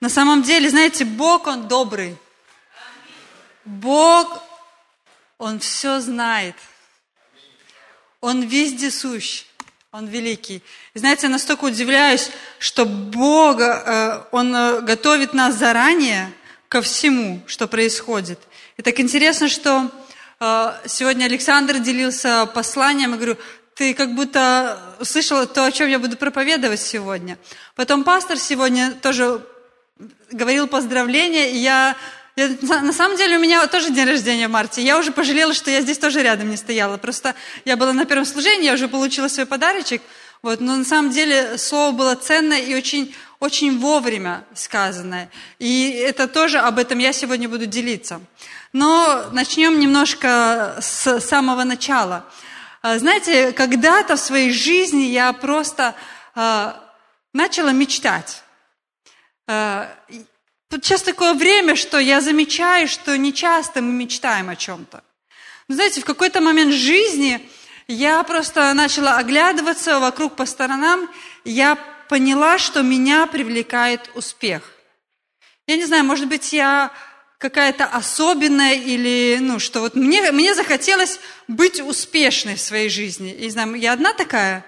На 0.00 0.08
самом 0.08 0.42
деле, 0.42 0.70
знаете, 0.70 1.04
Бог, 1.04 1.46
Он 1.46 1.68
добрый. 1.68 2.16
Бог, 3.64 4.42
Он 5.38 5.58
все 5.58 6.00
знает. 6.00 6.56
Он 8.20 8.42
вездесущ. 8.42 9.44
Он 9.92 10.06
великий. 10.06 10.62
И 10.94 10.98
знаете, 11.00 11.26
я 11.26 11.32
настолько 11.32 11.64
удивляюсь, 11.64 12.30
что 12.60 12.86
Бог, 12.86 13.60
э, 13.60 14.22
Он 14.30 14.54
э, 14.54 14.80
готовит 14.82 15.34
нас 15.34 15.56
заранее 15.56 16.32
ко 16.68 16.80
всему, 16.80 17.42
что 17.46 17.66
происходит. 17.66 18.38
И 18.76 18.82
так 18.82 19.00
интересно, 19.00 19.48
что 19.48 19.90
э, 20.38 20.72
сегодня 20.86 21.24
Александр 21.24 21.80
делился 21.80 22.46
посланием, 22.46 23.14
и 23.14 23.16
говорю, 23.16 23.36
ты 23.74 23.92
как 23.94 24.14
будто 24.14 24.78
услышала 25.00 25.46
то, 25.46 25.64
о 25.64 25.72
чем 25.72 25.88
я 25.88 25.98
буду 25.98 26.16
проповедовать 26.16 26.80
сегодня. 26.80 27.36
Потом 27.74 28.04
пастор 28.04 28.38
сегодня 28.38 28.92
тоже 28.92 29.44
говорил 30.30 30.66
поздравления, 30.66 31.52
и 31.52 31.58
я, 31.58 31.96
я... 32.36 32.48
На 32.62 32.92
самом 32.92 33.16
деле 33.16 33.36
у 33.36 33.40
меня 33.40 33.66
тоже 33.66 33.90
день 33.90 34.08
рождения 34.08 34.48
в 34.48 34.50
марте. 34.50 34.82
Я 34.82 34.98
уже 34.98 35.12
пожалела, 35.12 35.54
что 35.54 35.70
я 35.70 35.80
здесь 35.80 35.98
тоже 35.98 36.22
рядом 36.22 36.50
не 36.50 36.56
стояла. 36.56 36.96
Просто 36.96 37.34
я 37.64 37.76
была 37.76 37.92
на 37.92 38.04
первом 38.04 38.24
служении, 38.24 38.66
я 38.66 38.74
уже 38.74 38.88
получила 38.88 39.28
свой 39.28 39.46
подарочек. 39.46 40.02
Вот, 40.42 40.60
но 40.60 40.76
на 40.76 40.84
самом 40.84 41.10
деле 41.10 41.58
слово 41.58 41.92
было 41.92 42.14
ценное 42.14 42.60
и 42.60 42.74
очень, 42.74 43.14
очень 43.40 43.78
вовремя 43.78 44.44
сказанное. 44.54 45.30
И 45.58 45.90
это 45.90 46.28
тоже 46.28 46.58
об 46.58 46.78
этом 46.78 46.98
я 46.98 47.12
сегодня 47.12 47.48
буду 47.48 47.66
делиться. 47.66 48.20
Но 48.72 49.24
начнем 49.32 49.78
немножко 49.78 50.78
с 50.80 51.20
самого 51.20 51.64
начала. 51.64 52.24
А, 52.82 52.98
знаете, 52.98 53.52
когда-то 53.52 54.16
в 54.16 54.20
своей 54.20 54.52
жизни 54.52 55.02
я 55.02 55.32
просто 55.34 55.94
э, 56.34 56.72
начала 57.34 57.72
мечтать. 57.72 58.42
Э, 59.50 59.88
сейчас 60.70 61.02
такое 61.02 61.34
время, 61.34 61.74
что 61.74 61.98
я 61.98 62.20
замечаю, 62.20 62.86
что 62.86 63.16
не 63.18 63.32
часто 63.32 63.82
мы 63.82 63.92
мечтаем 63.92 64.48
о 64.48 64.54
чем-то. 64.54 65.02
Но 65.66 65.74
знаете, 65.74 66.00
в 66.00 66.04
какой-то 66.04 66.40
момент 66.40 66.72
жизни 66.72 67.48
я 67.88 68.22
просто 68.22 68.72
начала 68.74 69.16
оглядываться 69.16 69.98
вокруг 69.98 70.36
по 70.36 70.46
сторонам, 70.46 71.10
я 71.44 71.76
поняла, 72.08 72.58
что 72.58 72.82
меня 72.82 73.26
привлекает 73.26 74.10
успех. 74.14 74.72
Я 75.66 75.76
не 75.76 75.84
знаю, 75.84 76.04
может 76.04 76.28
быть, 76.28 76.52
я 76.52 76.92
какая-то 77.38 77.86
особенная 77.86 78.74
или, 78.74 79.38
ну, 79.40 79.58
что 79.58 79.80
вот 79.80 79.96
мне, 79.96 80.30
мне 80.30 80.54
захотелось 80.54 81.18
быть 81.48 81.80
успешной 81.80 82.54
в 82.54 82.60
своей 82.60 82.88
жизни. 82.88 83.32
И, 83.32 83.50
знаю, 83.50 83.74
я 83.74 83.94
одна 83.94 84.12
такая? 84.12 84.64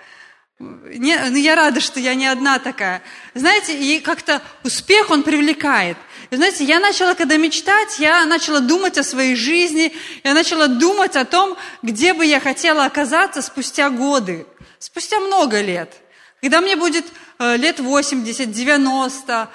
Не, 0.62 1.16
ну, 1.30 1.36
я 1.36 1.56
рада, 1.56 1.80
что 1.80 1.98
я 1.98 2.14
не 2.14 2.26
одна 2.26 2.60
такая. 2.60 3.02
Знаете, 3.34 3.76
и 3.76 3.98
как-то 3.98 4.40
успех, 4.62 5.10
он 5.10 5.24
привлекает. 5.24 5.96
И 6.30 6.36
знаете, 6.36 6.64
я 6.64 6.78
начала, 6.78 7.14
когда 7.14 7.36
мечтать, 7.36 7.98
я 7.98 8.24
начала 8.26 8.60
думать 8.60 8.96
о 8.96 9.02
своей 9.02 9.34
жизни, 9.34 9.92
я 10.22 10.34
начала 10.34 10.68
думать 10.68 11.16
о 11.16 11.24
том, 11.24 11.56
где 11.82 12.14
бы 12.14 12.24
я 12.24 12.38
хотела 12.38 12.84
оказаться 12.84 13.42
спустя 13.42 13.90
годы, 13.90 14.46
спустя 14.78 15.18
много 15.18 15.60
лет. 15.60 15.92
Когда 16.40 16.60
мне 16.60 16.76
будет 16.76 17.06
э, 17.38 17.56
лет 17.56 17.80
80, 17.80 18.52
90, 18.52 19.48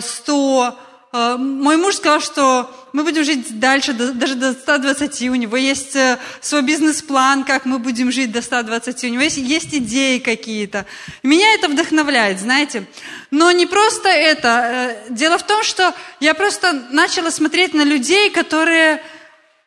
100, 0.00 0.68
Э, 0.70 0.87
мой 1.12 1.76
муж 1.78 1.96
сказал, 1.96 2.20
что 2.20 2.70
мы 2.92 3.02
будем 3.02 3.24
жить 3.24 3.58
дальше, 3.58 3.94
даже 3.94 4.34
до 4.34 4.52
120. 4.52 5.22
У 5.30 5.34
него 5.36 5.56
есть 5.56 5.96
э, 5.96 6.18
свой 6.40 6.62
бизнес-план, 6.62 7.44
как 7.44 7.64
мы 7.64 7.78
будем 7.78 8.12
жить 8.12 8.30
до 8.30 8.42
120. 8.42 9.04
У 9.04 9.08
него 9.08 9.22
есть, 9.22 9.38
есть 9.38 9.74
идеи 9.74 10.18
какие-то. 10.18 10.84
Меня 11.22 11.54
это 11.54 11.68
вдохновляет, 11.68 12.40
знаете. 12.40 12.86
Но 13.30 13.50
не 13.52 13.64
просто 13.64 14.08
это. 14.10 14.48
Э, 14.48 15.06
дело 15.10 15.38
в 15.38 15.46
том, 15.46 15.62
что 15.62 15.94
я 16.20 16.34
просто 16.34 16.72
начала 16.90 17.30
смотреть 17.30 17.72
на 17.72 17.84
людей, 17.84 18.28
которые 18.28 19.02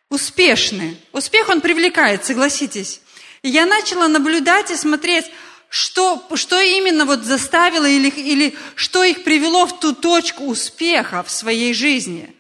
успешны. 0.10 0.98
Успех, 1.12 1.50
он 1.50 1.62
привлекает, 1.62 2.24
согласитесь. 2.24 3.02
Я 3.42 3.66
начала 3.66 4.08
наблюдать 4.08 4.70
и 4.70 4.76
смотреть, 4.76 5.26
что, 5.72 6.28
что 6.36 6.60
именно 6.60 7.06
вот 7.06 7.24
заставило 7.24 7.86
или, 7.86 8.10
или 8.10 8.54
что 8.76 9.06
их 9.06 9.24
привело 9.24 9.66
в 9.66 9.80
ту 9.80 9.94
точку 9.94 10.44
успеха 10.48 11.24
в 11.24 11.32
своей 11.32 11.74
жизни. 11.74 12.36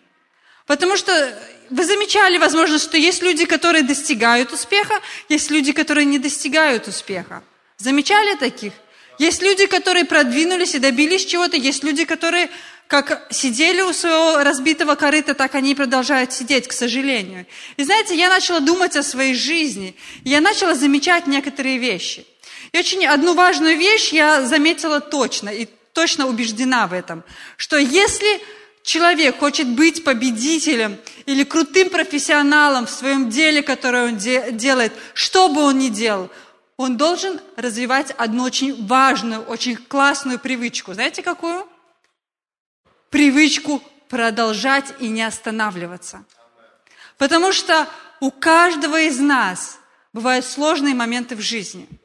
Потому 0.67 0.97
что 0.97 1.33
вы 1.69 1.85
замечали, 1.85 2.37
возможно, 2.37 2.77
что 2.77 2.97
есть 2.97 3.23
люди, 3.23 3.45
которые 3.45 3.83
достигают 3.83 4.51
успеха, 4.51 4.99
есть 5.29 5.49
люди, 5.49 5.71
которые 5.71 6.03
не 6.03 6.19
достигают 6.19 6.89
успеха. 6.89 7.41
Замечали 7.77 8.35
таких? 8.35 8.73
Есть 9.17 9.41
люди, 9.41 9.65
которые 9.65 10.03
продвинулись 10.03 10.75
и 10.75 10.79
добились 10.79 11.25
чего-то, 11.25 11.55
есть 11.55 11.85
люди, 11.85 12.03
которые 12.03 12.49
как 12.87 13.27
сидели 13.31 13.81
у 13.81 13.93
своего 13.93 14.43
разбитого 14.43 14.95
корыта, 14.95 15.35
так 15.35 15.55
они 15.55 15.71
и 15.71 15.75
продолжают 15.75 16.33
сидеть, 16.33 16.67
к 16.67 16.73
сожалению. 16.73 17.45
И 17.77 17.83
знаете, 17.85 18.13
я 18.17 18.27
начала 18.27 18.59
думать 18.59 18.97
о 18.97 19.03
своей 19.03 19.35
жизни, 19.35 19.95
я 20.25 20.41
начала 20.41 20.75
замечать 20.75 21.27
некоторые 21.27 21.77
вещи. 21.77 22.25
И 22.73 22.79
очень 22.79 23.05
одну 23.05 23.33
важную 23.33 23.77
вещь 23.77 24.13
я 24.13 24.45
заметила 24.45 25.01
точно 25.01 25.49
и 25.49 25.67
точно 25.93 26.27
убеждена 26.27 26.87
в 26.87 26.93
этом, 26.93 27.23
что 27.57 27.77
если 27.77 28.41
человек 28.81 29.39
хочет 29.39 29.67
быть 29.67 30.03
победителем 30.05 30.97
или 31.25 31.43
крутым 31.43 31.89
профессионалом 31.89 32.85
в 32.85 32.89
своем 32.89 33.29
деле, 33.29 33.61
которое 33.61 34.05
он 34.07 34.17
де- 34.17 34.51
делает, 34.53 34.93
что 35.13 35.49
бы 35.49 35.61
он 35.61 35.79
ни 35.79 35.89
делал, 35.89 36.29
он 36.77 36.97
должен 36.97 37.41
развивать 37.57 38.11
одну 38.11 38.43
очень 38.43 38.87
важную, 38.87 39.41
очень 39.41 39.75
классную 39.75 40.39
привычку. 40.39 40.93
Знаете 40.93 41.21
какую? 41.21 41.67
Привычку 43.09 43.83
продолжать 44.07 44.93
и 44.99 45.09
не 45.09 45.23
останавливаться. 45.23 46.23
Потому 47.17 47.51
что 47.51 47.87
у 48.21 48.31
каждого 48.31 48.99
из 49.01 49.19
нас 49.19 49.77
бывают 50.13 50.45
сложные 50.45 50.95
моменты 50.95 51.35
в 51.35 51.41
жизни– 51.41 51.87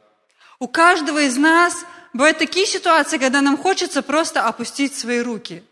у 0.58 0.68
каждого 0.68 1.22
из 1.22 1.36
нас 1.36 1.84
бывают 2.12 2.38
такие 2.38 2.66
ситуации, 2.66 3.18
когда 3.18 3.40
нам 3.40 3.56
хочется 3.56 4.02
просто 4.02 4.44
опустить 4.44 4.94
свои 4.94 5.20
руки. 5.20 5.62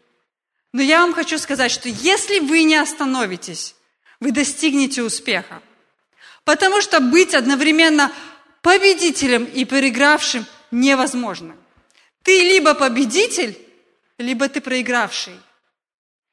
Но 0.73 0.83
я 0.83 1.01
вам 1.01 1.15
хочу 1.15 1.39
сказать, 1.39 1.71
что 1.71 1.89
если 1.89 2.41
вы 2.41 2.65
не 2.65 2.77
остановитесь, 2.77 3.75
вы 4.21 4.33
достигнете 4.33 5.03
успеха. 5.03 5.63
Потому 6.45 6.81
что 6.81 7.01
быть 7.01 7.35
одновременно 7.35 8.13
победителем 8.61 9.45
и 9.45 9.65
проигравшим 9.65 10.47
невозможно. 10.71 11.57
Ты 12.23 12.43
либо 12.43 12.75
победитель, 12.75 13.59
либо 14.19 14.49
ты 14.49 14.61
проигравший. 14.61 15.35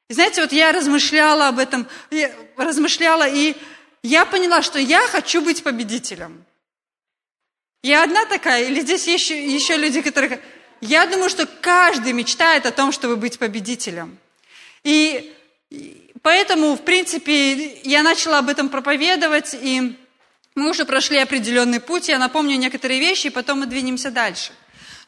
И 0.08 0.14
знаете, 0.14 0.42
вот 0.42 0.52
я 0.52 0.72
размышляла 0.72 1.48
об 1.48 1.58
этом, 1.58 1.86
размышляла, 2.56 3.28
и 3.28 3.54
я 4.02 4.26
поняла, 4.26 4.62
что 4.62 4.78
я 4.78 5.06
хочу 5.08 5.40
быть 5.40 5.62
победителем. 5.62 6.44
Я 7.82 8.04
одна 8.04 8.26
такая, 8.26 8.66
или 8.66 8.80
здесь 8.80 9.08
еще, 9.08 9.44
еще 9.44 9.76
люди, 9.76 10.02
которые... 10.02 10.40
Я 10.80 11.04
думаю, 11.06 11.28
что 11.28 11.46
каждый 11.46 12.12
мечтает 12.12 12.64
о 12.64 12.70
том, 12.70 12.92
чтобы 12.92 13.16
быть 13.16 13.40
победителем. 13.40 14.18
И 14.84 15.32
поэтому, 16.22 16.76
в 16.76 16.82
принципе, 16.82 17.80
я 17.82 18.04
начала 18.04 18.38
об 18.38 18.48
этом 18.48 18.68
проповедовать, 18.68 19.56
и 19.60 19.96
мы 20.54 20.70
уже 20.70 20.84
прошли 20.84 21.18
определенный 21.18 21.80
путь. 21.80 22.08
Я 22.08 22.18
напомню 22.18 22.56
некоторые 22.56 23.00
вещи, 23.00 23.26
и 23.26 23.30
потом 23.30 23.60
мы 23.60 23.66
двинемся 23.66 24.12
дальше. 24.12 24.52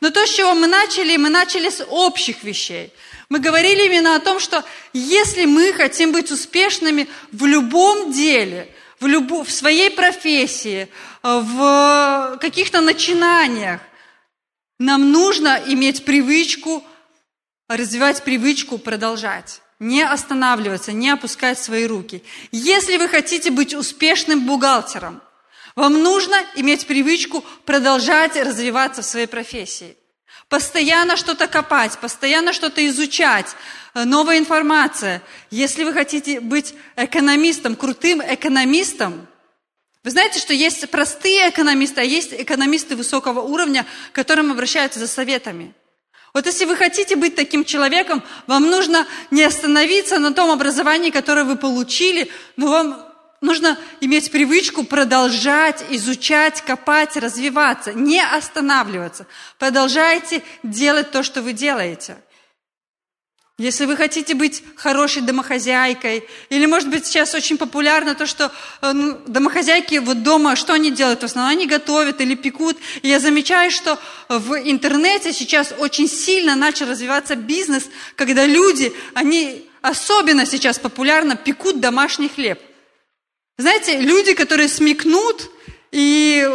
Но 0.00 0.10
то, 0.10 0.26
с 0.26 0.30
чего 0.30 0.54
мы 0.54 0.66
начали, 0.66 1.16
мы 1.16 1.28
начали 1.28 1.70
с 1.70 1.84
общих 1.88 2.42
вещей. 2.42 2.92
Мы 3.28 3.38
говорили 3.38 3.86
именно 3.86 4.16
о 4.16 4.20
том, 4.20 4.40
что 4.40 4.64
если 4.92 5.44
мы 5.44 5.72
хотим 5.72 6.10
быть 6.10 6.32
успешными 6.32 7.08
в 7.30 7.46
любом 7.46 8.12
деле, 8.12 8.68
в, 9.00 9.06
любо, 9.06 9.44
в 9.44 9.50
своей 9.50 9.90
профессии, 9.90 10.88
в 11.22 12.38
каких-то 12.40 12.80
начинаниях. 12.80 13.80
Нам 14.78 15.12
нужно 15.12 15.60
иметь 15.66 16.04
привычку, 16.04 16.84
развивать 17.68 18.22
привычку 18.24 18.78
продолжать. 18.78 19.60
Не 19.80 20.02
останавливаться, 20.02 20.92
не 20.92 21.10
опускать 21.10 21.58
свои 21.58 21.86
руки. 21.86 22.22
Если 22.52 22.96
вы 22.96 23.08
хотите 23.08 23.50
быть 23.50 23.74
успешным 23.74 24.46
бухгалтером, 24.46 25.20
вам 25.76 26.02
нужно 26.02 26.36
иметь 26.54 26.86
привычку 26.86 27.44
продолжать 27.64 28.36
развиваться 28.36 29.02
в 29.02 29.06
своей 29.06 29.26
профессии. 29.26 29.96
Постоянно 30.54 31.16
что-то 31.16 31.48
копать, 31.48 31.98
постоянно 31.98 32.52
что-то 32.52 32.86
изучать, 32.86 33.56
э, 33.94 34.04
новая 34.04 34.38
информация. 34.38 35.20
Если 35.50 35.82
вы 35.82 35.92
хотите 35.92 36.38
быть 36.38 36.74
экономистом, 36.94 37.74
крутым 37.74 38.22
экономистом, 38.22 39.26
вы 40.04 40.10
знаете, 40.12 40.38
что 40.38 40.54
есть 40.54 40.88
простые 40.90 41.50
экономисты, 41.50 42.02
а 42.02 42.04
есть 42.04 42.32
экономисты 42.32 42.94
высокого 42.94 43.40
уровня, 43.40 43.84
к 44.12 44.14
которым 44.14 44.52
обращаются 44.52 45.00
за 45.00 45.08
советами. 45.08 45.74
Вот 46.32 46.46
если 46.46 46.66
вы 46.66 46.76
хотите 46.76 47.16
быть 47.16 47.34
таким 47.34 47.64
человеком, 47.64 48.22
вам 48.46 48.70
нужно 48.70 49.08
не 49.32 49.42
остановиться 49.42 50.20
на 50.20 50.32
том 50.32 50.52
образовании, 50.52 51.10
которое 51.10 51.42
вы 51.42 51.56
получили, 51.56 52.30
но 52.56 52.68
вам 52.68 53.13
нужно 53.44 53.78
иметь 54.00 54.32
привычку 54.32 54.84
продолжать 54.84 55.84
изучать, 55.90 56.62
копать, 56.62 57.16
развиваться, 57.16 57.92
не 57.92 58.20
останавливаться. 58.20 59.26
Продолжайте 59.58 60.42
делать 60.62 61.10
то, 61.10 61.22
что 61.22 61.42
вы 61.42 61.52
делаете. 61.52 62.16
если 63.56 63.84
вы 63.84 63.96
хотите 63.96 64.34
быть 64.34 64.64
хорошей 64.76 65.22
домохозяйкой, 65.22 66.24
или, 66.48 66.66
может 66.66 66.88
быть, 66.90 67.06
сейчас 67.06 67.34
очень 67.34 67.56
популярно 67.56 68.16
то, 68.16 68.26
что 68.26 68.50
э, 68.80 68.92
ну, 68.92 69.16
домохозяйки 69.28 69.98
вот 69.98 70.24
дома, 70.24 70.56
что 70.56 70.72
они 70.72 70.90
делают? 70.90 71.20
В 71.20 71.24
основном 71.24 71.52
они 71.52 71.66
готовят 71.66 72.20
или 72.20 72.34
пекут. 72.34 72.76
И 73.02 73.08
я 73.08 73.20
замечаю, 73.20 73.70
что 73.70 73.98
в 74.28 74.54
интернете 74.54 75.32
сейчас 75.32 75.72
очень 75.78 76.08
сильно 76.08 76.56
начал 76.56 76.88
развиваться 76.88 77.36
бизнес, 77.36 77.84
когда 78.16 78.44
люди, 78.44 78.92
они 79.14 79.70
особенно 79.82 80.46
сейчас 80.46 80.78
популярно 80.80 81.36
пекут 81.36 81.78
домашний 81.78 82.28
хлеб. 82.28 82.58
Знаете, 83.56 83.98
люди, 83.98 84.34
которые 84.34 84.68
смекнут 84.68 85.50
и 85.92 86.48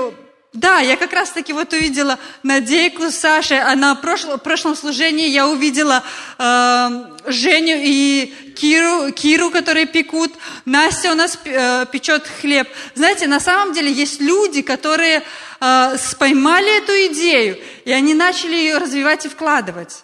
да, 0.51 0.79
я 0.79 0.97
как 0.97 1.13
раз-таки 1.13 1.53
вот 1.53 1.71
увидела 1.73 2.17
Надейку 2.41 3.03
с 3.03 3.15
Сашей, 3.15 3.61
а 3.61 3.75
на 3.75 3.93
прошлом, 3.93 4.39
прошлом 4.39 4.75
служении 4.75 5.29
я 5.29 5.47
увидела 5.47 6.03
э, 6.39 6.89
Женю 7.27 7.77
и 7.79 8.53
Киру, 8.59 9.11
Киру, 9.11 9.51
которые 9.51 9.85
пекут. 9.85 10.33
Настя 10.65 11.11
у 11.11 11.15
нас 11.15 11.37
э, 11.45 11.85
печет 11.91 12.27
хлеб. 12.27 12.67
Знаете, 12.95 13.27
на 13.27 13.39
самом 13.39 13.73
деле 13.73 13.91
есть 13.91 14.19
люди, 14.19 14.63
которые 14.63 15.21
э, 15.61 15.97
поймали 16.17 16.79
эту 16.79 16.93
идею, 17.13 17.59
и 17.85 17.91
они 17.91 18.15
начали 18.15 18.55
ее 18.55 18.79
развивать 18.79 19.25
и 19.25 19.29
вкладывать. 19.29 20.03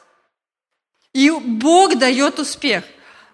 И 1.13 1.31
Бог 1.31 1.95
дает 1.95 2.39
успех. 2.39 2.83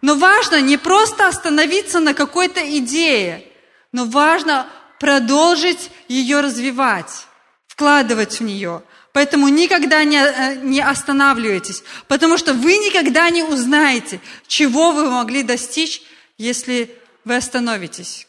Но 0.02 0.16
важно 0.16 0.62
не 0.62 0.78
просто 0.78 1.28
остановиться 1.28 2.00
на 2.00 2.14
какой-то 2.14 2.62
идее, 2.78 3.51
но 3.92 4.06
важно 4.06 4.68
продолжить 5.00 5.92
ее 6.08 6.42
развивать, 6.42 7.28
вкладывать 7.68 8.40
в 8.40 8.44
нее. 8.44 8.84
Поэтому 9.14 9.50
никогда 9.50 10.04
не, 10.04 10.18
э, 10.18 10.56
не 10.62 10.80
останавливайтесь, 10.80 11.84
потому 12.08 12.38
что 12.38 12.54
вы 12.54 12.78
никогда 12.78 13.30
не 13.30 13.44
узнаете, 13.44 14.22
чего 14.48 14.92
вы 14.92 15.10
могли 15.10 15.44
достичь, 15.44 16.02
если 16.38 16.96
вы 17.26 17.36
остановитесь. 17.36 18.28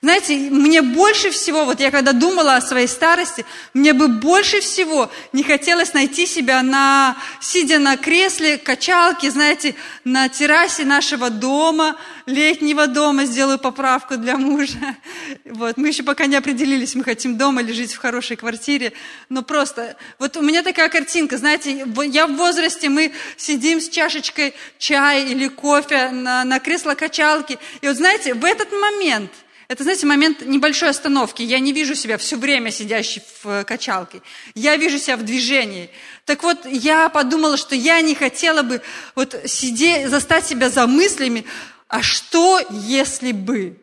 Знаете, 0.00 0.36
мне 0.36 0.80
больше 0.80 1.30
всего, 1.30 1.64
вот 1.64 1.80
я 1.80 1.90
когда 1.90 2.12
думала 2.12 2.54
о 2.54 2.60
своей 2.60 2.86
старости, 2.86 3.44
мне 3.74 3.92
бы 3.92 4.06
больше 4.06 4.60
всего 4.60 5.10
не 5.32 5.42
хотелось 5.42 5.92
найти 5.92 6.24
себя 6.24 6.62
на, 6.62 7.16
сидя 7.40 7.80
на 7.80 7.96
кресле, 7.96 8.58
качалке, 8.58 9.28
знаете, 9.32 9.74
на 10.04 10.28
террасе 10.28 10.84
нашего 10.84 11.30
дома, 11.30 11.96
летнего 12.26 12.86
дома, 12.86 13.24
сделаю 13.24 13.58
поправку 13.58 14.16
для 14.16 14.36
мужа. 14.36 14.78
Вот, 15.44 15.76
мы 15.76 15.88
еще 15.88 16.04
пока 16.04 16.26
не 16.26 16.36
определились, 16.36 16.94
мы 16.94 17.02
хотим 17.02 17.36
дома 17.36 17.62
или 17.62 17.72
жить 17.72 17.92
в 17.92 17.98
хорошей 17.98 18.36
квартире, 18.36 18.92
но 19.28 19.42
просто, 19.42 19.96
вот 20.20 20.36
у 20.36 20.42
меня 20.42 20.62
такая 20.62 20.88
картинка, 20.88 21.38
знаете, 21.38 21.84
я 22.06 22.26
в 22.28 22.36
возрасте, 22.36 22.88
мы 22.88 23.12
сидим 23.36 23.80
с 23.80 23.88
чашечкой 23.88 24.54
чая 24.78 25.26
или 25.26 25.48
кофе 25.48 26.10
на, 26.10 26.44
на 26.44 26.60
кресло-качалке, 26.60 27.58
и 27.80 27.88
вот 27.88 27.96
знаете, 27.96 28.34
в 28.34 28.44
этот 28.44 28.70
момент– 28.70 29.32
это, 29.68 29.82
знаете, 29.82 30.06
момент 30.06 30.40
небольшой 30.46 30.88
остановки. 30.88 31.42
Я 31.42 31.58
не 31.58 31.72
вижу 31.72 31.94
себя 31.94 32.16
все 32.16 32.38
время 32.38 32.70
сидящей 32.70 33.22
в 33.42 33.48
э, 33.48 33.64
качалке. 33.64 34.22
Я 34.54 34.76
вижу 34.76 34.98
себя 34.98 35.18
в 35.18 35.22
движении. 35.22 35.90
Так 36.24 36.42
вот, 36.42 36.64
я 36.64 37.10
подумала, 37.10 37.58
что 37.58 37.74
я 37.74 38.00
не 38.00 38.14
хотела 38.14 38.62
бы 38.62 38.80
вот 39.14 39.36
сидеть, 39.44 40.08
застать 40.08 40.46
себя 40.46 40.70
за 40.70 40.86
мыслями, 40.86 41.44
а 41.86 42.00
что 42.00 42.60
если 42.70 43.32
бы? 43.32 43.78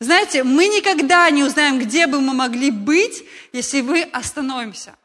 Знаете, 0.00 0.44
мы 0.44 0.68
никогда 0.68 1.28
не 1.28 1.44
узнаем, 1.44 1.78
где 1.78 2.06
бы 2.06 2.22
мы 2.22 2.32
могли 2.32 2.70
быть, 2.70 3.22
если 3.52 3.82
вы 3.82 4.02
остановимся. 4.02 4.96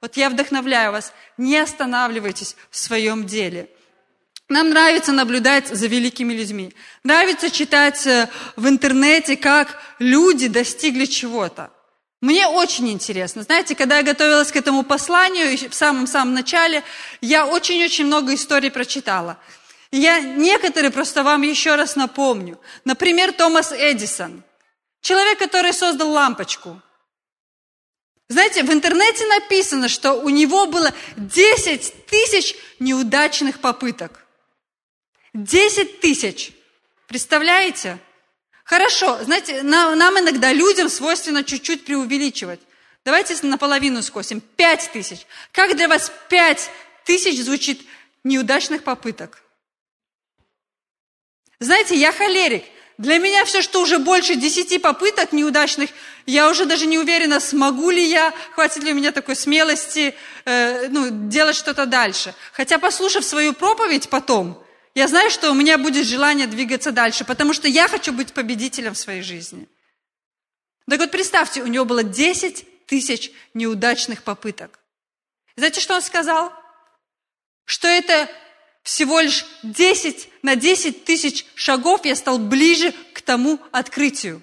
Вот 0.00 0.16
я 0.16 0.30
вдохновляю 0.30 0.92
вас, 0.92 1.12
не 1.36 1.56
останавливайтесь 1.58 2.54
в 2.70 2.78
своем 2.78 3.26
деле– 3.26 3.68
нам 4.48 4.70
нравится 4.70 5.12
наблюдать 5.12 5.68
за 5.68 5.86
великими 5.86 6.32
людьми. 6.32 6.72
Нравится 7.04 7.50
читать 7.50 8.06
э, 8.06 8.28
в 8.56 8.66
интернете, 8.66 9.36
как 9.36 9.78
люди 9.98 10.48
достигли 10.48 11.04
чего-то. 11.04 11.70
Мне 12.20 12.48
очень 12.48 12.88
интересно. 12.90 13.42
Знаете, 13.42 13.74
когда 13.74 13.98
я 13.98 14.02
готовилась 14.02 14.50
к 14.50 14.56
этому 14.56 14.82
посланию, 14.82 15.56
в 15.68 15.74
самом-самом 15.74 16.34
начале, 16.34 16.82
я 17.20 17.46
очень-очень 17.46 18.06
много 18.06 18.34
историй 18.34 18.70
прочитала. 18.70 19.38
Я 19.92 20.20
некоторые 20.20 20.90
просто 20.90 21.22
вам 21.22 21.42
еще 21.42 21.76
раз 21.76 21.94
напомню. 21.94 22.58
Например, 22.84 23.32
Томас 23.32 23.72
Эдисон. 23.72 24.42
Человек, 25.00 25.38
который 25.38 25.72
создал 25.72 26.10
лампочку. 26.10 26.80
Знаете, 28.28 28.62
в 28.62 28.72
интернете 28.72 29.26
написано, 29.26 29.88
что 29.88 30.14
у 30.14 30.28
него 30.28 30.66
было 30.66 30.92
10 31.16 32.06
тысяч 32.06 32.54
неудачных 32.78 33.60
попыток. 33.60 34.24
Десять 35.34 36.00
тысяч. 36.00 36.52
Представляете? 37.06 37.98
Хорошо, 38.64 39.22
знаете, 39.24 39.62
нам 39.62 40.18
иногда, 40.18 40.52
людям, 40.52 40.88
свойственно 40.88 41.42
чуть-чуть 41.42 41.84
преувеличивать. 41.84 42.60
Давайте 43.04 43.34
наполовину 43.46 44.02
скосим. 44.02 44.40
Пять 44.40 44.90
тысяч. 44.92 45.26
Как 45.52 45.76
для 45.76 45.88
вас 45.88 46.12
пять 46.28 46.70
тысяч 47.04 47.42
звучит 47.42 47.80
неудачных 48.24 48.84
попыток? 48.84 49.42
Знаете, 51.60 51.96
я 51.96 52.12
холерик. 52.12 52.64
Для 52.98 53.18
меня 53.18 53.44
все, 53.44 53.62
что 53.62 53.80
уже 53.80 53.98
больше 53.98 54.34
десяти 54.34 54.78
попыток 54.78 55.32
неудачных, 55.32 55.90
я 56.26 56.50
уже 56.50 56.66
даже 56.66 56.86
не 56.86 56.98
уверена, 56.98 57.38
смогу 57.38 57.90
ли 57.90 58.04
я, 58.04 58.34
хватит 58.54 58.82
ли 58.82 58.92
у 58.92 58.94
меня 58.94 59.12
такой 59.12 59.36
смелости 59.36 60.14
э, 60.44 60.88
ну, 60.88 61.28
делать 61.28 61.54
что-то 61.56 61.86
дальше. 61.86 62.34
Хотя, 62.52 62.78
послушав 62.78 63.24
свою 63.24 63.52
проповедь 63.52 64.08
потом, 64.08 64.62
я 64.98 65.06
знаю, 65.06 65.30
что 65.30 65.52
у 65.52 65.54
меня 65.54 65.78
будет 65.78 66.08
желание 66.08 66.48
двигаться 66.48 66.90
дальше, 66.90 67.24
потому 67.24 67.52
что 67.52 67.68
я 67.68 67.86
хочу 67.86 68.12
быть 68.12 68.32
победителем 68.32 68.94
в 68.94 68.98
своей 68.98 69.22
жизни. 69.22 69.68
Так 70.90 70.98
вот 70.98 71.12
представьте, 71.12 71.62
у 71.62 71.68
него 71.68 71.84
было 71.84 72.02
10 72.02 72.86
тысяч 72.86 73.30
неудачных 73.54 74.24
попыток. 74.24 74.80
Знаете, 75.54 75.80
что 75.80 75.94
он 75.94 76.02
сказал? 76.02 76.52
Что 77.64 77.86
это 77.86 78.28
всего 78.82 79.20
лишь 79.20 79.46
10 79.62 80.30
на 80.42 80.56
10 80.56 81.04
тысяч 81.04 81.46
шагов 81.54 82.04
я 82.04 82.16
стал 82.16 82.40
ближе 82.40 82.92
к 83.12 83.22
тому 83.22 83.60
открытию. 83.70 84.42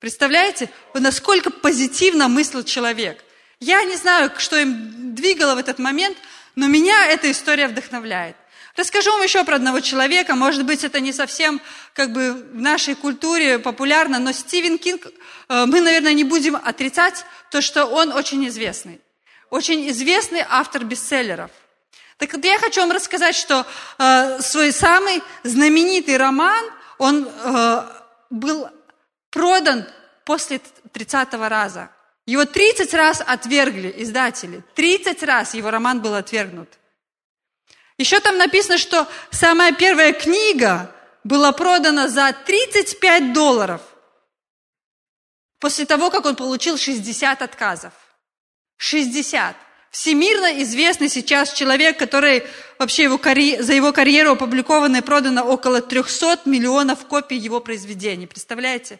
Представляете, 0.00 0.68
насколько 0.94 1.50
позитивно 1.50 2.26
мыслил 2.26 2.64
человек. 2.64 3.24
Я 3.60 3.84
не 3.84 3.94
знаю, 3.94 4.32
что 4.38 4.56
им 4.58 5.14
двигало 5.14 5.54
в 5.54 5.58
этот 5.58 5.78
момент, 5.78 6.18
но 6.56 6.66
меня 6.66 7.06
эта 7.06 7.30
история 7.30 7.68
вдохновляет. 7.68 8.34
Расскажу 8.76 9.12
вам 9.12 9.22
еще 9.22 9.44
про 9.44 9.56
одного 9.56 9.80
человека, 9.80 10.34
может 10.34 10.64
быть, 10.64 10.82
это 10.82 10.98
не 11.00 11.12
совсем 11.12 11.60
как 11.92 12.12
бы 12.12 12.32
в 12.32 12.60
нашей 12.60 12.94
культуре 12.94 13.58
популярно, 13.58 14.18
но 14.18 14.32
Стивен 14.32 14.78
Кинг, 14.78 15.06
э, 15.06 15.66
мы, 15.66 15.82
наверное, 15.82 16.14
не 16.14 16.24
будем 16.24 16.56
отрицать 16.56 17.26
то, 17.50 17.60
что 17.60 17.84
он 17.84 18.12
очень 18.12 18.46
известный. 18.48 19.00
Очень 19.50 19.86
известный 19.90 20.42
автор 20.48 20.84
бестселлеров. 20.84 21.50
Так 22.16 22.32
вот 22.32 22.44
я 22.44 22.58
хочу 22.58 22.80
вам 22.80 22.92
рассказать, 22.92 23.34
что 23.34 23.66
э, 23.98 24.40
свой 24.40 24.72
самый 24.72 25.22
знаменитый 25.42 26.16
роман, 26.16 26.64
он 26.96 27.28
э, 27.28 27.82
был 28.30 28.68
продан 29.30 29.84
после 30.24 30.62
30 30.92 31.34
раза. 31.34 31.90
Его 32.24 32.46
30 32.46 32.94
раз 32.94 33.22
отвергли 33.26 33.92
издатели. 33.98 34.62
30 34.74 35.22
раз 35.24 35.52
его 35.52 35.70
роман 35.70 36.00
был 36.00 36.14
отвергнут. 36.14 36.70
Еще 38.02 38.18
там 38.18 38.36
написано, 38.36 38.78
что 38.78 39.06
самая 39.30 39.70
первая 39.70 40.12
книга 40.12 40.92
была 41.22 41.52
продана 41.52 42.08
за 42.08 42.32
35 42.32 43.32
долларов 43.32 43.80
после 45.60 45.86
того, 45.86 46.10
как 46.10 46.24
он 46.24 46.34
получил 46.34 46.76
60 46.76 47.42
отказов. 47.42 47.92
60. 48.78 49.54
Всемирно 49.92 50.60
известный 50.64 51.08
сейчас 51.08 51.52
человек, 51.52 51.96
который 51.96 52.42
вообще 52.76 53.04
его 53.04 53.18
карь... 53.18 53.62
за 53.62 53.72
его 53.72 53.92
карьеру 53.92 54.32
опубликовано 54.32 54.96
и 54.96 55.00
продано 55.00 55.44
около 55.44 55.80
300 55.80 56.40
миллионов 56.46 57.06
копий 57.06 57.36
его 57.36 57.60
произведений. 57.60 58.26
Представляете? 58.26 58.98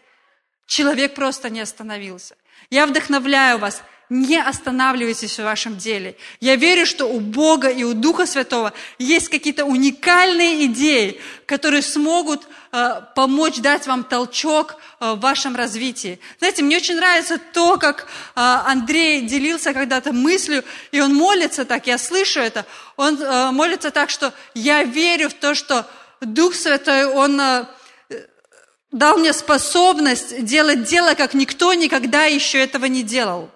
Человек 0.66 1.16
просто 1.16 1.50
не 1.50 1.61
остановился. 1.61 2.37
Я 2.71 2.87
вдохновляю 2.87 3.59
вас 3.59 3.82
не 4.12 4.38
останавливайтесь 4.38 5.38
в 5.38 5.42
вашем 5.42 5.78
деле. 5.78 6.16
Я 6.38 6.57
верю, 6.57 6.85
что 6.85 7.07
у 7.07 7.19
Бога 7.19 7.69
и 7.69 7.83
у 7.83 7.95
Духа 7.95 8.26
Святого 8.26 8.75
есть 8.99 9.31
какие-то 9.31 9.64
уникальные 9.64 10.66
идеи, 10.66 11.19
которые 11.47 11.81
смогут 11.81 12.42
э, 12.73 13.00
помочь 13.14 13.61
дать 13.61 13.87
вам 13.87 14.04
толчок 14.04 14.76
э, 15.00 15.12
в 15.12 15.21
вашем 15.21 15.57
развитии. 15.57 16.21
Знаете, 16.40 16.62
мне 16.62 16.76
очень 16.76 16.97
нравится 16.97 17.38
то, 17.38 17.78
как 17.78 18.02
э, 18.02 18.07
Андрей 18.35 19.23
делился 19.23 19.73
когда-то 19.73 20.12
мыслью, 20.12 20.62
и 20.90 21.00
он 21.00 21.14
молится 21.14 21.64
так, 21.64 21.87
я 21.87 21.97
слышу 21.97 22.40
это, 22.40 22.66
он 22.97 23.19
э, 23.19 23.50
молится 23.50 23.90
так, 23.90 24.11
что 24.11 24.35
я 24.52 24.85
верю 24.85 25.31
в 25.31 25.35
то, 25.35 25.54
что 25.54 25.87
Дух 26.21 26.54
Святой, 26.54 27.07
Он 27.07 27.40
э, 27.40 27.64
дал 28.90 29.16
мне 29.16 29.33
способность 29.33 30.45
делать 30.45 30.85
дело, 30.85 31.14
как 31.14 31.33
никто 31.33 31.73
никогда 31.73 32.25
еще 32.25 32.59
этого 32.59 32.85
не 32.85 33.02
делал. 33.02 33.50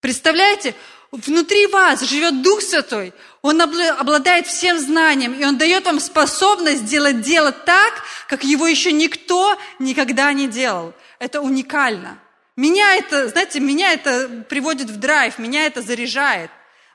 Представляете, 0.00 0.74
внутри 1.10 1.66
вас 1.66 2.00
живет 2.02 2.42
Дух 2.42 2.62
Святой, 2.62 3.12
Он 3.42 3.60
обладает 3.60 4.46
всем 4.46 4.78
знанием, 4.78 5.34
и 5.34 5.44
Он 5.44 5.58
дает 5.58 5.84
вам 5.84 6.00
способность 6.00 6.86
делать 6.86 7.20
дело 7.20 7.52
так, 7.52 8.02
как 8.26 8.44
его 8.44 8.66
еще 8.66 8.92
никто 8.92 9.58
никогда 9.78 10.32
не 10.32 10.48
делал. 10.48 10.94
Это 11.18 11.40
уникально. 11.42 12.18
Меня 12.56 12.96
это, 12.96 13.28
знаете, 13.28 13.60
меня 13.60 13.92
это 13.92 14.44
приводит 14.48 14.88
в 14.90 14.98
драйв, 14.98 15.38
меня 15.38 15.66
это 15.66 15.82
заряжает. 15.82 16.50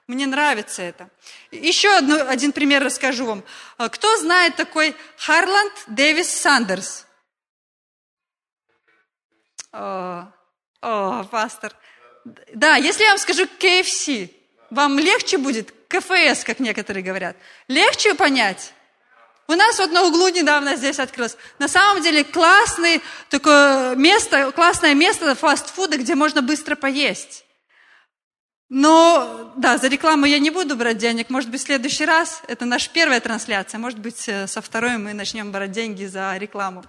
Мне 0.07 0.27
нравится 0.27 0.83
это. 0.83 1.09
Еще 1.49 1.89
одну, 1.89 2.27
один 2.27 2.51
пример 2.51 2.83
расскажу 2.83 3.25
вам. 3.25 3.43
А, 3.77 3.89
кто 3.89 4.17
знает 4.17 4.55
такой 4.55 4.95
Харланд 5.17 5.73
Дэвис 5.87 6.29
Сандерс? 6.29 7.07
О, 9.71 10.31
о, 10.81 11.23
пастор. 11.23 11.73
Да, 12.25 12.75
если 12.75 13.03
я 13.03 13.09
вам 13.09 13.19
скажу 13.19 13.43
KFC, 13.59 14.31
вам 14.71 14.97
легче 14.97 15.37
будет? 15.37 15.71
КФС, 15.87 16.43
как 16.43 16.59
некоторые 16.59 17.03
говорят. 17.03 17.37
Легче 17.67 18.15
понять? 18.15 18.73
У 19.47 19.53
нас 19.53 19.77
вот 19.77 19.91
на 19.91 20.01
углу 20.01 20.29
недавно 20.29 20.75
здесь 20.75 20.97
открылось. 20.97 21.37
На 21.59 21.67
самом 21.67 22.01
деле 22.01 22.23
классный, 22.23 23.01
такое 23.29 23.95
место, 23.95 24.51
классное 24.51 24.95
место 24.95 25.35
фастфуда, 25.35 25.97
где 25.97 26.15
можно 26.15 26.41
быстро 26.41 26.75
поесть. 26.75 27.45
Но, 28.69 29.53
да, 29.55 29.77
за 29.77 29.87
рекламу 29.87 30.25
я 30.25 30.39
не 30.39 30.49
буду 30.49 30.75
брать 30.75 30.97
денег. 30.97 31.29
Может 31.29 31.51
быть, 31.51 31.61
в 31.61 31.65
следующий 31.65 32.05
раз, 32.05 32.41
это 32.47 32.65
наша 32.65 32.89
первая 32.91 33.19
трансляция, 33.19 33.77
может 33.77 33.99
быть, 33.99 34.27
э, 34.27 34.47
со 34.47 34.59
второй 34.63 34.97
мы 34.97 35.13
начнем 35.13 35.51
брать 35.51 35.71
деньги 35.71 36.05
за 36.05 36.35
рекламу. 36.37 36.83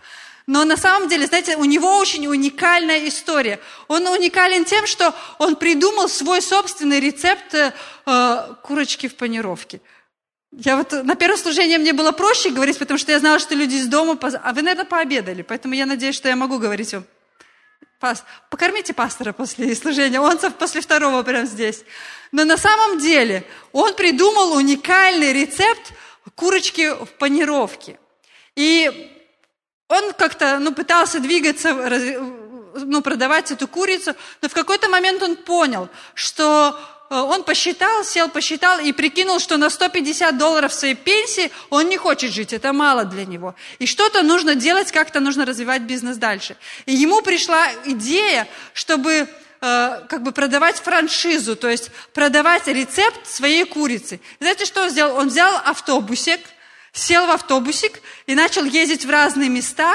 Но 0.46 0.64
на 0.64 0.76
самом 0.76 1.08
деле, 1.08 1.26
знаете, 1.26 1.56
у 1.56 1.64
него 1.64 1.98
очень 1.98 2.26
уникальная 2.28 3.08
история. 3.08 3.58
Он 3.88 4.06
уникален 4.06 4.64
тем, 4.64 4.86
что 4.86 5.12
он 5.38 5.56
придумал 5.56 6.08
свой 6.08 6.40
собственный 6.40 7.00
рецепт 7.00 7.52
э, 7.54 7.72
э 8.06 8.54
курочки 8.62 9.08
в 9.08 9.16
панировке. 9.16 9.80
Я 10.52 10.76
вот 10.76 10.92
на 10.92 11.16
первое 11.16 11.36
служение 11.36 11.78
мне 11.78 11.92
было 11.92 12.12
проще 12.12 12.50
говорить, 12.50 12.78
потому 12.78 12.96
что 12.96 13.10
я 13.10 13.18
знала, 13.18 13.40
что 13.40 13.54
люди 13.56 13.74
из 13.74 13.88
дома... 13.88 14.18
А 14.20 14.52
вы, 14.52 14.62
наверное, 14.62 14.84
пообедали, 14.84 15.42
поэтому 15.42 15.74
я 15.74 15.84
надеюсь, 15.84 16.14
что 16.14 16.28
я 16.28 16.36
могу 16.36 16.58
говорить 16.58 16.94
вам 16.94 17.04
Пас, 17.98 18.24
покормите 18.50 18.92
пастора 18.92 19.32
после 19.32 19.74
служения, 19.74 20.20
он 20.20 20.38
после 20.38 20.82
второго 20.82 21.22
прямо 21.22 21.46
здесь. 21.46 21.82
Но 22.30 22.44
на 22.44 22.58
самом 22.58 22.98
деле 22.98 23.44
он 23.72 23.94
придумал 23.94 24.52
уникальный 24.52 25.32
рецепт 25.32 25.92
курочки 26.34 26.90
в 26.90 27.08
панировке. 27.18 27.98
И 28.54 29.15
он 29.88 30.12
как-то 30.14 30.58
ну, 30.58 30.72
пытался 30.72 31.20
двигаться, 31.20 31.72
ну, 32.74 33.02
продавать 33.02 33.50
эту 33.50 33.68
курицу, 33.68 34.14
но 34.42 34.48
в 34.48 34.54
какой-то 34.54 34.88
момент 34.88 35.22
он 35.22 35.36
понял, 35.36 35.88
что 36.14 36.78
Э, 37.08 37.20
он 37.20 37.44
посчитал, 37.44 38.04
сел, 38.04 38.28
посчитал 38.28 38.80
и 38.80 38.92
прикинул, 38.92 39.38
что 39.38 39.56
на 39.56 39.70
150 39.70 40.36
долларов 40.36 40.72
своей 40.72 40.94
пенсии 40.94 41.50
он 41.70 41.88
не 41.88 41.96
хочет 41.96 42.32
жить, 42.32 42.52
это 42.52 42.72
мало 42.72 43.04
для 43.04 43.24
него. 43.24 43.54
И 43.78 43.86
что-то 43.86 44.22
нужно 44.22 44.54
делать, 44.54 44.92
как-то 44.92 45.20
нужно 45.20 45.44
развивать 45.44 45.82
бизнес 45.82 46.16
дальше. 46.16 46.56
И 46.86 46.94
ему 46.94 47.22
пришла 47.22 47.68
идея, 47.84 48.48
чтобы 48.72 49.28
э, 49.60 50.00
как 50.08 50.22
бы 50.22 50.32
продавать 50.32 50.76
франшизу, 50.76 51.56
то 51.56 51.68
есть 51.68 51.90
продавать 52.12 52.66
рецепт 52.66 53.26
своей 53.26 53.64
курицы. 53.64 54.20
знаете, 54.40 54.64
что 54.64 54.82
он 54.82 54.90
сделал? 54.90 55.16
Он 55.16 55.28
взял 55.28 55.54
автобусик, 55.64 56.40
сел 56.96 57.26
в 57.26 57.30
автобусик 57.30 58.00
и 58.26 58.34
начал 58.34 58.64
ездить 58.64 59.04
в 59.04 59.10
разные 59.10 59.48
места 59.48 59.94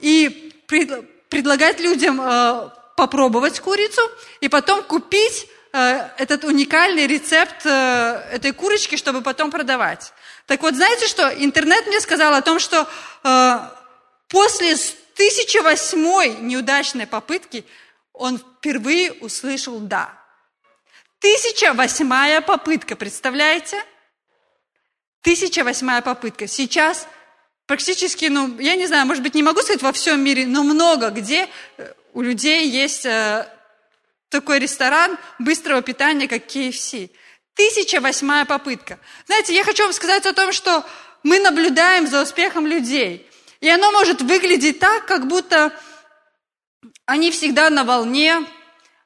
и 0.00 0.52
пред, 0.66 1.28
предлагать 1.28 1.80
людям 1.80 2.20
э, 2.20 2.70
попробовать 2.96 3.60
курицу 3.60 4.02
и 4.40 4.48
потом 4.48 4.82
купить 4.82 5.48
Э, 5.72 6.08
этот 6.16 6.44
уникальный 6.44 7.06
рецепт 7.06 7.66
э, 7.66 8.24
этой 8.32 8.52
курочки, 8.52 8.96
чтобы 8.96 9.20
потом 9.20 9.50
продавать. 9.50 10.12
Так 10.46 10.62
вот, 10.62 10.74
знаете 10.74 11.06
что? 11.06 11.28
Интернет 11.28 11.86
мне 11.86 12.00
сказал 12.00 12.34
о 12.34 12.40
том, 12.40 12.58
что 12.58 12.88
после 14.28 14.72
1008 14.72 16.40
неудачной 16.40 17.06
попытки 17.06 17.66
он 18.14 18.38
впервые 18.38 19.12
услышал 19.12 19.78
«да». 19.78 20.10
1008 21.20 22.40
попытка, 22.42 22.96
представляете? 22.96 23.82
1008 25.22 26.02
попытка. 26.02 26.46
Сейчас 26.46 27.06
практически, 27.66 28.26
ну, 28.26 28.58
я 28.58 28.76
не 28.76 28.86
знаю, 28.86 29.06
может 29.06 29.22
быть, 29.22 29.34
не 29.34 29.42
могу 29.42 29.60
сказать 29.60 29.82
во 29.82 29.92
всем 29.92 30.22
мире, 30.22 30.46
но 30.46 30.62
много 30.62 31.10
где 31.10 31.48
у 32.14 32.22
людей 32.22 32.68
есть 32.68 33.06
такой 34.28 34.58
ресторан 34.58 35.18
быстрого 35.38 35.82
питания, 35.82 36.28
как 36.28 36.46
KFC. 36.46 37.10
Тысяча 37.54 38.00
восьмая 38.00 38.44
попытка. 38.44 38.98
Знаете, 39.26 39.54
я 39.54 39.64
хочу 39.64 39.82
вам 39.82 39.92
сказать 39.92 40.26
о 40.26 40.32
том, 40.32 40.52
что 40.52 40.84
мы 41.22 41.40
наблюдаем 41.40 42.06
за 42.06 42.22
успехом 42.22 42.66
людей. 42.66 43.28
И 43.60 43.68
оно 43.68 43.90
может 43.90 44.22
выглядеть 44.22 44.78
так, 44.78 45.06
как 45.06 45.26
будто 45.26 45.72
они 47.06 47.30
всегда 47.30 47.70
на 47.70 47.84
волне, 47.84 48.44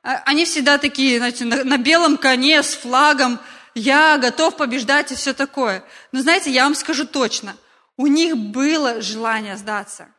а, 0.02 0.22
они 0.26 0.44
всегда 0.44 0.78
такие, 0.78 1.18
знаете, 1.18 1.44
на, 1.44 1.64
на 1.64 1.78
белом 1.78 2.18
коне 2.18 2.62
с 2.62 2.74
флагом, 2.74 3.38
я 3.74 4.18
готов 4.18 4.56
побеждать 4.56 5.12
и 5.12 5.14
все 5.14 5.32
такое. 5.32 5.84
Но 6.12 6.20
знаете, 6.20 6.50
я 6.50 6.64
вам 6.64 6.74
скажу 6.74 7.06
точно, 7.06 7.56
у 7.96 8.06
них 8.06 8.36
было 8.36 9.00
желание 9.00 9.56
сдаться– 9.56 10.08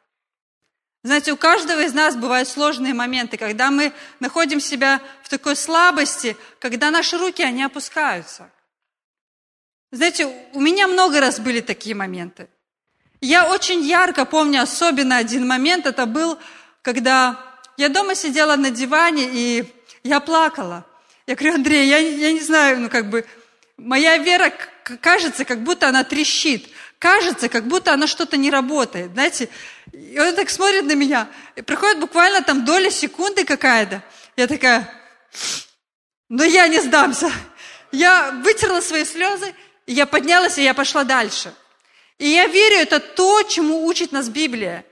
знаете, 1.03 1.33
у 1.33 1.37
каждого 1.37 1.81
из 1.81 1.93
нас 1.93 2.15
бывают 2.15 2.47
сложные 2.47 2.93
моменты, 2.93 3.35
когда 3.35 3.69
мы 3.71 3.91
находим 4.21 4.61
себя 4.61 5.01
в 5.21 5.27
такой 5.27 5.57
слабости, 5.57 6.37
когда 6.59 6.91
наши 6.91 7.17
руки, 7.17 7.43
они 7.43 7.61
опускаются. 7.61 8.49
Знаете, 9.91 10.33
у 10.53 10.61
меня 10.61 10.87
много 10.87 11.19
раз 11.19 11.41
были 11.41 11.59
такие 11.59 11.93
моменты. 11.93 12.47
Я 13.19 13.49
очень 13.49 13.81
ярко 13.81 14.23
помню 14.23 14.61
особенно 14.61 15.17
один 15.17 15.45
момент, 15.45 15.85
это 15.85 16.05
был, 16.05 16.39
когда 16.81 17.37
я 17.75 17.89
дома 17.89 18.15
сидела 18.15 18.55
на 18.55 18.71
диване, 18.71 19.29
и 19.29 19.73
я 20.03 20.21
плакала. 20.21 20.85
Я 21.27 21.35
говорю, 21.35 21.55
Андрей, 21.55 21.87
я, 21.89 21.97
я 21.97 22.31
не 22.31 22.41
знаю, 22.41 22.79
ну 22.79 22.89
как 22.89 23.09
бы, 23.09 23.25
моя 23.77 24.17
вера 24.17 24.53
кажется, 25.01 25.45
как 25.45 25.63
будто 25.63 25.87
она 25.87 26.03
трещит 26.03 26.69
кажется, 27.03 27.49
как 27.49 27.67
будто 27.67 27.91
оно 27.91 28.07
что-то 28.07 28.37
не 28.37 28.49
работает, 28.49 29.11
знаете. 29.11 29.49
И 29.91 30.17
он 30.17 30.33
так 30.35 30.49
смотрит 30.49 30.85
на 30.85 30.93
меня, 30.93 31.27
и 31.57 31.61
проходит 31.61 31.99
буквально 31.99 32.41
там 32.41 32.63
доля 32.63 32.89
секунды 32.89 33.43
какая-то. 33.43 34.01
Я 34.37 34.47
такая, 34.47 34.89
но 36.29 36.45
я 36.45 36.69
не 36.69 36.79
сдамся. 36.79 37.29
Я 37.91 38.31
вытерла 38.31 38.79
свои 38.79 39.03
слезы, 39.03 39.53
я 39.85 40.05
поднялась, 40.05 40.57
и 40.57 40.63
я 40.63 40.73
пошла 40.73 41.03
дальше. 41.03 41.53
И 42.19 42.29
я 42.29 42.47
верю, 42.47 42.77
это 42.77 43.01
то, 43.01 43.43
чему 43.43 43.85
учит 43.85 44.13
нас 44.13 44.29
Библия. 44.29 44.85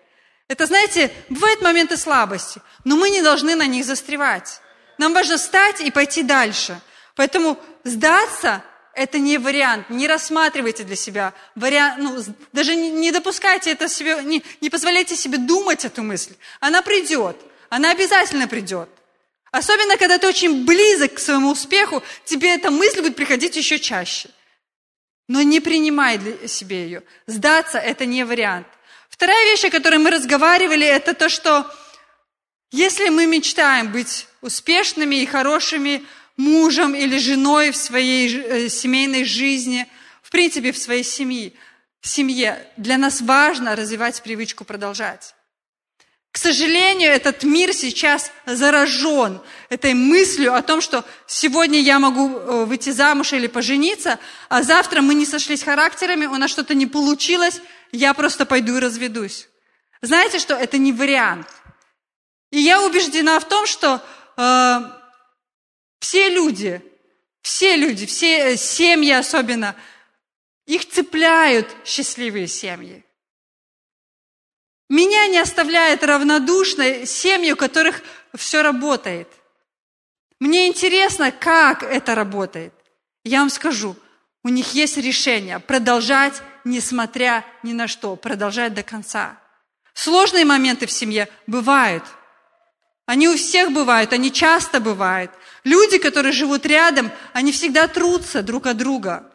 Это, 0.50 0.65
знаете, 0.65 1.13
бывают 1.29 1.61
моменты 1.61 1.95
слабости, 1.95 2.61
но 2.83 2.97
мы 2.97 3.09
не 3.09 3.21
должны 3.21 3.55
на 3.55 3.67
них 3.67 3.85
застревать. 3.85 4.59
Нам 4.97 5.13
важно 5.13 5.38
встать 5.38 5.79
и 5.79 5.89
пойти 5.91 6.23
дальше. 6.23 6.77
Поэтому 7.15 7.57
сдаться 7.85 8.63
это 8.93 9.19
не 9.19 9.38
вариант, 9.38 9.89
не 9.89 10.07
рассматривайте 10.07 10.83
для 10.83 10.95
себя 10.95 11.33
вариант, 11.55 12.00
ну, 12.00 12.24
даже 12.51 12.75
не, 12.75 12.89
не 12.89 13.12
допускайте 13.12 13.71
это 13.71 13.88
себе, 13.88 14.21
не, 14.24 14.43
не 14.60 14.69
позволяйте 14.69 15.15
себе 15.15 15.38
думать 15.38 15.86
эту 15.86 16.03
мысль. 16.03 16.33
Она 16.60 16.81
придет, 16.81 17.38
она 17.69 17.91
обязательно 17.91 18.48
придет. 18.48 18.89
Особенно, 19.51 19.98
когда 19.98 20.17
ты 20.17 20.27
очень 20.27 20.65
близок 20.65 21.15
к 21.15 21.19
своему 21.19 21.51
успеху, 21.51 22.01
тебе 22.25 22.55
эта 22.55 22.71
мысль 22.71 23.01
будет 23.01 23.15
приходить 23.15 23.55
еще 23.55 23.79
чаще. 23.79 24.29
Но 25.27 25.41
не 25.41 25.60
принимай 25.60 26.17
для 26.17 26.48
себе 26.48 26.83
ее. 26.83 27.03
Сдаться– 27.27 27.77
это 27.79 28.05
не 28.05 28.24
вариант. 28.24 28.67
Вторая 29.10 29.45
вещь, 29.45 29.65
о 29.65 29.69
которой 29.69 29.98
мы 29.98 30.10
разговаривали, 30.10 30.86
это 30.86 31.13
то, 31.13 31.29
что 31.29 31.69
если 32.71 33.10
мы 33.10 33.25
мечтаем 33.25 33.91
быть 33.91 34.27
успешными 34.41 35.17
и 35.17 35.25
хорошими 35.25 36.05
мужем 36.38 36.95
или 36.95 37.17
женой 37.17 37.71
в 37.71 37.77
своей 37.77 38.35
э, 38.35 38.69
семейной 38.69 39.25
жизни, 39.25 39.88
в 40.21 40.31
принципе, 40.31 40.71
в 40.71 40.77
своей 40.77 41.03
семье, 41.03 41.53
в 42.00 42.07
семье. 42.07 42.67
Для 42.77 42.97
нас 42.97 43.21
важно 43.21 43.75
развивать 43.75 44.21
привычку 44.21 44.63
продолжать. 44.63 45.35
К 46.31 46.38
сожалению, 46.38 47.11
этот 47.11 47.43
мир 47.43 47.73
сейчас 47.73 48.31
заражен 48.45 49.41
этой 49.69 49.93
мыслью 49.93 50.55
о 50.55 50.61
том, 50.61 50.79
что 50.79 51.03
сегодня 51.27 51.79
я 51.79 52.00
могу 52.00 52.29
э, 52.29 52.65
выйти 52.65 52.91
замуж 52.91 53.33
или 53.33 53.47
пожениться, 53.47 54.17
а 54.47 54.63
завтра 54.63 55.01
мы 55.01 55.13
не 55.13 55.25
сошлись 55.25 55.63
характерами, 55.63 56.27
у 56.27 56.38
нас 56.38 56.50
что-то 56.50 56.73
не 56.73 56.85
получилось, 56.85 57.59
я 57.91 58.13
просто 58.13 58.45
пойду 58.45 58.77
и 58.77 58.79
разведусь. 58.79 59.50
Знаете, 60.01 60.39
что 60.39 60.55
это 60.55 60.77
не 60.77 60.93
вариант. 60.93 61.47
И 62.50 62.59
я 62.59 62.81
убеждена 62.81 63.38
в 63.39 63.47
том, 63.47 63.65
что 63.65 64.01
э, 64.38 65.00
все 66.12 66.27
люди, 66.27 66.82
все 67.41 67.77
люди, 67.77 68.06
все 68.06 68.51
э, 68.51 68.58
семьи 68.58 69.13
особенно, 69.13 69.77
их 70.65 70.86
цепляют 70.89 71.74
счастливые 71.86 72.50
семьи. 72.50 73.06
Меня 74.89 75.30
не 75.30 75.38
оставляет 75.38 76.03
равнодушной 76.03 77.06
семьи, 77.06 77.53
у 77.53 77.56
которых 77.56 78.01
все 78.36 78.62
работает. 78.62 79.30
Мне 80.41 80.68
интересно, 80.68 81.32
как 81.32 81.82
это 81.82 82.13
работает. 82.13 82.74
Я 83.24 83.39
вам 83.39 83.50
скажу, 83.50 83.96
у 84.44 84.50
них 84.50 84.74
есть 84.74 84.98
решение 84.98 85.60
продолжать, 85.60 86.41
несмотря 86.65 87.46
ни 87.63 87.72
на 87.72 87.88
что, 87.88 88.18
продолжать 88.18 88.74
до 88.74 88.84
конца. 88.84 89.39
Сложные 89.94 90.44
моменты 90.44 90.88
в 90.88 90.91
семье 90.91 91.30
бывают. 91.48 92.03
Они 93.06 93.30
у 93.30 93.38
всех 93.38 93.72
бывают, 93.72 94.12
они 94.12 94.30
часто 94.30 94.82
бывают. 94.82 95.32
Люди, 95.63 95.98
которые 95.98 96.32
живут 96.32 96.65
рядом, 96.65 97.12
они 97.34 97.51
всегда 97.51 97.88
трутся 97.88 98.41
друг 98.41 98.68
от 98.68 98.77
друга. 98.77 99.32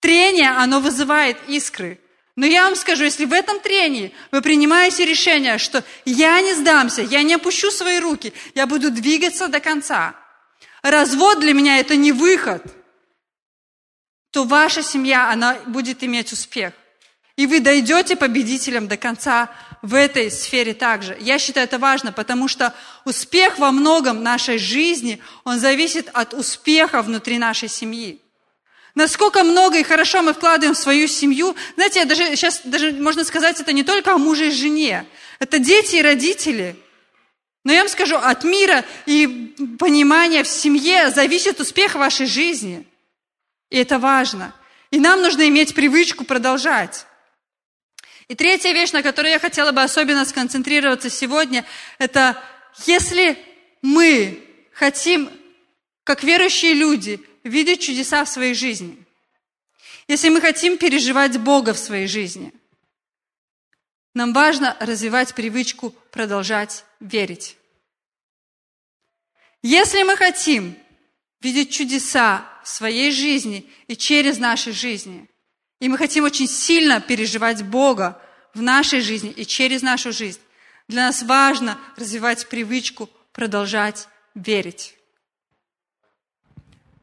Трение, 0.00 0.50
оно 0.50 0.80
вызывает 0.80 1.38
искры. 1.48 1.98
Но 2.36 2.46
я 2.46 2.64
вам 2.64 2.74
скажу, 2.76 3.04
если 3.04 3.24
в 3.24 3.32
этом 3.32 3.60
трении 3.60 4.12
вы 4.32 4.42
принимаете 4.42 5.04
решение, 5.04 5.58
что 5.58 5.84
я 6.04 6.40
не 6.40 6.54
сдамся, 6.54 7.00
я 7.02 7.22
не 7.22 7.34
опущу 7.34 7.70
свои 7.70 8.00
руки, 8.00 8.32
я 8.54 8.66
буду 8.66 8.90
двигаться 8.90 9.48
до 9.48 9.60
конца. 9.60 10.14
Развод 10.82 11.40
для 11.40 11.54
меня 11.54 11.78
это 11.78 11.96
не 11.96 12.12
выход, 12.12 12.62
то 14.30 14.44
ваша 14.44 14.82
семья, 14.82 15.30
она 15.30 15.54
будет 15.66 16.02
иметь 16.02 16.32
успех. 16.32 16.74
И 17.36 17.46
вы 17.46 17.60
дойдете 17.60 18.16
победителем 18.16 18.88
до 18.88 18.96
конца 18.96 19.48
в 19.84 19.92
этой 19.92 20.30
сфере 20.30 20.72
также. 20.72 21.14
Я 21.20 21.38
считаю 21.38 21.66
это 21.66 21.78
важно, 21.78 22.10
потому 22.10 22.48
что 22.48 22.74
успех 23.04 23.58
во 23.58 23.70
многом 23.70 24.22
нашей 24.22 24.56
жизни, 24.56 25.20
он 25.44 25.58
зависит 25.58 26.08
от 26.14 26.32
успеха 26.32 27.02
внутри 27.02 27.36
нашей 27.36 27.68
семьи. 27.68 28.18
Насколько 28.94 29.44
много 29.44 29.78
и 29.78 29.82
хорошо 29.82 30.22
мы 30.22 30.32
вкладываем 30.32 30.74
в 30.74 30.78
свою 30.78 31.06
семью. 31.06 31.54
Знаете, 31.74 32.00
я 32.00 32.06
даже, 32.06 32.34
сейчас 32.34 32.62
даже 32.64 32.92
можно 32.92 33.24
сказать, 33.24 33.60
это 33.60 33.74
не 33.74 33.82
только 33.82 34.14
о 34.14 34.18
муже 34.18 34.48
и 34.48 34.50
жене. 34.50 35.04
Это 35.38 35.58
дети 35.58 35.96
и 35.96 36.02
родители. 36.02 36.76
Но 37.62 37.70
я 37.70 37.80
вам 37.80 37.88
скажу, 37.90 38.16
от 38.16 38.42
мира 38.42 38.86
и 39.04 39.54
понимания 39.78 40.44
в 40.44 40.48
семье 40.48 41.10
зависит 41.10 41.60
успех 41.60 41.94
вашей 41.94 42.24
жизни. 42.24 42.86
И 43.68 43.76
это 43.76 43.98
важно. 43.98 44.54
И 44.90 44.98
нам 44.98 45.20
нужно 45.20 45.46
иметь 45.46 45.74
привычку 45.74 46.24
продолжать. 46.24 47.04
И 48.28 48.34
третья 48.34 48.72
вещь, 48.72 48.92
на 48.92 49.02
которой 49.02 49.32
я 49.32 49.38
хотела 49.38 49.72
бы 49.72 49.82
особенно 49.82 50.24
сконцентрироваться 50.24 51.10
сегодня, 51.10 51.64
это 51.98 52.42
если 52.86 53.38
мы 53.82 54.42
хотим, 54.72 55.30
как 56.04 56.22
верующие 56.22 56.74
люди, 56.74 57.20
видеть 57.42 57.82
чудеса 57.82 58.24
в 58.24 58.28
своей 58.28 58.54
жизни, 58.54 58.98
если 60.08 60.28
мы 60.30 60.40
хотим 60.40 60.78
переживать 60.78 61.38
Бога 61.38 61.74
в 61.74 61.78
своей 61.78 62.06
жизни, 62.06 62.52
нам 64.14 64.32
важно 64.32 64.76
развивать 64.80 65.34
привычку 65.34 65.90
продолжать 66.10 66.84
верить. 67.00 67.56
Если 69.62 70.02
мы 70.02 70.16
хотим 70.16 70.76
видеть 71.40 71.72
чудеса 71.72 72.48
в 72.62 72.68
своей 72.68 73.10
жизни 73.10 73.70
и 73.86 73.96
через 73.96 74.38
наши 74.38 74.72
жизни, 74.72 75.28
и 75.84 75.88
мы 75.90 75.98
хотим 75.98 76.24
очень 76.24 76.48
сильно 76.48 76.98
переживать 76.98 77.62
Бога 77.62 78.18
в 78.54 78.62
нашей 78.62 79.02
жизни 79.02 79.30
и 79.30 79.44
через 79.44 79.82
нашу 79.82 80.12
жизнь, 80.12 80.40
для 80.88 81.02
нас 81.08 81.22
важно 81.22 81.78
развивать 81.96 82.48
привычку 82.48 83.10
продолжать 83.34 84.08
верить. 84.34 84.94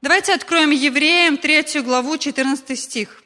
Давайте 0.01 0.33
откроем 0.33 0.71
Евреям 0.71 1.37
3 1.37 1.81
главу, 1.81 2.17
14 2.17 2.79
стих. 2.79 3.23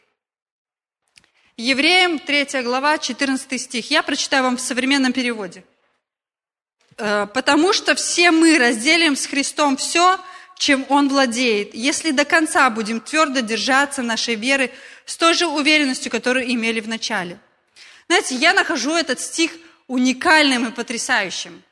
Евреям 1.55 2.19
3 2.19 2.61
глава, 2.61 2.97
14 2.97 3.61
стих. 3.61 3.89
Я 3.89 4.03
прочитаю 4.03 4.43
вам 4.43 4.57
в 4.57 4.61
современном 4.61 5.13
переводе. 5.13 5.63
«Э, 6.97 7.27
«Потому 7.33 7.71
что 7.71 7.95
все 7.95 8.31
мы 8.31 8.59
разделим 8.59 9.15
с 9.15 9.25
Христом 9.25 9.77
все, 9.77 10.19
чем 10.57 10.85
Он 10.89 11.07
владеет, 11.07 11.73
если 11.73 12.11
до 12.11 12.25
конца 12.25 12.69
будем 12.69 12.99
твердо 12.99 13.39
держаться 13.39 14.01
нашей 14.01 14.35
веры 14.35 14.69
с 15.05 15.17
той 15.17 15.33
же 15.33 15.47
уверенностью, 15.47 16.11
которую 16.11 16.51
имели 16.51 16.79
в 16.79 16.87
начале». 16.87 17.39
Знаете, 18.07 18.35
я 18.35 18.53
нахожу 18.53 18.93
этот 18.93 19.19
стих 19.19 19.51
уникальным 19.87 20.67
и 20.67 20.71
потрясающим. 20.71 21.63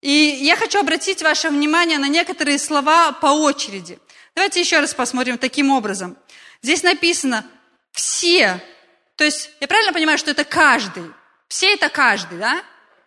И 0.00 0.10
я 0.10 0.56
хочу 0.56 0.80
обратить 0.80 1.22
ваше 1.22 1.50
внимание 1.50 1.98
на 1.98 2.08
некоторые 2.08 2.58
слова 2.58 3.12
по 3.12 3.26
очереди. 3.26 3.98
Давайте 4.34 4.60
еще 4.60 4.80
раз 4.80 4.94
посмотрим 4.94 5.36
таким 5.36 5.70
образом. 5.70 6.16
Здесь 6.62 6.82
написано 6.82 7.46
«все». 7.92 8.62
То 9.16 9.24
есть, 9.24 9.50
я 9.60 9.68
правильно 9.68 9.92
понимаю, 9.92 10.16
что 10.16 10.30
это 10.30 10.44
каждый? 10.44 11.04
Все 11.48 11.74
это 11.74 11.90
каждый, 11.90 12.38
да? 12.38 12.62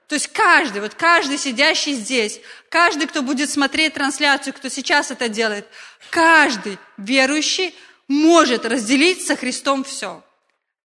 То 0.07 0.15
есть 0.15 0.27
каждый, 0.27 0.81
вот 0.81 0.93
каждый 0.93 1.39
сидящий 1.39 1.93
здесь, 1.93 2.39
каждый, 2.69 3.07
кто 3.07 3.23
будет 3.23 3.49
смотреть 3.49 3.95
трансляцию, 3.95 4.53
кто 4.53 4.69
сейчас 4.69 5.09
это 5.09 5.27
делает, 5.27 5.65
каждый 6.11 6.77
верующий 6.97 7.73
может 8.13 8.65
разделить 8.65 9.25
со 9.25 9.35
Христом 9.35 9.83
все. 9.83 10.23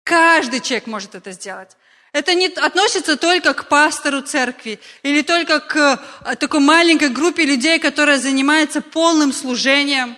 Каждый 0.04 0.62
человек 0.62 0.88
может 0.88 1.16
это 1.16 1.32
сделать. 1.32 1.76
Это 2.12 2.34
не 2.34 2.48
относится 2.48 3.18
только 3.18 3.54
к 3.54 3.68
пастору 3.68 4.22
церкви 4.22 4.80
или 5.04 5.22
только 5.22 5.60
к 5.60 6.02
э, 6.24 6.36
такой 6.38 6.62
маленькой 6.62 7.10
группе 7.10 7.44
людей, 7.44 7.80
которая 7.80 8.18
занимается 8.20 8.82
полным 8.82 9.34
служением. 9.34 10.16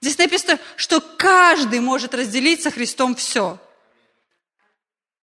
Здесь 0.00 0.16
написано, 0.16 0.58
что 0.76 1.00
каждый 1.00 1.80
может 1.80 2.14
разделить 2.14 2.62
со 2.62 2.70
Христом 2.70 3.14
все. 3.14 3.58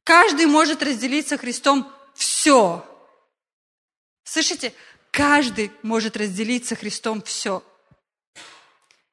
Каждый 0.03 0.47
может 0.47 0.83
разделить 0.83 1.29
со 1.29 1.39
Христом 1.39 1.93
все. 2.15 2.85
Слышите? 4.25 4.73
Каждый 5.13 5.71
может 5.83 6.17
разделить 6.17 6.67
со 6.67 6.75
Христом 6.75 7.23
все. 7.23 7.63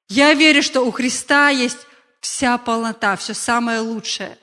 Я 0.10 0.34
верю, 0.34 0.64
что 0.64 0.82
у 0.82 0.92
Христа 0.92 1.50
есть 1.50 1.87
вся 2.20 2.58
полнота, 2.58 3.16
все 3.16 3.34
самое 3.34 3.80
лучшее. 3.80 4.38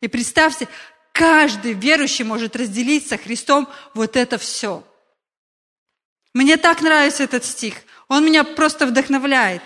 И 0.00 0.08
представьте, 0.08 0.68
каждый 1.12 1.72
верующий 1.72 2.24
может 2.24 2.56
разделить 2.56 3.08
со 3.08 3.18
Христом 3.18 3.68
вот 3.94 4.16
это 4.16 4.38
все. 4.38 4.84
Мне 6.32 6.56
так 6.56 6.80
нравится 6.80 7.24
этот 7.24 7.44
стих. 7.44 7.74
Он 8.08 8.24
меня 8.24 8.44
просто 8.44 8.86
вдохновляет. 8.86 9.62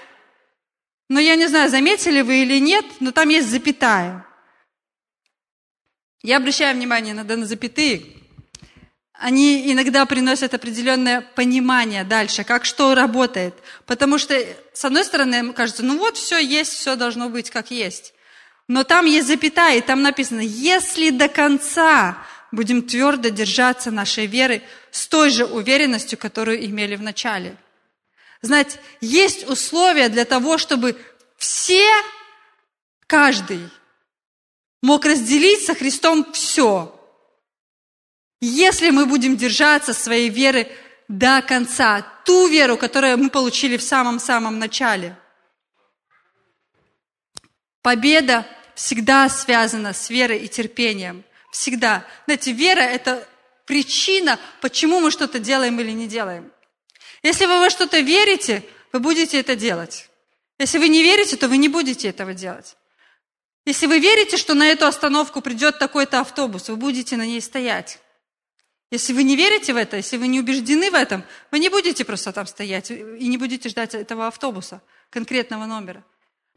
Но 1.09 1.21
я 1.21 1.37
не 1.37 1.47
знаю, 1.47 1.71
заметили 1.71 2.23
вы 2.23 2.43
или 2.43 2.59
нет, 2.59 2.85
но 3.01 3.13
там 3.13 3.29
есть 3.29 3.49
запятая. 3.49 4.27
Я 6.23 6.39
обращаю 6.39 6.75
внимание 6.75 7.13
иногда 7.13 7.37
на 7.37 7.45
запятые. 7.45 8.24
Они 9.15 9.73
иногда 9.73 10.07
приносят 10.07 10.55
определенное 10.55 11.21
понимание 11.21 12.05
дальше, 12.05 12.43
как 12.43 12.65
что 12.65 12.95
работает. 12.95 13.55
Потому 13.87 14.19
что, 14.19 14.37
с 14.73 14.85
одной 14.85 15.05
стороны, 15.05 15.53
кажется, 15.53 15.85
ну 15.85 15.99
вот 15.99 16.17
все 16.17 16.39
есть, 16.39 16.73
все 16.73 16.97
должно 16.97 17.29
быть 17.29 17.51
как 17.51 17.71
есть. 17.71 18.13
Но 18.67 18.83
там 18.83 19.07
есть 19.07 19.29
запятая, 19.29 19.79
и 19.79 19.81
там 19.83 20.03
написано, 20.03 20.41
если 20.41 21.11
до 21.11 21.29
конца 21.29 22.19
будем 22.51 22.83
твердо 22.83 23.29
держаться 23.29 23.91
нашей 23.91 24.27
веры 24.27 24.63
с 24.91 25.07
той 25.07 25.31
же 25.31 25.45
уверенностью, 25.45 26.19
которую 26.19 26.65
имели 26.65 26.97
в 26.97 27.03
начале. 27.03 27.57
Знаете, 28.43 28.79
есть 29.01 29.49
условия 29.49 30.09
для 30.09 30.25
того, 30.25 30.59
чтобы 30.59 30.97
все, 31.37 31.87
каждый 33.07 33.61
мог 34.83 35.05
разделить 35.05 35.65
со 35.65 35.75
Христом 35.75 36.31
все. 36.33 36.94
Если 38.47 38.91
мы 38.91 39.07
будем 39.07 39.37
держаться 39.37 39.95
своей 39.95 40.29
веры 40.29 40.69
до 41.09 41.43
конца, 41.43 42.07
ту 42.25 42.49
веру, 42.49 42.77
которую 42.77 43.19
мы 43.19 43.31
получили 43.31 43.77
в 43.77 43.83
самом-самом 43.83 44.59
начале– 44.59 45.17
Победа 47.85 48.47
всегда 48.75 49.29
связана 49.29 49.93
с 49.93 50.09
верой 50.09 50.39
и 50.39 50.49
терпением. 50.49 51.23
Всегда. 51.53 52.07
Знаете, 52.25 52.53
вера– 52.53 52.81
это 52.81 53.29
причина, 53.67 54.41
почему 54.63 55.01
мы 55.01 55.11
что-то 55.11 55.39
делаем 55.39 55.79
или 55.79 55.91
не 55.91 56.09
делаем. 56.09 56.51
Если 57.23 57.45
вы 57.45 57.59
во 57.59 57.69
что-то 57.69 58.01
верите, 58.01 58.63
вы 58.91 59.01
будете 59.01 59.39
это 59.39 59.55
делать. 59.55 60.09
Если 60.59 60.79
вы 60.79 60.89
не 60.89 61.03
верите, 61.03 61.37
то 61.37 61.47
вы 61.47 61.59
не 61.59 61.69
будете 61.69 62.09
этого 62.09 62.33
делать. 62.33 62.75
Если 63.67 63.85
вы 63.85 63.99
верите, 63.99 64.39
что 64.39 64.55
на 64.55 64.67
эту 64.67 64.87
остановку 64.87 65.43
придет 65.43 65.79
такой-то 65.79 66.21
автобус, 66.21 66.71
вы 66.71 66.77
будете 66.77 67.19
на 67.19 67.27
ней 67.27 67.43
стоять. 67.43 67.99
Если 68.91 69.13
вы 69.13 69.25
не 69.25 69.37
верите 69.37 69.73
в 69.73 69.77
это, 69.77 69.97
если 69.97 70.17
вы 70.17 70.29
не 70.29 70.41
убеждены 70.41 70.91
в 70.91 70.95
этом, 70.95 71.25
вы 71.51 71.59
не 71.59 71.69
будете 71.69 72.05
просто 72.05 72.33
там 72.33 72.47
стоять 72.47 72.91
и 72.91 73.29
не 73.29 73.39
будете 73.39 73.69
ждать 73.69 73.95
этого 73.95 74.27
автобуса, 74.27 74.83
конкретного 75.11 75.67
номера. 75.67 76.05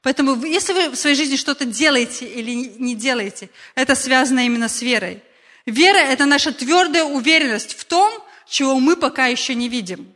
Поэтому 0.01 0.45
если 0.45 0.73
вы 0.73 0.89
в 0.89 0.95
своей 0.95 1.15
жизни 1.15 1.35
что-то 1.35 1.65
делаете 1.65 2.25
или 2.27 2.51
не 2.51 2.95
делаете, 2.95 3.49
это 3.75 3.95
связано 3.95 4.45
именно 4.45 4.69
с 4.69 4.81
верой. 4.81 5.23
Вера– 5.65 5.97
это 5.97 6.25
наша 6.25 6.53
твердая 6.53 7.03
уверенность 7.03 7.77
в 7.77 7.83
том, 7.85 8.13
чего 8.47 8.79
мы 8.79 8.95
пока 8.95 9.27
еще 9.27 9.55
не 9.55 9.67
видим. 9.67 10.13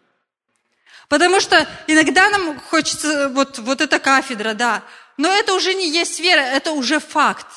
Потому 1.09 1.41
что 1.41 1.67
иногда 1.87 2.29
нам 2.29 2.57
хочется, 2.59 3.29
вот, 3.29 3.59
вот 3.59 3.81
эта 3.81 3.99
кафедра, 3.99 4.53
да, 4.53 4.83
но 5.17 5.29
это 5.29 5.53
уже 5.53 5.73
не 5.73 5.89
есть 5.89 6.19
вера, 6.21 6.39
это 6.39 6.71
уже 6.71 6.99
факт. 6.99 7.47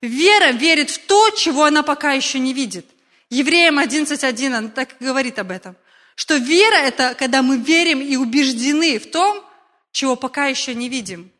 Вера 0.00 0.50
верит 0.50 0.90
в 0.90 0.98
то, 1.06 1.30
чего 1.30 1.64
она 1.64 1.82
пока 1.82 2.12
еще 2.12 2.40
не 2.40 2.52
видит. 2.52 2.86
Евреям 3.34 3.80
11.1, 3.80 4.54
она 4.54 4.68
так 4.68 4.90
и 5.00 5.04
говорит 5.04 5.40
об 5.40 5.50
этом. 5.50 5.74
Что 6.14 6.36
вера– 6.36 6.76
это 6.76 7.16
когда 7.16 7.42
мы 7.42 7.58
верим 7.58 8.00
и 8.00 8.14
убеждены 8.14 9.00
в 9.00 9.10
том, 9.10 9.44
чего 9.90 10.14
пока 10.14 10.46
еще 10.46 10.72
не 10.72 10.88
видим. 10.88 11.32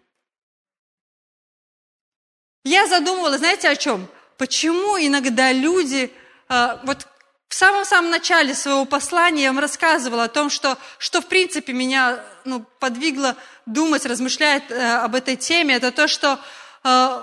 Я 2.65 2.89
задумывалась, 2.89 3.39
знаете, 3.39 3.69
о 3.69 3.77
чем? 3.77 4.09
Почему 4.39 4.99
иногда 4.99 5.53
люди, 5.53 6.11
а, 6.49 6.81
вот 6.83 7.07
в 7.49 7.55
самом-самом 7.55 8.11
начале 8.11 8.55
своего 8.55 8.87
послания 8.87 9.45
я 9.45 9.53
вам 9.53 9.61
рассказывала 9.61 10.25
о 10.25 10.29
том, 10.29 10.51
что, 10.51 10.77
что 10.99 11.21
в 11.21 11.27
принципе 11.27 11.73
меня 11.73 12.25
ну, 12.45 12.67
подвигло 12.81 13.37
думать, 13.67 14.05
размышлять 14.05 14.65
э, 14.69 14.97
об 14.97 15.15
этой 15.15 15.37
теме, 15.37 15.77
это 15.77 15.93
то, 15.93 16.09
что 16.09 16.41
э, 16.83 17.23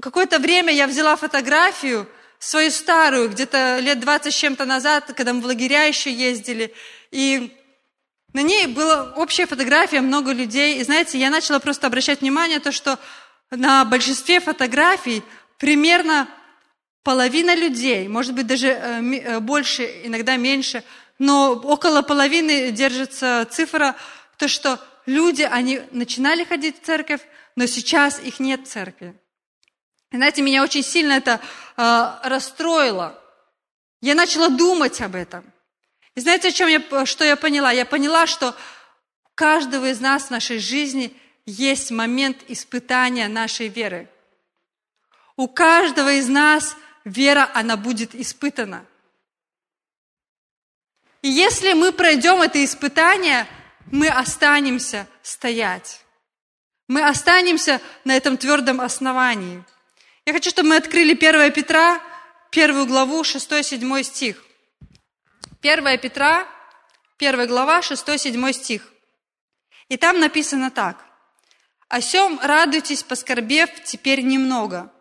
какое-то 0.00 0.40
время 0.40 0.72
я 0.72 0.88
взяла 0.88 1.14
фотографию, 1.14 2.08
свою 2.42 2.72
старую, 2.72 3.30
где-то 3.30 3.78
лет 3.78 4.00
20 4.00 4.34
с 4.34 4.36
чем-то 4.36 4.64
назад, 4.64 5.12
когда 5.16 5.32
мы 5.32 5.40
в 5.40 5.46
лагеря 5.46 5.84
еще 5.84 6.12
ездили, 6.12 6.74
и 7.12 7.56
на 8.32 8.42
ней 8.42 8.66
была 8.66 9.12
общая 9.16 9.46
фотография, 9.46 10.00
много 10.00 10.32
людей. 10.32 10.80
И 10.80 10.82
знаете, 10.82 11.18
я 11.18 11.30
начала 11.30 11.60
просто 11.60 11.86
обращать 11.86 12.20
внимание 12.20 12.58
на 12.58 12.64
то, 12.64 12.72
что 12.72 12.98
на 13.50 13.84
большинстве 13.84 14.40
фотографий 14.40 15.22
примерно 15.58 16.28
половина 17.04 17.54
людей, 17.54 18.08
может 18.08 18.34
быть, 18.34 18.48
даже 18.48 18.68
э, 18.68 19.00
э, 19.00 19.40
больше, 19.40 19.84
иногда 20.02 20.36
меньше, 20.36 20.82
но 21.20 21.52
около 21.52 22.02
половины 22.02 22.72
держится 22.72 23.46
цифра, 23.50 23.94
то, 24.36 24.48
что 24.48 24.80
люди, 25.06 25.42
они 25.42 25.82
начинали 25.92 26.42
ходить 26.42 26.82
в 26.82 26.84
церковь, 26.84 27.20
но 27.54 27.66
сейчас 27.66 28.18
их 28.18 28.40
нет 28.40 28.66
в 28.66 28.70
церкви. 28.70 29.14
Знаете, 30.12 30.42
меня 30.42 30.62
очень 30.62 30.82
сильно 30.82 31.12
это 31.12 31.40
э, 31.76 32.18
расстроило. 32.24 33.18
Я 34.00 34.14
начала 34.14 34.48
думать 34.48 35.00
об 35.00 35.14
этом. 35.14 35.44
И 36.14 36.20
знаете, 36.20 36.48
о 36.48 36.52
чем 36.52 36.68
я, 36.68 37.06
что 37.06 37.24
я 37.24 37.36
поняла? 37.36 37.72
Я 37.72 37.86
поняла, 37.86 38.26
что 38.26 38.50
у 39.24 39.28
каждого 39.34 39.90
из 39.90 40.00
нас 40.00 40.24
в 40.24 40.30
нашей 40.30 40.58
жизни 40.58 41.16
есть 41.46 41.90
момент 41.90 42.38
испытания 42.48 43.28
нашей 43.28 43.68
веры. 43.68 44.08
У 45.36 45.48
каждого 45.48 46.12
из 46.12 46.28
нас 46.28 46.76
вера, 47.04 47.50
она 47.54 47.76
будет 47.76 48.14
испытана. 48.14 48.84
И 51.22 51.28
если 51.28 51.72
мы 51.72 51.92
пройдем 51.92 52.42
это 52.42 52.62
испытание, 52.64 53.46
мы 53.90 54.08
останемся 54.08 55.06
стоять. 55.22 56.04
Мы 56.88 57.06
останемся 57.06 57.80
на 58.04 58.16
этом 58.16 58.36
твердом 58.36 58.80
основании. 58.80 59.64
Я 60.24 60.32
хочу, 60.32 60.50
чтобы 60.50 60.68
мы 60.68 60.76
открыли 60.76 61.14
1 61.14 61.52
Петра, 61.52 62.00
первую 62.50 62.86
главу, 62.86 63.22
6-7 63.22 64.02
стих. 64.04 64.44
1 65.62 65.98
Петра, 65.98 66.46
1 67.18 67.46
глава, 67.48 67.80
6-7 67.80 68.52
стих. 68.52 68.92
И 69.88 69.96
там 69.96 70.20
написано 70.20 70.70
так. 70.70 71.04
«О 71.88 72.00
сем 72.00 72.38
радуйтесь, 72.40 73.02
поскорбев 73.02 73.68
теперь 73.84 74.22
немного, 74.22 74.92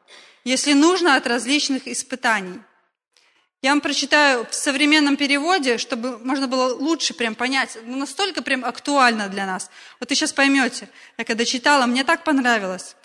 если 0.43 0.73
нужно 0.73 1.15
от 1.15 1.27
различных 1.27 1.87
испытаний. 1.87 2.59
Я 3.61 3.69
вам 3.69 3.81
прочитаю 3.81 4.47
в 4.49 4.55
современном 4.55 5.17
переводе, 5.17 5.77
чтобы 5.77 6.17
можно 6.17 6.47
было 6.47 6.73
лучше 6.73 7.13
прям 7.13 7.35
понять. 7.35 7.77
Ну, 7.85 7.95
настолько 7.95 8.41
прям 8.41 8.65
актуально 8.65 9.29
для 9.29 9.45
нас. 9.45 9.69
Вот 9.99 10.09
вы 10.09 10.15
сейчас 10.15 10.33
поймете. 10.33 10.89
Я 11.17 11.25
когда 11.25 11.45
читала, 11.45 11.85
мне 11.85 12.03
так 12.03 12.23
понравилось. 12.23 12.95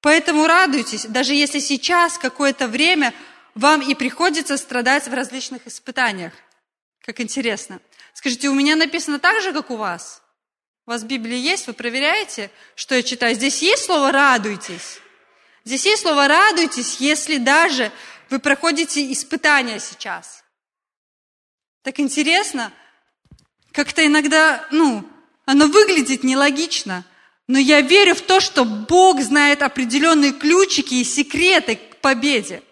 Поэтому 0.00 0.46
радуйтесь, 0.46 1.06
даже 1.06 1.34
если 1.34 1.58
сейчас 1.58 2.18
какое-то 2.18 2.68
время 2.68 3.12
вам 3.54 3.80
и 3.80 3.94
приходится 3.94 4.56
страдать 4.56 5.08
в 5.08 5.14
различных 5.14 5.66
испытаниях. 5.66 6.32
Как 7.04 7.20
интересно. 7.20 7.80
Скажите, 8.14 8.48
у 8.48 8.54
меня 8.54 8.76
написано 8.76 9.18
так 9.18 9.42
же, 9.42 9.52
как 9.52 9.70
у 9.70 9.76
вас? 9.76 10.22
У 10.86 10.90
вас 10.90 11.02
Библия 11.02 11.36
есть? 11.36 11.66
Вы 11.66 11.72
проверяете, 11.72 12.50
что 12.74 12.94
я 12.94 13.02
читаю? 13.02 13.34
Здесь 13.34 13.60
есть 13.62 13.84
слово 13.84 14.12
«радуйтесь». 14.12 15.00
Здесь 15.64 15.84
есть 15.84 16.02
слово 16.02 16.28
«радуйтесь», 16.28 16.96
если 17.00 17.36
даже 17.36 17.92
вы 18.30 18.38
проходите 18.38 19.12
испытания 19.12 19.80
сейчас. 19.80 20.44
Так 21.82 22.00
интересно, 22.00 22.72
как-то 23.72 24.06
иногда, 24.06 24.66
ну, 24.70 25.08
оно 25.44 25.66
выглядит 25.66 26.24
нелогично, 26.24 27.04
но 27.48 27.58
я 27.58 27.80
верю 27.80 28.14
в 28.14 28.20
то, 28.20 28.40
что 28.40 28.64
Бог 28.64 29.20
знает 29.22 29.62
определенные 29.62 30.32
ключики 30.32 30.94
и 30.94 31.04
секреты 31.04 31.76
к 31.76 31.96
победе. 31.96 32.62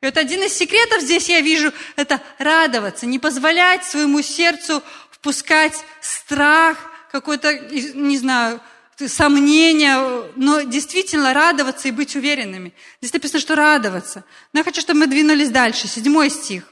И 0.00 0.06
вот 0.06 0.16
один 0.16 0.42
из 0.42 0.54
секретов 0.54 1.02
здесь 1.02 1.28
я 1.28 1.40
вижу, 1.40 1.72
это 1.96 2.22
радоваться, 2.38 3.06
не 3.06 3.18
позволять 3.18 3.84
своему 3.84 4.22
сердцу 4.22 4.82
впускать 5.10 5.74
страх, 6.00 6.78
какой-то, 7.10 7.58
не 7.58 8.18
знаю, 8.18 8.60
сомнения, 9.06 9.98
но 10.36 10.60
действительно 10.60 11.34
радоваться 11.34 11.88
и 11.88 11.90
быть 11.90 12.14
уверенными. 12.14 12.72
Здесь 13.00 13.12
написано, 13.12 13.40
что 13.40 13.56
радоваться. 13.56 14.24
Но 14.52 14.60
я 14.60 14.64
хочу, 14.64 14.80
чтобы 14.80 15.00
мы 15.00 15.06
двинулись 15.06 15.50
дальше. 15.50 15.88
Седьмой 15.88 16.30
стих. 16.30 16.64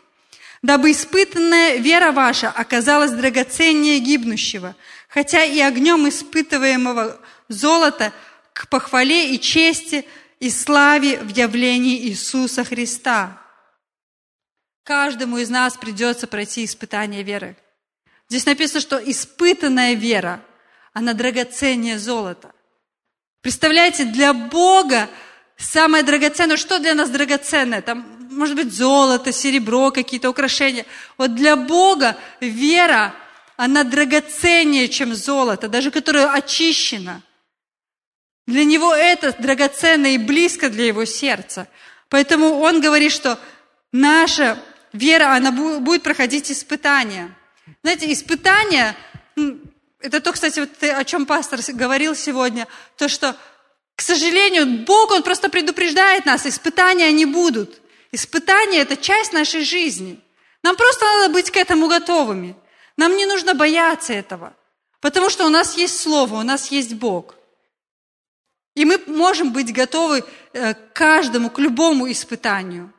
«Дабы 0.62 0.92
испытанная 0.92 1.78
вера 1.78 2.12
ваша 2.12 2.48
оказалась 2.48 3.10
драгоценнее 3.10 3.98
гибнущего, 3.98 4.76
хотя 5.08 5.42
и 5.42 5.58
огнем 5.58 6.08
испытываемого 6.08 7.18
золота 7.52 8.12
к 8.52 8.68
похвале 8.68 9.34
и 9.34 9.40
чести 9.40 10.06
и 10.40 10.50
славе 10.50 11.18
в 11.18 11.28
явлении 11.28 12.08
Иисуса 12.08 12.64
Христа». 12.64 13.38
Каждому 14.84 15.38
из 15.38 15.48
нас 15.48 15.76
придется 15.76 16.26
пройти 16.26 16.64
испытание 16.64 17.22
веры. 17.22 17.56
Здесь 18.28 18.46
написано, 18.46 18.80
что 18.80 18.96
испытанная 18.98 19.94
вера– 19.94 20.40
она 20.92 21.14
драгоценнее 21.14 21.98
золота. 21.98 22.52
Представляете, 23.40 24.04
для 24.04 24.32
Бога 24.32 25.08
самое 25.56 26.04
драгоценное, 26.04 26.56
что 26.56 26.78
для 26.78 26.94
нас 26.94 27.10
драгоценное? 27.10 27.82
Там, 27.82 28.28
может 28.30 28.54
быть, 28.56 28.72
золото, 28.72 29.32
серебро, 29.32 29.90
какие-то 29.90 30.30
украшения. 30.30 30.86
Вот 31.18 31.34
для 31.34 31.56
Бога 31.56 32.16
вера, 32.40 33.14
она 33.56 33.84
драгоценнее, 33.84 34.88
чем 34.88 35.14
золото, 35.14 35.68
даже 35.68 35.90
которое 35.90 36.30
очищено. 36.30 37.22
Для 38.46 38.64
Него 38.64 38.94
это 38.94 39.34
драгоценно 39.38 40.14
и 40.14 40.18
близко 40.18 40.68
для 40.68 40.86
Его 40.86 41.04
сердца. 41.04 41.68
Поэтому 42.08 42.60
Он 42.60 42.80
говорит, 42.80 43.12
что 43.12 43.38
наша 43.92 44.58
вера, 44.92 45.34
она 45.34 45.52
будет 45.52 46.02
проходить 46.02 46.50
испытания. 46.50 47.34
Знаете, 47.82 48.12
испытания 48.12 48.96
это 50.02 50.20
то, 50.20 50.32
кстати, 50.32 50.60
вот 50.60 50.76
ты, 50.76 50.90
о 50.90 51.04
чем 51.04 51.26
пастор 51.26 51.60
говорил 51.68 52.14
сегодня, 52.14 52.66
то, 52.96 53.08
что, 53.08 53.36
к 53.94 54.02
сожалению, 54.02 54.84
Бог, 54.84 55.12
Он 55.12 55.22
просто 55.22 55.48
предупреждает 55.48 56.26
нас, 56.26 56.44
испытания 56.46 57.10
не 57.12 57.24
будут. 57.24 57.80
Испытания– 58.10 58.78
это 58.80 58.96
часть 58.96 59.32
нашей 59.32 59.64
жизни. 59.64 60.20
Нам 60.62 60.76
просто 60.76 61.04
надо 61.04 61.32
быть 61.32 61.50
к 61.50 61.56
этому 61.56 61.88
готовыми. 61.88 62.56
Нам 62.96 63.16
не 63.16 63.26
нужно 63.26 63.54
бояться 63.54 64.12
этого, 64.12 64.52
потому 65.00 65.30
что 65.30 65.46
у 65.46 65.48
нас 65.48 65.76
есть 65.76 65.98
Слово, 65.98 66.36
у 66.36 66.42
нас 66.42 66.70
есть 66.70 66.94
Бог. 66.94 67.36
И 68.74 68.84
мы 68.84 68.98
можем 69.06 69.52
быть 69.52 69.72
готовы 69.72 70.24
э, 70.52 70.74
к 70.74 70.92
каждому, 70.92 71.50
к 71.50 71.58
любому 71.58 72.10
испытанию. 72.10 72.92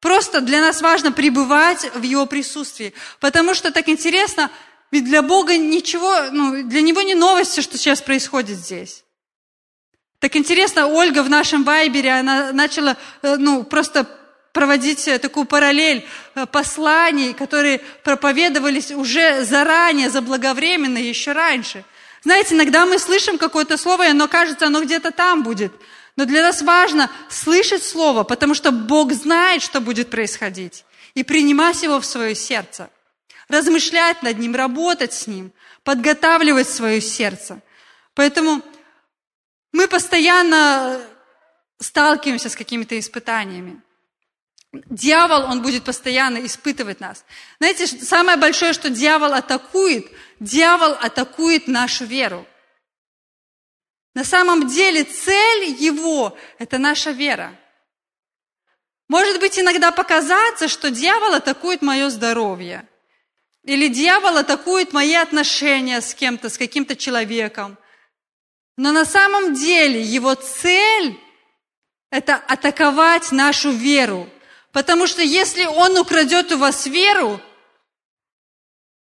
Просто 0.00 0.40
для 0.40 0.60
нас 0.60 0.80
важно 0.80 1.12
пребывать 1.12 1.90
в 1.94 2.02
Его 2.02 2.26
присутствии, 2.26 2.94
потому 3.20 3.54
что 3.54 3.70
так 3.70 3.88
интересно– 3.88 4.50
ведь 4.90 5.04
для 5.04 5.22
Бога 5.22 5.56
ничего, 5.56 6.30
ну, 6.32 6.62
для 6.64 6.80
Него 6.80 7.02
не 7.02 7.14
новости, 7.14 7.60
что 7.60 7.76
сейчас 7.76 8.00
происходит 8.00 8.56
здесь. 8.56 9.04
Так 10.18 10.34
интересно, 10.34 10.86
Ольга 10.86 11.22
в 11.22 11.30
нашем 11.30 11.62
Вайбере, 11.62 12.12
она 12.12 12.52
начала, 12.52 12.96
э, 13.22 13.36
ну, 13.36 13.64
просто 13.64 14.08
проводить 14.52 15.04
такую 15.20 15.46
параллель 15.46 16.06
э, 16.34 16.46
посланий, 16.46 17.34
которые 17.34 17.80
проповедовались 18.02 18.90
уже 18.90 19.44
заранее, 19.44 20.10
заблаговременно, 20.10 20.98
еще 20.98 21.32
раньше. 21.32 21.84
Знаете, 22.24 22.54
иногда 22.54 22.86
мы 22.86 22.98
слышим 22.98 23.38
какое-то 23.38 23.76
слово, 23.76 24.06
и 24.06 24.10
оно 24.10 24.28
кажется, 24.28 24.66
оно 24.66 24.82
где-то 24.82 25.10
там 25.10 25.42
будет. 25.42 25.72
Но 26.16 26.24
для 26.24 26.42
нас 26.42 26.62
важно 26.62 27.10
слышать 27.28 27.82
слово, 27.82 28.24
потому 28.24 28.54
что 28.54 28.72
Бог 28.72 29.12
знает, 29.12 29.62
что 29.62 29.80
будет 29.80 30.10
происходить, 30.10 30.84
и 31.14 31.22
принимать 31.22 31.82
его 31.82 32.00
в 32.00 32.06
свое 32.06 32.34
сердце 32.34 32.90
размышлять 33.48 34.22
над 34.22 34.38
ним, 34.38 34.54
работать 34.54 35.12
с 35.12 35.26
ним, 35.26 35.52
подготавливать 35.82 36.68
свое 36.68 37.00
сердце. 37.00 37.60
Поэтому 38.14 38.62
мы 39.72 39.88
постоянно 39.88 41.00
сталкиваемся 41.78 42.48
с 42.50 42.56
какими-то 42.56 42.98
испытаниями. 42.98 43.80
Дьявол, 44.72 45.44
он 45.44 45.62
будет 45.62 45.84
постоянно 45.84 46.44
испытывать 46.44 47.00
нас. 47.00 47.24
Знаете, 47.58 47.86
самое 47.86 48.36
большое, 48.36 48.72
что 48.72 48.90
дьявол 48.90 49.32
атакует, 49.32 50.06
дьявол 50.40 50.92
атакует 50.92 51.68
нашу 51.68 52.04
веру. 52.04 52.46
На 54.14 54.24
самом 54.24 54.66
деле 54.66 55.04
цель 55.04 55.70
его– 55.78 56.36
это 56.58 56.78
наша 56.78 57.10
вера. 57.10 57.54
Может 59.08 59.40
быть, 59.40 59.58
иногда 59.58 59.90
показаться, 59.90 60.68
что 60.68 60.90
дьявол 60.90 61.34
атакует 61.34 61.82
мое 61.82 62.10
здоровье– 62.10 62.86
Или 63.68 63.88
дьявол 63.88 64.38
атакует 64.38 64.94
мои 64.94 65.14
отношения 65.14 66.00
с 66.00 66.14
кем-то, 66.14 66.48
с 66.48 66.56
каким-то 66.56 66.96
человеком. 66.96 67.76
Но 68.78 68.92
на 68.92 69.04
самом 69.04 69.54
деле 69.54 70.00
его 70.00 70.34
цель– 70.34 71.20
это 72.10 72.36
атаковать 72.36 73.30
нашу 73.30 73.70
веру. 73.70 74.26
Потому 74.78 75.08
что 75.08 75.22
если 75.22 75.64
он 75.64 75.98
украдет 75.98 76.52
у 76.52 76.56
вас 76.56 76.86
веру, 76.86 77.40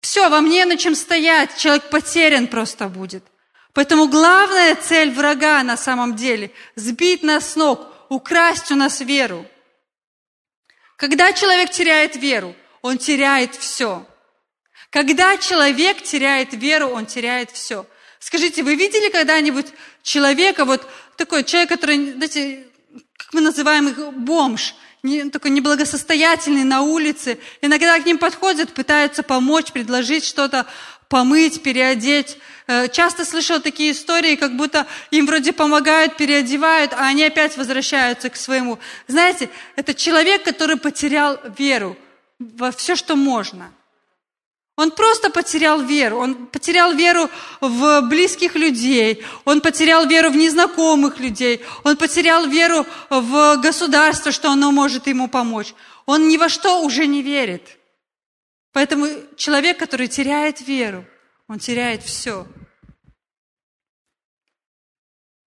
все, 0.01 0.27
вам 0.27 0.49
не 0.49 0.65
на 0.65 0.75
чем 0.75 0.95
стоять, 0.95 1.57
человек 1.57 1.89
потерян 1.89 2.47
просто 2.47 2.89
будет. 2.89 3.23
Поэтому 3.71 4.09
главная 4.09 4.75
цель 4.75 5.11
врага 5.11 5.63
на 5.63 5.77
самом 5.77 6.17
деле– 6.17 6.51
сбить 6.75 7.23
нас 7.23 7.53
с 7.53 7.55
ног, 7.55 7.87
украсть 8.09 8.69
у 8.73 8.75
нас 8.75 8.99
веру. 8.99 9.45
Когда 10.97 11.31
человек 11.31 11.69
теряет 11.69 12.17
веру, 12.17 12.53
он 12.81 12.97
теряет 12.97 13.55
все. 13.55 14.05
Когда 14.89 15.37
человек 15.37 16.03
теряет 16.03 16.53
веру, 16.53 16.89
он 16.89 17.05
теряет 17.05 17.49
все. 17.49 17.85
Скажите, 18.19 18.61
вы 18.63 18.75
видели 18.75 19.09
когда-нибудь 19.09 19.67
человека, 20.03 20.65
вот 20.65 20.85
такой 21.15 21.45
человек, 21.45 21.69
который, 21.69 22.11
знаете, 22.11 22.67
как 23.15 23.33
мы 23.33 23.39
называем 23.39 23.87
их, 23.87 24.11
бомж– 24.15 24.75
не, 25.03 25.29
такой 25.29 25.51
неблагосостоятельный 25.51 26.63
на 26.63 26.81
улице. 26.81 27.39
Иногда 27.61 27.99
к 27.99 28.05
ним 28.05 28.17
подходят, 28.17 28.73
пытаются 28.73 29.23
помочь, 29.23 29.71
предложить 29.71 30.23
что-то, 30.23 30.65
помыть, 31.09 31.63
переодеть. 31.63 32.37
Э, 32.67 32.87
часто 32.87 33.25
слышала 33.25 33.59
такие 33.59 33.91
истории, 33.91 34.35
как 34.35 34.55
будто 34.55 34.85
им 35.09 35.25
вроде 35.25 35.53
помогают, 35.53 36.17
переодевают, 36.17 36.93
а 36.93 37.07
они 37.07 37.23
опять 37.23 37.57
возвращаются 37.57 38.29
к 38.29 38.35
своему. 38.35 38.79
Знаете, 39.07 39.49
это 39.75 39.93
человек, 39.93 40.43
который 40.43 40.77
потерял 40.77 41.39
веру 41.57 41.97
во 42.39 42.71
все, 42.71 42.95
что 42.95 43.15
можно– 43.15 43.71
он 44.77 44.91
просто 44.91 45.29
потерял 45.29 45.81
веру. 45.81 46.17
Он 46.17 46.47
потерял 46.47 46.93
веру 46.93 47.29
в 47.59 48.01
близких 48.01 48.55
людей. 48.55 49.23
Он 49.45 49.61
потерял 49.61 50.07
веру 50.07 50.29
в 50.29 50.35
незнакомых 50.35 51.19
людей. 51.19 51.61
Он 51.83 51.97
потерял 51.97 52.47
веру 52.47 52.85
в 53.09 53.57
государство, 53.57 54.31
что 54.31 54.49
оно 54.49 54.71
может 54.71 55.07
ему 55.07 55.27
помочь. 55.27 55.73
Он 56.05 56.27
ни 56.27 56.37
во 56.37 56.49
что 56.49 56.81
уже 56.81 57.05
не 57.05 57.21
верит. 57.21 57.77
Поэтому 58.71 59.07
человек, 59.35 59.77
который 59.77 60.07
теряет 60.07 60.61
веру, 60.61 61.05
он 61.47 61.59
теряет 61.59 62.01
все. 62.03 62.47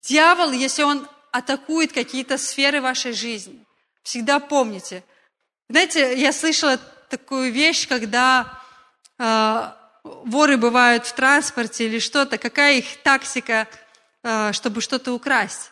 Дьявол, 0.01 0.51
если 0.51 0.83
он 0.83 1.07
атакует 1.31 1.93
какие-то 1.93 2.37
сферы 2.37 2.81
вашей 2.81 3.13
жизни, 3.13 3.63
всегда 4.01 4.39
помните. 4.39 5.03
Знаете, 5.69 6.19
я 6.19 6.33
слышала 6.33 6.77
такую 7.09 7.53
вещь, 7.53 7.87
когда 7.87 8.59
воры 10.03 10.57
бывают 10.57 11.05
в 11.05 11.13
транспорте 11.13 11.85
или 11.85 11.99
что-то, 11.99 12.37
какая 12.37 12.77
их 12.77 13.01
тактика, 13.03 13.67
а, 14.21 14.53
чтобы 14.53 14.81
что-то 14.81 15.13
украсть? 15.13 15.71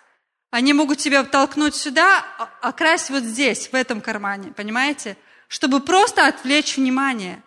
Они 0.52 0.74
могут 0.74 1.00
тебя 1.00 1.24
толкнуть 1.24 1.76
сюда, 1.76 2.26
а, 2.38 2.50
а 2.62 2.72
красть 2.72 3.10
вот 3.10 3.24
здесь, 3.24 3.70
в 3.72 3.76
этом 3.76 4.02
кармане, 4.02 4.52
понимаете? 4.52 5.18
Чтобы 5.48 5.82
просто 5.82 6.28
отвлечь 6.28 6.78
внимание. 6.78 7.42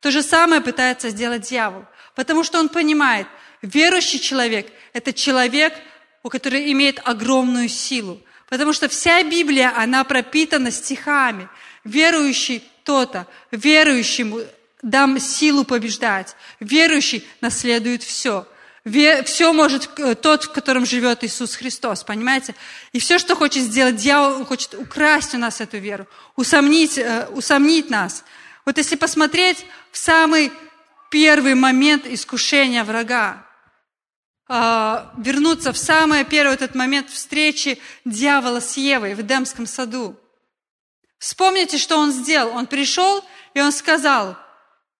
То 0.00 0.10
же 0.10 0.22
самое 0.22 0.60
пытается 0.60 1.10
сделать 1.10 1.42
дьявол, 1.42 1.84
потому 2.14 2.44
что 2.44 2.58
он 2.58 2.68
понимает, 2.68 3.26
верующий 3.62 4.18
человек– 4.18 4.72
это 4.92 5.12
человек, 5.12 5.74
у 6.22 6.28
которого 6.28 6.60
имеет 6.72 7.00
огромную 7.04 7.68
силу. 7.68 8.20
Потому 8.48 8.72
что 8.72 8.88
вся 8.88 9.22
Библия, 9.22 9.72
она 9.76 10.04
пропитана 10.04 10.70
стихами. 10.70 11.48
Верующий 11.84 12.64
то-то, 12.84 13.26
верующему 13.50 14.40
дам 14.82 15.18
силу 15.18 15.64
побеждать. 15.64 16.36
Верующий 16.60 17.26
наследует 17.40 18.02
все. 18.02 18.46
Все 19.24 19.52
может 19.52 19.90
э, 19.98 20.14
тот, 20.14 20.44
в 20.44 20.52
котором 20.52 20.86
живет 20.86 21.22
Иисус 21.24 21.56
Христос, 21.56 22.04
понимаете? 22.04 22.54
И 22.92 23.00
все, 23.00 23.18
что 23.18 23.34
хочет 23.34 23.64
сделать 23.64 23.96
дьявол, 23.96 24.46
хочет 24.46 24.74
украсть 24.74 25.34
у 25.34 25.38
нас 25.38 25.60
эту 25.60 25.78
веру, 25.78 26.06
усомнить, 26.36 26.96
э, 26.96 27.26
усомнить 27.26 27.90
нас. 27.90 28.24
Вот 28.64 28.78
если 28.78 28.96
посмотреть 28.96 29.66
в 29.90 29.98
самый 29.98 30.52
первый 31.10 31.54
момент 31.54 32.06
искушения 32.06 32.84
врага, 32.84 33.44
а, 34.50 35.12
вернуться 35.18 35.74
в 35.74 35.78
самый 35.78 36.24
первый 36.24 36.54
этот 36.54 36.74
момент 36.74 37.10
встречи 37.10 37.78
дьявола 38.06 38.60
с 38.60 38.78
Евой 38.78 39.14
в 39.14 39.20
Эдемском 39.20 39.66
саду. 39.66 40.16
Вспомните, 41.18 41.76
что 41.76 41.98
он 41.98 42.12
сделал. 42.12 42.56
Он 42.56 42.66
пришел, 42.66 43.22
и 43.52 43.60
он 43.60 43.72
сказал– 43.72 44.38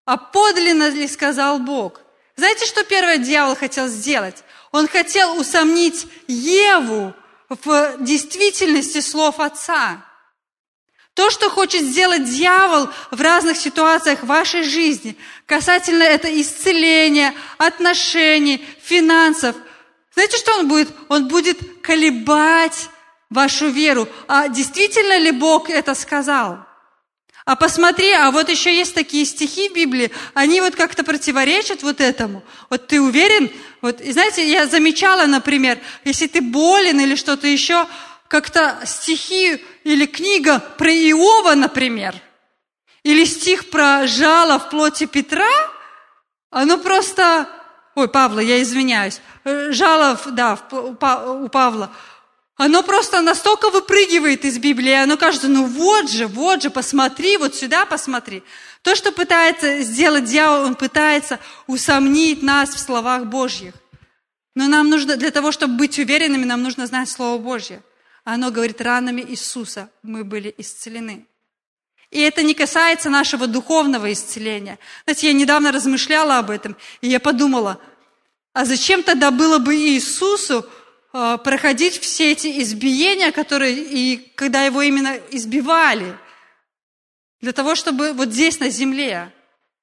а 0.09 0.17
подлинно 0.17 0.89
ли 0.89 1.07
сказал 1.07 1.59
Бог? 1.59 2.01
Знаете, 2.35 2.65
что 2.65 2.83
первое 2.83 3.19
дьявол 3.19 3.55
хотел 3.55 3.89
сделать? 3.89 4.43
Он 4.73 4.89
хотел 4.89 5.37
усомнить 5.37 6.07
Еву 6.27 7.13
в 7.51 7.97
действительности 8.01 9.03
слов 9.03 9.39
Отца. 9.39 10.03
То, 11.13 11.29
что 11.29 11.51
хочет 11.51 11.83
сделать 11.83 12.25
дьявол 12.25 12.89
в 13.11 13.21
разных 13.21 13.59
ситуациях 13.59 14.23
вашей 14.23 14.63
жизни, 14.63 15.15
касательно 15.45 16.05
это 16.05 16.41
исцеления, 16.41 17.35
отношений, 17.59 18.67
финансов, 18.83 19.57
знаете, 20.15 20.39
что 20.39 20.57
он 20.57 20.69
будет? 20.69 20.89
Он 21.11 21.29
будет 21.29 21.83
колебать 21.83 22.89
вашу 23.29 23.69
веру. 23.69 24.09
А 24.27 24.49
действительно 24.49 25.19
ли 25.19 25.33
Бог 25.33 25.69
это 25.69 25.95
сказал? 25.95 26.68
А 27.49 27.57
посмотри, 27.57 28.13
а 28.13 28.31
вот 28.31 28.51
еще 28.51 28.77
есть 28.77 28.95
такие 28.95 29.25
стихи 29.25 29.71
в 29.71 29.73
Библии, 29.73 30.11
они 30.35 30.61
вот 30.61 30.77
как-то 30.77 31.03
противоречат 31.03 31.83
вот 31.83 31.99
этому. 31.99 32.43
Вот 32.69 32.89
ты 32.89 33.01
уверен? 33.01 33.51
Вот, 33.81 34.03
и 34.03 34.13
знаете, 34.13 34.47
я 34.47 34.67
замечала, 34.67 35.25
например, 35.25 35.79
если 36.05 36.27
ты 36.27 36.43
болен 36.43 37.01
или 37.01 37.15
что-то 37.15 37.47
еще, 37.47 37.87
как-то 38.29 38.79
стихи 38.85 39.65
или 39.83 40.05
книга 40.05 40.59
про 40.59 40.91
Иова, 40.93 41.55
например, 41.55 42.17
или 43.03 43.25
стих 43.25 43.71
про 43.71 44.07
жало 44.07 44.59
в 44.59 44.69
плоти 44.69 45.07
Петра, 45.07 45.49
оно 46.51 46.77
просто... 46.77 47.49
Ой, 47.95 48.09
Павла, 48.09 48.41
я 48.41 48.61
извиняюсь. 48.61 49.23
Э, 49.45 49.73
жало, 49.73 50.21
да, 50.33 50.59
у 50.71 51.49
Павла 51.49 51.91
оно 52.59 52.83
просто 52.83 53.23
настолько 53.23 53.71
выпрыгивает 53.71 54.45
из 54.45 54.59
Библии, 54.59 54.93
оно 54.93 55.17
кажется, 55.17 55.47
ну 55.47 55.65
вот 55.65 56.11
же, 56.11 56.27
вот 56.27 56.61
же, 56.61 56.71
посмотри, 56.71 57.37
вот 57.37 57.55
сюда 57.55 57.87
посмотри. 57.87 58.43
То, 58.83 58.97
что 58.97 59.13
пытается 59.13 59.83
сделать 59.83 60.25
дьявол, 60.25 60.67
он 60.67 60.75
пытается 60.75 61.39
усомнить 61.69 62.43
нас 62.43 62.71
в 62.71 62.79
словах 62.81 63.27
Божьих. 63.27 63.75
Но 64.57 64.67
нам 64.67 64.91
нужно, 64.91 65.17
для 65.17 65.31
того, 65.31 65.53
чтобы 65.53 65.77
быть 65.77 66.01
уверенными, 66.01 66.45
нам 66.45 66.65
нужно 66.65 66.89
знать 66.89 67.09
Слово 67.09 67.41
Божье. 67.41 67.81
Оно 68.25 68.51
говорит, 68.51 68.81
ранами 68.81 69.23
Иисуса 69.23 69.89
мы 70.03 70.25
были 70.25 70.53
исцелены. 70.59 71.27
И 72.11 72.21
это 72.21 72.43
не 72.43 72.55
касается 72.55 73.09
нашего 73.09 73.47
духовного 73.47 74.13
исцеления. 74.13 74.81
Знаете, 75.05 75.29
я 75.29 75.33
недавно 75.33 75.71
размышляла 75.71 76.39
об 76.39 76.51
этом, 76.51 76.77
и 77.03 77.09
я 77.09 77.21
подумала, 77.21 77.81
а 78.53 78.65
зачем 78.65 79.05
тогда 79.05 79.31
было 79.31 79.59
бы 79.59 79.77
Иисусу 79.77 80.69
проходить 81.13 81.99
все 81.99 82.33
эти 82.33 82.61
избиения, 82.61 83.33
которые, 83.33 83.75
и 83.75 84.17
когда 84.35 84.65
его 84.65 84.83
именно 84.83 85.19
избивали, 85.31 86.17
для 87.41 87.53
того, 87.53 87.75
чтобы 87.75 88.13
вот 88.13 88.31
здесь, 88.31 88.61
на 88.61 88.69
земле, 88.69 89.33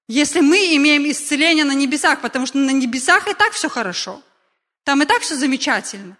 если 0.08 0.42
мы 0.42 0.76
имеем 0.76 1.10
исцеление 1.10 1.66
на 1.66 1.74
небесах, 1.74 2.22
потому 2.22 2.46
что 2.46 2.58
на 2.58 2.72
небесах 2.72 3.28
и 3.28 3.34
так 3.34 3.54
все 3.54 3.70
хорошо, 3.70 4.22
там 4.84 5.02
и 5.02 5.06
так 5.06 5.22
все 5.22 5.36
замечательно. 5.36 6.18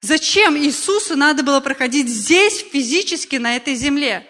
Зачем 0.00 0.56
Иисусу 0.56 1.16
надо 1.16 1.44
было 1.44 1.60
проходить 1.60 2.08
здесь, 2.08 2.64
физически, 2.72 3.36
на 3.36 3.54
этой 3.54 3.76
земле? 3.76 4.26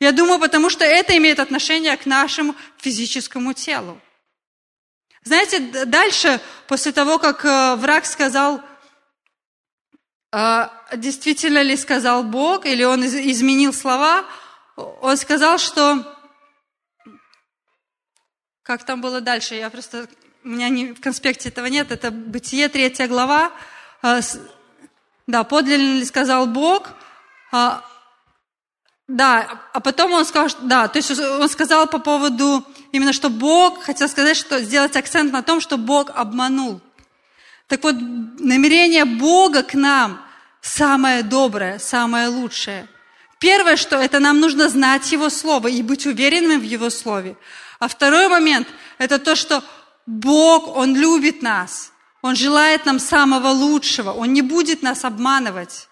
Я 0.00 0.10
думаю, 0.10 0.40
потому 0.40 0.70
что 0.70 0.84
это 0.84 1.16
имеет 1.16 1.38
отношение 1.38 1.96
к 1.96 2.06
нашему 2.06 2.56
физическому 2.78 3.52
телу. 3.52 4.00
Знаете, 5.22 5.60
дальше, 5.86 6.40
после 6.66 6.90
того, 6.90 7.18
как 7.18 7.44
э, 7.44 7.76
враг 7.76 8.04
сказал, 8.04 8.60
действительно 10.96 11.62
ли 11.62 11.76
сказал 11.76 12.24
Бог, 12.24 12.66
или 12.66 12.82
он 12.82 13.04
изменил 13.04 13.72
слова, 13.72 14.24
он 14.76 15.16
сказал, 15.16 15.58
что... 15.58 16.10
Как 18.62 18.84
там 18.84 19.00
было 19.00 19.20
дальше? 19.20 19.54
Я 19.54 19.70
просто... 19.70 20.08
У 20.42 20.48
меня 20.48 20.68
не, 20.68 20.92
в 20.92 21.00
конспекте 21.00 21.50
этого 21.50 21.66
нет. 21.66 21.90
Это 21.92 22.10
Бытие, 22.10 22.68
третья 22.68 23.06
глава. 23.06 23.52
А, 24.02 24.20
да, 25.26 25.44
подлинно 25.44 25.98
ли 25.98 26.04
сказал 26.04 26.46
Бог? 26.46 26.90
А, 27.52 27.84
да, 29.06 29.62
а 29.72 29.80
потом 29.80 30.12
он 30.12 30.24
сказал, 30.24 30.48
да, 30.62 30.88
то 30.88 30.98
есть 30.98 31.10
он 31.18 31.48
сказал 31.48 31.86
по 31.86 31.98
поводу 31.98 32.64
именно, 32.90 33.12
что 33.12 33.28
Бог, 33.28 33.82
хотел 33.84 34.08
сказать, 34.08 34.36
что 34.36 34.60
сделать 34.60 34.96
акцент 34.96 35.32
на 35.32 35.42
том, 35.42 35.60
что 35.60 35.76
Бог 35.76 36.10
обманул. 36.10 36.80
Так 37.68 37.82
вот, 37.82 37.96
намерение 38.38 39.04
Бога 39.04 39.62
к 39.62 39.74
нам 39.74 40.20
самое 40.60 41.22
доброе, 41.22 41.78
самое 41.78 42.28
лучшее. 42.28 42.88
Первое, 43.38 43.76
что 43.76 43.96
это 43.96 44.20
нам 44.20 44.40
нужно 44.40 44.68
знать 44.68 45.10
Его 45.12 45.28
Слово 45.28 45.68
и 45.68 45.82
быть 45.82 46.06
уверенным 46.06 46.60
в 46.60 46.64
Его 46.64 46.90
Слове. 46.90 47.36
А 47.78 47.88
второй 47.88 48.28
момент– 48.28 48.68
это 48.98 49.18
то, 49.18 49.34
что 49.34 49.62
Бог, 50.06 50.76
Он 50.76 50.96
любит 50.96 51.42
нас. 51.42 51.92
Он 52.22 52.36
желает 52.36 52.86
нам 52.86 52.98
самого 52.98 53.48
лучшего. 53.48 54.12
Он 54.12 54.32
не 54.32 54.40
будет 54.40 54.82
нас 54.82 55.04
обманывать. 55.04 55.88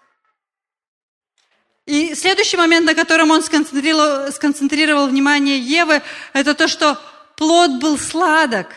И 1.84 2.14
следующий 2.14 2.56
момент, 2.56 2.86
на 2.86 2.94
котором 2.94 3.30
он 3.30 3.42
сконцентрировал, 3.42 4.32
сконцентрировал 4.32 5.08
внимание 5.08 5.58
Евы, 5.58 6.00
это 6.32 6.54
то, 6.54 6.68
что 6.68 6.98
плод 7.36 7.80
был 7.80 7.98
сладок. 7.98 8.68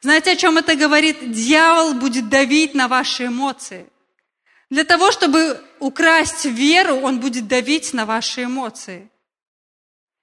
Знаете, 0.00 0.32
о 0.32 0.36
чем 0.36 0.56
это 0.56 0.74
говорит? 0.74 1.30
Дьявол 1.30 1.94
будет 1.94 2.28
давить 2.28 2.74
на 2.74 2.88
ваши 2.88 3.26
эмоции. 3.26 3.86
Для 4.70 4.84
того, 4.84 5.10
чтобы 5.10 5.62
украсть 5.78 6.44
веру, 6.44 6.96
он 6.96 7.20
будет 7.20 7.48
давить 7.48 7.92
на 7.92 8.06
ваши 8.06 8.44
эмоции. 8.44 9.10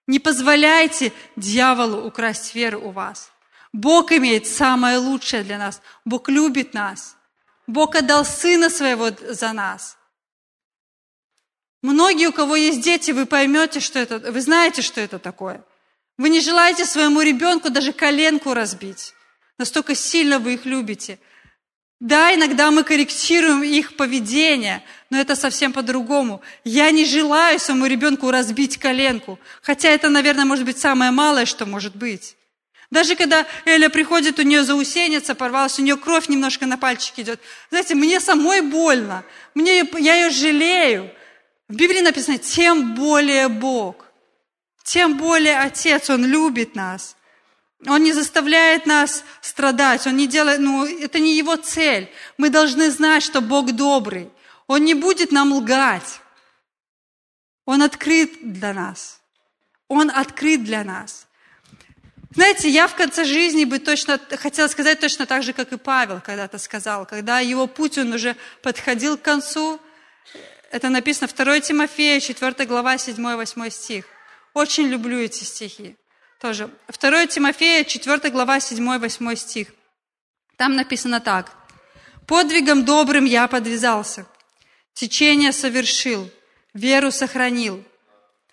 Не 0.08 0.20
позволяйте 0.20 1.12
дьяволу 1.36 2.08
украсть 2.08 2.56
веру 2.56 2.82
у 2.82 2.92
вас. 2.92 3.30
Бог 3.74 4.12
имеет 4.14 4.48
самое 4.48 4.98
лучшее 4.98 5.44
для 5.44 5.58
нас. 5.58 5.82
Бог 6.06 6.30
любит 6.30 6.74
нас. 6.74 7.18
Бог 7.68 7.96
отдал 7.96 8.26
Сына 8.26 8.70
Своего 8.70 9.12
за 9.12 9.52
нас. 9.52 9.98
Многие, 11.82 12.28
у 12.28 12.32
кого 12.32 12.56
есть 12.56 12.82
дети, 12.82 13.12
вы 13.12 13.26
поймете, 13.26 13.80
что 13.82 14.00
это, 14.00 14.20
вы 14.32 14.42
знаете, 14.42 14.82
что 14.82 15.02
это 15.02 15.20
такое. 15.20 15.64
Вы 16.18 16.30
не 16.30 16.40
желаете 16.40 16.86
своему 16.86 17.22
ребенку 17.22 17.70
даже 17.70 17.94
коленку 17.94 18.54
разбить. 18.54 19.14
Настолько 19.58 19.96
сильно 19.96 20.40
вы 20.40 20.56
их 20.56 20.66
любите. 20.66 21.20
Да, 22.00 22.34
иногда 22.34 22.70
мы 22.70 22.84
корректируем 22.84 23.64
их 23.64 23.96
поведение, 23.96 24.84
но 25.10 25.20
это 25.20 25.36
совсем 25.36 25.74
по-другому. 25.74 26.42
Я 26.64 26.92
не 26.92 27.06
желаю 27.06 27.60
своему 27.60 27.88
ребенку 27.88 28.30
разбить 28.30 28.78
коленку, 28.78 29.40
хотя 29.64 29.90
это, 29.90 30.10
наверное, 30.10 30.46
может 30.46 30.64
быть 30.64 30.78
самое 30.78 31.10
малое, 31.10 31.46
что 31.46 31.66
может 31.66 31.96
быть. 31.96 32.36
Даже 32.92 33.16
когда 33.16 33.46
Эля 33.66 33.90
приходит, 33.90 34.40
у 34.40 34.44
нее 34.44 34.64
заусеница 34.64 35.36
порвалась, 35.36 35.80
у 35.80 35.82
нее 35.82 35.98
кровь 35.98 36.30
немножко 36.30 36.66
на 36.68 36.78
пальчик 36.78 37.20
идет. 37.20 37.42
Знаете, 37.70 37.96
мне 37.96 38.20
самой 38.20 38.62
больно, 38.62 39.26
мне, 39.56 39.84
я 40.00 40.16
ее 40.16 40.30
жалею. 40.30 41.12
В 41.68 41.76
Библии 41.76 42.00
написано, 42.00 42.38
тем 42.38 42.94
более 42.94 43.50
Бог, 43.50 44.06
тем 44.84 45.18
более 45.18 45.60
Отец, 45.60 46.10
Он 46.10 46.26
любит 46.26 46.76
нас. 46.76 47.17
Он 47.86 48.02
не 48.02 48.12
заставляет 48.12 48.86
нас 48.88 49.24
страдать, 49.42 50.08
Он 50.08 50.18
не 50.18 50.28
делает, 50.28 50.60
ну, 50.60 50.86
это 50.86 51.20
не 51.20 51.38
Его 51.38 51.56
цель. 51.58 52.12
Мы 52.38 52.50
должны 52.50 52.90
знать, 52.90 53.22
что 53.22 53.40
Бог 53.42 53.72
добрый. 53.72 54.32
Он 54.66 54.84
не 54.84 54.96
будет 54.96 55.32
нам 55.32 55.54
лгать. 55.54 56.22
Он 57.66 57.84
открыт 57.84 58.32
для 58.42 58.74
нас. 58.74 59.22
Он 59.88 60.10
открыт 60.10 60.64
для 60.64 60.84
нас. 60.84 61.28
Знаете, 62.32 62.70
я 62.70 62.88
в 62.88 62.96
конце 62.96 63.26
жизни 63.26 63.66
бы 63.66 63.80
точно 63.80 64.20
хотела 64.38 64.68
сказать 64.68 65.00
точно 65.00 65.26
так 65.26 65.44
же, 65.44 65.54
как 65.54 65.72
и 65.72 65.78
Павел 65.78 66.22
когда-то 66.22 66.58
сказал, 66.58 67.06
когда 67.06 67.40
его 67.40 67.68
путь, 67.68 67.98
он 67.98 68.14
уже 68.14 68.36
подходил 68.62 69.18
к 69.18 69.22
концу. 69.22 69.80
Это 70.72 70.90
написано 70.90 71.28
2 71.28 71.62
Тимофея, 71.62 72.20
4 72.20 72.66
глава, 72.66 72.96
7-8 72.96 73.70
стих. 73.70 74.06
Очень 74.54 74.88
люблю 74.88 75.18
эти 75.20 75.44
стихи. 75.44 75.96
Тоже. 76.40 76.70
2 76.88 77.28
Тимофея, 77.28 77.84
4 77.84 78.30
глава, 78.30 78.58
7-8 78.58 79.36
стих. 79.36 79.74
Там 80.56 80.76
написано 80.76 81.20
так. 81.20 81.52
«Подвигом 82.28 82.84
добрым 82.84 83.26
я 83.26 83.48
подвязался, 83.48 84.26
течение 84.94 85.52
совершил, 85.52 86.30
веру 86.74 87.12
сохранил. 87.12 87.84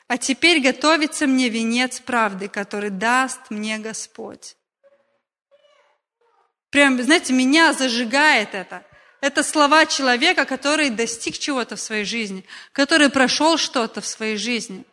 А 0.07 0.17
теперь 0.17 0.61
готовится 0.61 1.27
мне 1.27 1.49
венец 1.49 2.01
правды, 2.01 2.49
который 2.49 2.91
даст 2.91 3.51
мне 3.51 3.79
Господь». 3.79 4.57
Прям, 6.71 7.01
знаете, 7.03 7.33
меня 7.33 7.73
зажигает 7.73 8.55
это. 8.55 8.85
Это 9.21 9.43
слова 9.43 9.87
человека, 9.87 10.45
который 10.45 10.91
достиг 10.91 11.39
чего-то 11.39 11.77
в 11.77 11.81
своей 11.81 12.05
жизни, 12.05 12.45
который 12.73 13.11
прошел 13.11 13.57
что-то 13.59 14.01
в 14.01 14.07
своей 14.07 14.37
жизни. 14.37 14.85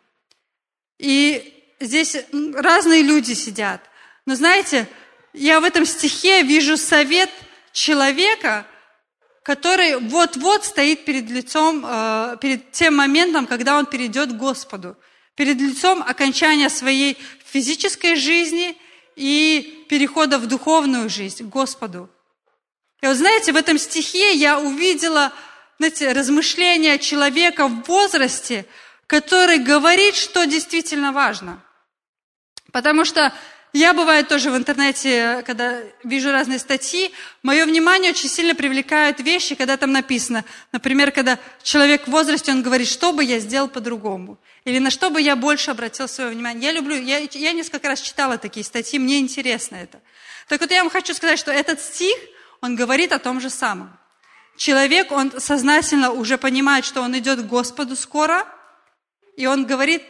И 0.98 1.61
здесь 1.82 2.16
разные 2.54 3.02
люди 3.02 3.32
сидят. 3.32 3.80
Но 4.26 4.34
знаете, 4.34 4.88
я 5.32 5.60
в 5.60 5.64
этом 5.64 5.84
стихе 5.84 6.42
вижу 6.42 6.76
совет 6.76 7.30
человека, 7.72 8.66
который 9.42 9.98
вот-вот 9.98 10.64
стоит 10.64 11.04
перед 11.04 11.28
лицом, 11.28 11.84
э, 11.84 12.36
перед 12.40 12.70
тем 12.72 12.96
моментом, 12.96 13.46
когда 13.46 13.76
он 13.78 13.86
перейдет 13.86 14.30
к 14.30 14.36
Господу, 14.36 14.96
перед 15.34 15.60
лицом 15.60 16.02
окончания 16.02 16.68
своей 16.68 17.18
физической 17.44 18.14
жизни 18.14 18.76
и 19.16 19.86
перехода 19.88 20.38
в 20.38 20.46
духовную 20.46 21.08
жизнь, 21.10 21.44
к 21.44 21.48
Господу. 21.48 22.08
И 23.00 23.06
вот 23.06 23.16
знаете, 23.16 23.52
в 23.52 23.56
этом 23.56 23.78
стихе 23.78 24.34
я 24.34 24.60
увидела 24.60 25.32
знаете, 25.78 26.12
размышления 26.12 26.98
человека 26.98 27.66
в 27.66 27.82
возрасте, 27.88 28.66
который 29.08 29.58
говорит, 29.58 30.14
что 30.14 30.44
действительно 30.44 31.10
важно– 31.10 31.60
Потому 32.72 33.04
что 33.04 33.32
я, 33.74 33.94
бывает, 33.94 34.28
тоже 34.28 34.50
в 34.50 34.56
интернете, 34.56 35.42
когда 35.46 35.80
вижу 36.04 36.30
разные 36.30 36.58
статьи, 36.58 37.10
мое 37.42 37.64
внимание 37.64 38.10
очень 38.10 38.28
сильно 38.28 38.54
привлекают 38.54 39.20
вещи, 39.20 39.54
когда 39.54 39.78
там 39.78 39.92
написано, 39.92 40.44
например, 40.72 41.10
когда 41.10 41.38
человек 41.62 42.06
в 42.06 42.10
возрасте, 42.10 42.52
он 42.52 42.62
говорит, 42.62 42.86
что 42.86 43.12
бы 43.12 43.24
я 43.24 43.38
сделал 43.38 43.68
по-другому, 43.68 44.38
или 44.64 44.78
на 44.78 44.90
что 44.90 45.08
бы 45.08 45.22
я 45.22 45.36
больше 45.36 45.70
обратил 45.70 46.06
свое 46.06 46.30
внимание. 46.30 46.64
Я 46.64 46.72
люблю, 46.72 47.00
я, 47.00 47.18
я 47.18 47.52
несколько 47.52 47.88
раз 47.88 48.02
читала 48.02 48.36
такие 48.36 48.64
статьи, 48.64 48.98
мне 48.98 49.20
интересно 49.20 49.76
это. 49.76 50.02
Так 50.48 50.60
вот 50.60 50.70
я 50.70 50.82
вам 50.82 50.90
хочу 50.90 51.14
сказать, 51.14 51.38
что 51.38 51.50
этот 51.50 51.80
стих, 51.80 52.16
он 52.60 52.76
говорит 52.76 53.10
о 53.12 53.18
том 53.18 53.40
же 53.40 53.48
самом. 53.48 53.98
Человек, 54.58 55.12
он 55.12 55.32
сознательно 55.40 56.10
уже 56.10 56.36
понимает, 56.36 56.84
что 56.84 57.00
он 57.00 57.16
идет 57.16 57.40
к 57.40 57.46
Господу 57.46 57.96
скоро, 57.96 58.46
и 59.38 59.46
он 59.46 59.64
говорит 59.64 60.02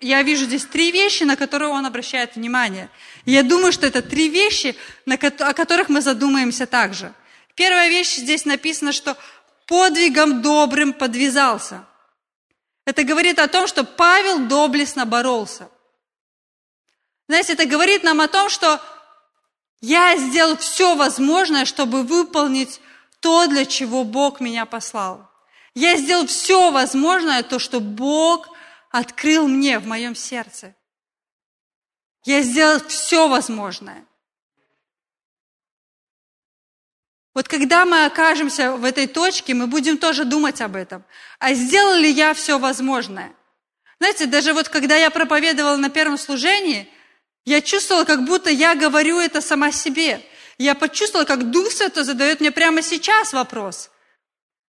я 0.00 0.22
вижу 0.22 0.44
здесь 0.44 0.64
три 0.64 0.92
вещи, 0.92 1.24
на 1.24 1.36
которые 1.36 1.70
он 1.70 1.86
обращает 1.86 2.36
внимание. 2.36 2.90
И 3.24 3.32
я 3.32 3.42
думаю, 3.42 3.72
что 3.72 3.86
это 3.86 4.02
три 4.02 4.28
вещи, 4.28 4.76
о 5.06 5.54
которых 5.54 5.88
мы 5.88 6.00
задумаемся 6.00 6.66
также. 6.66 7.12
Первая 7.54 7.88
вещь 7.88 8.16
здесь 8.16 8.44
написано, 8.44 8.92
что 8.92 9.16
подвигом 9.66 10.42
добрым 10.42 10.92
подвязался. 10.92 11.86
Это 12.84 13.02
говорит 13.02 13.38
о 13.38 13.48
том, 13.48 13.66
что 13.66 13.84
Павел 13.84 14.46
доблестно 14.46 15.06
боролся. 15.06 15.68
Знаете, 17.28 17.54
это 17.54 17.66
говорит 17.66 18.04
нам 18.04 18.20
о 18.20 18.28
том, 18.28 18.48
что 18.48 18.80
я 19.80 20.16
сделал 20.16 20.56
все 20.56 20.94
возможное, 20.94 21.64
чтобы 21.64 22.02
выполнить 22.02 22.80
то, 23.20 23.46
для 23.46 23.64
чего 23.64 24.04
Бог 24.04 24.40
меня 24.40 24.66
послал. 24.66 25.28
Я 25.74 25.96
сделал 25.96 26.26
все 26.26 26.70
возможное, 26.70 27.42
то, 27.42 27.58
что 27.58 27.80
Бог 27.80 28.48
открыл 28.98 29.46
мне 29.46 29.78
в 29.78 29.86
моем 29.86 30.14
сердце. 30.14 30.74
Я 32.24 32.40
сделал 32.40 32.80
все 32.88 33.28
возможное. 33.28 34.06
Вот 37.34 37.46
когда 37.46 37.84
мы 37.84 38.06
окажемся 38.06 38.72
в 38.72 38.84
этой 38.84 39.06
точке, 39.06 39.52
мы 39.52 39.66
будем 39.66 39.98
тоже 39.98 40.24
думать 40.24 40.62
об 40.62 40.76
этом. 40.76 41.04
А 41.38 41.52
сделал 41.52 41.96
ли 41.96 42.10
я 42.10 42.32
все 42.32 42.58
возможное? 42.58 43.34
Знаете, 43.98 44.24
даже 44.24 44.54
вот 44.54 44.70
когда 44.70 44.96
я 44.96 45.10
проповедовала 45.10 45.76
на 45.76 45.90
первом 45.90 46.16
служении, 46.16 46.88
я 47.44 47.60
чувствовала, 47.60 48.04
как 48.04 48.24
будто 48.24 48.48
я 48.48 48.74
говорю 48.74 49.20
это 49.20 49.42
сама 49.42 49.72
себе. 49.72 50.24
Я 50.56 50.74
почувствовала, 50.74 51.26
как 51.26 51.50
Дух 51.50 51.70
Святой 51.70 52.04
задает 52.04 52.40
мне 52.40 52.50
прямо 52.50 52.80
сейчас 52.80 53.34
вопрос. 53.34 53.90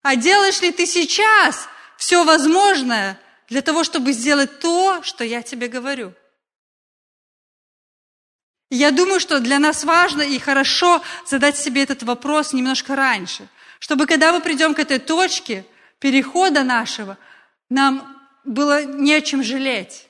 А 0.03 0.15
делаешь 0.15 0.61
ли 0.61 0.71
ты 0.71 0.85
сейчас 0.85 1.67
все 1.97 2.23
возможное, 2.23 3.19
для 3.51 3.61
того, 3.61 3.83
чтобы 3.83 4.13
сделать 4.13 4.59
то, 4.59 5.03
что 5.03 5.25
я 5.25 5.41
тебе 5.41 5.67
говорю. 5.67 6.13
я 8.69 8.91
думаю, 8.91 9.19
что 9.19 9.41
для 9.41 9.59
нас 9.59 9.83
важно 9.83 10.21
и 10.21 10.39
хорошо 10.39 11.01
задать 11.27 11.57
себе 11.57 11.83
этот 11.83 12.03
вопрос 12.03 12.53
немножко 12.53 12.95
раньше, 12.95 13.49
чтобы 13.79 14.07
когда 14.07 14.31
мы 14.31 14.39
придем 14.39 14.73
к 14.73 14.79
этой 14.79 14.99
точке 14.99 15.65
перехода 15.99 16.63
нашего, 16.63 17.17
нам 17.69 18.17
было 18.45 18.85
не 18.85 19.13
о 19.13 19.21
чем 19.21 19.43
жалеть. 19.43 20.07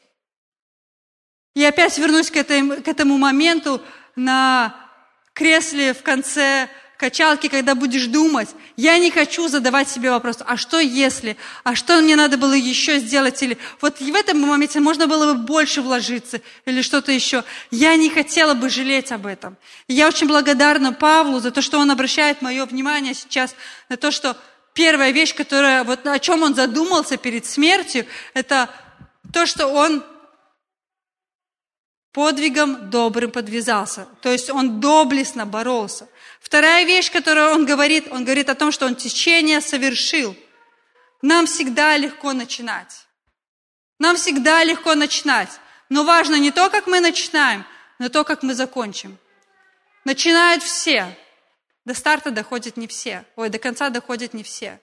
И 1.55 1.63
опять 1.65 1.97
вернусь 1.97 2.29
к, 2.29 2.43
к 2.43 2.87
этому 2.87 3.17
моменту 3.17 3.81
на 4.15 4.75
кресле 5.33 5.95
в 5.95 6.03
конце 6.03 6.69
качалке, 7.01 7.49
когда 7.49 7.73
будешь 7.73 8.05
думать, 8.05 8.49
я 8.77 8.99
не 8.99 9.09
хочу 9.09 9.47
задавать 9.47 9.89
себе 9.89 10.11
вопрос, 10.11 10.37
а 10.45 10.55
что 10.55 10.79
если, 10.79 11.35
а 11.63 11.73
что 11.73 11.99
мне 11.99 12.15
надо 12.15 12.37
было 12.37 12.53
еще 12.53 12.99
сделать, 12.99 13.41
или 13.41 13.57
вот 13.81 13.99
в 13.99 14.15
этом 14.15 14.39
моменте 14.39 14.79
можно 14.79 15.07
было 15.07 15.33
бы 15.33 15.39
больше 15.39 15.81
вложиться, 15.81 16.41
или 16.65 16.83
что-то 16.83 17.11
еще. 17.11 17.43
Я 17.71 17.95
не 17.95 18.11
хотела 18.11 18.53
бы 18.53 18.69
жалеть 18.69 19.11
об 19.11 19.25
этом. 19.25 19.57
И 19.87 19.95
я 19.95 20.07
очень 20.07 20.27
благодарна 20.27 20.93
Павлу 20.93 21.39
за 21.39 21.49
то, 21.49 21.63
что 21.63 21.79
он 21.79 21.89
обращает 21.89 22.43
мое 22.43 22.67
внимание 22.67 23.15
сейчас 23.15 23.55
на 23.89 23.97
то, 23.97 24.11
что 24.11 24.37
первая 24.75 25.09
вещь, 25.09 25.33
которая, 25.33 25.83
вот 25.83 26.05
о 26.05 26.19
чем 26.19 26.43
он 26.43 26.53
задумался 26.53 27.17
перед 27.17 27.47
смертью, 27.47 28.05
это 28.35 28.69
то, 29.33 29.47
что 29.47 29.65
он 29.65 30.03
подвигом 32.13 32.91
добрым 32.91 33.31
подвязался. 33.31 34.07
То 34.21 34.29
есть 34.31 34.51
он 34.51 34.79
доблестно 34.79 35.47
боролся. 35.47 36.07
Вторая 36.51 36.83
вещь, 36.83 37.09
которую 37.09 37.51
он 37.51 37.65
говорит, 37.65 38.11
он 38.11 38.25
говорит 38.25 38.49
о 38.49 38.55
том, 38.55 38.73
что 38.73 38.85
он 38.85 38.95
течение 38.95 39.61
совершил. 39.61 40.35
Нам 41.21 41.45
всегда 41.45 41.95
легко 41.95 42.33
начинать. 42.33 43.07
Нам 43.99 44.17
всегда 44.17 44.61
легко 44.65 44.93
начинать. 44.93 45.47
Но 45.87 46.03
важно 46.03 46.35
не 46.35 46.51
то, 46.51 46.69
как 46.69 46.87
мы 46.87 46.99
начинаем, 46.99 47.63
но 47.99 48.09
то, 48.09 48.25
как 48.25 48.43
мы 48.43 48.53
закончим. 48.53 49.17
Начинают 50.03 50.61
все. 50.61 51.17
До 51.85 51.93
старта 51.93 52.31
доходят 52.31 52.75
не 52.75 52.87
все. 52.87 53.23
Ой, 53.37 53.47
до 53.47 53.57
конца 53.57 53.87
доходят 53.87 54.33
не 54.33 54.43
все. 54.43 54.81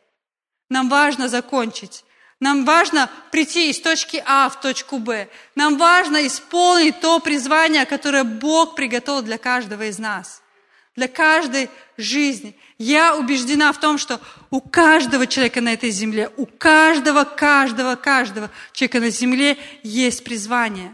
Нам 0.71 0.89
важно 0.89 1.29
закончить. 1.29 2.03
Нам 2.41 2.65
важно 2.65 3.11
прийти 3.31 3.69
из 3.69 3.79
точки 3.79 4.23
А 4.25 4.49
в 4.49 4.59
точку 4.63 4.99
Б. 4.99 5.29
Нам 5.55 5.77
важно 5.77 6.27
исполнить 6.27 6.99
то 7.01 7.21
призвание, 7.21 7.85
которое 7.85 8.25
Бог 8.25 8.75
приготовил 8.75 9.21
для 9.21 9.37
каждого 9.37 9.83
из 9.83 9.99
нас, 9.99 10.41
для 10.99 11.07
каждой 11.07 11.71
жизни. 11.97 12.57
Я 12.77 13.15
убеждена 13.17 13.73
в 13.73 13.79
том, 13.79 13.99
что 13.99 14.21
у 14.51 14.61
каждого 14.61 15.29
человека 15.29 15.61
на 15.61 15.73
этой 15.73 15.91
земле, 15.91 16.31
у 16.37 16.45
каждого, 16.45 17.23
каждого, 17.23 17.95
каждого 17.95 18.51
человека 18.73 18.99
на 18.99 19.11
земле 19.11 19.57
есть 19.85 20.25
призвание. 20.25 20.93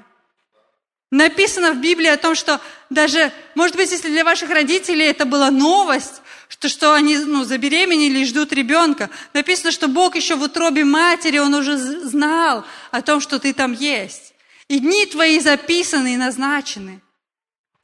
Написано 1.11 1.72
в 1.72 1.80
Библии 1.80 2.09
о 2.09 2.18
том, 2.18 2.34
что 2.34 2.61
даже, 2.90 3.32
может 3.55 3.76
быть, 3.76 3.90
если 3.90 4.11
для 4.11 4.24
ваших 4.24 4.50
родителей 4.50 5.07
это 5.07 5.24
была 5.24 5.50
новость, 5.50 6.20
что, 6.48 6.68
что 6.68 6.92
они 6.92 7.16
ну, 7.16 7.44
забеременели 7.44 8.18
и 8.18 8.24
ждут 8.26 8.52
ребенка. 8.52 9.09
Написано, 9.32 9.70
что 9.70 9.88
Бог 9.88 10.16
еще 10.16 10.34
в 10.34 10.42
утробе 10.42 10.84
матери, 10.84 11.38
Он 11.38 11.55
уже 11.55 11.78
знал 11.78 12.66
о 12.90 13.00
том, 13.00 13.20
что 13.20 13.38
ты 13.38 13.55
там 13.55 13.72
есть. 13.72 14.34
И 14.68 14.80
дни 14.80 15.07
твои 15.07 15.40
записаны 15.40 16.12
и 16.14 16.18
назначены. 16.18 17.00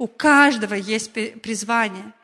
У 0.01 0.07
каждого 0.07 0.73
есть 0.73 1.13
призвание. 1.43 2.15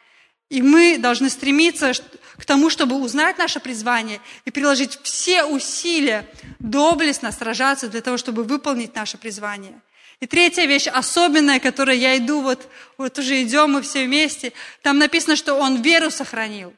И 0.48 0.62
мы 0.62 0.96
должны 0.96 1.28
стремиться 1.28 1.92
к 2.38 2.46
тому, 2.46 2.70
чтобы 2.70 2.96
узнать 2.96 3.36
наше 3.36 3.60
призвание 3.60 4.22
и 4.46 4.50
приложить 4.50 4.98
все 5.02 5.44
усилия 5.44 6.26
доблестно 6.58 7.32
сражаться 7.32 7.88
для 7.88 8.00
того, 8.00 8.16
чтобы 8.16 8.44
выполнить 8.44 8.94
наше 8.94 9.18
призвание. 9.18 9.78
И 10.20 10.26
третья 10.26 10.64
вещь, 10.64 10.86
особенная, 10.86 11.60
которой 11.60 11.98
я 11.98 12.16
иду, 12.16 12.40
вот, 12.40 12.66
вот 12.96 13.18
уже 13.18 13.42
идем 13.42 13.72
мы 13.72 13.82
все 13.82 14.06
вместе, 14.06 14.54
там 14.80 14.96
написано, 14.96 15.36
что 15.36 15.52
он 15.52 15.82
веру 15.82 16.10
сохранил. 16.10 16.72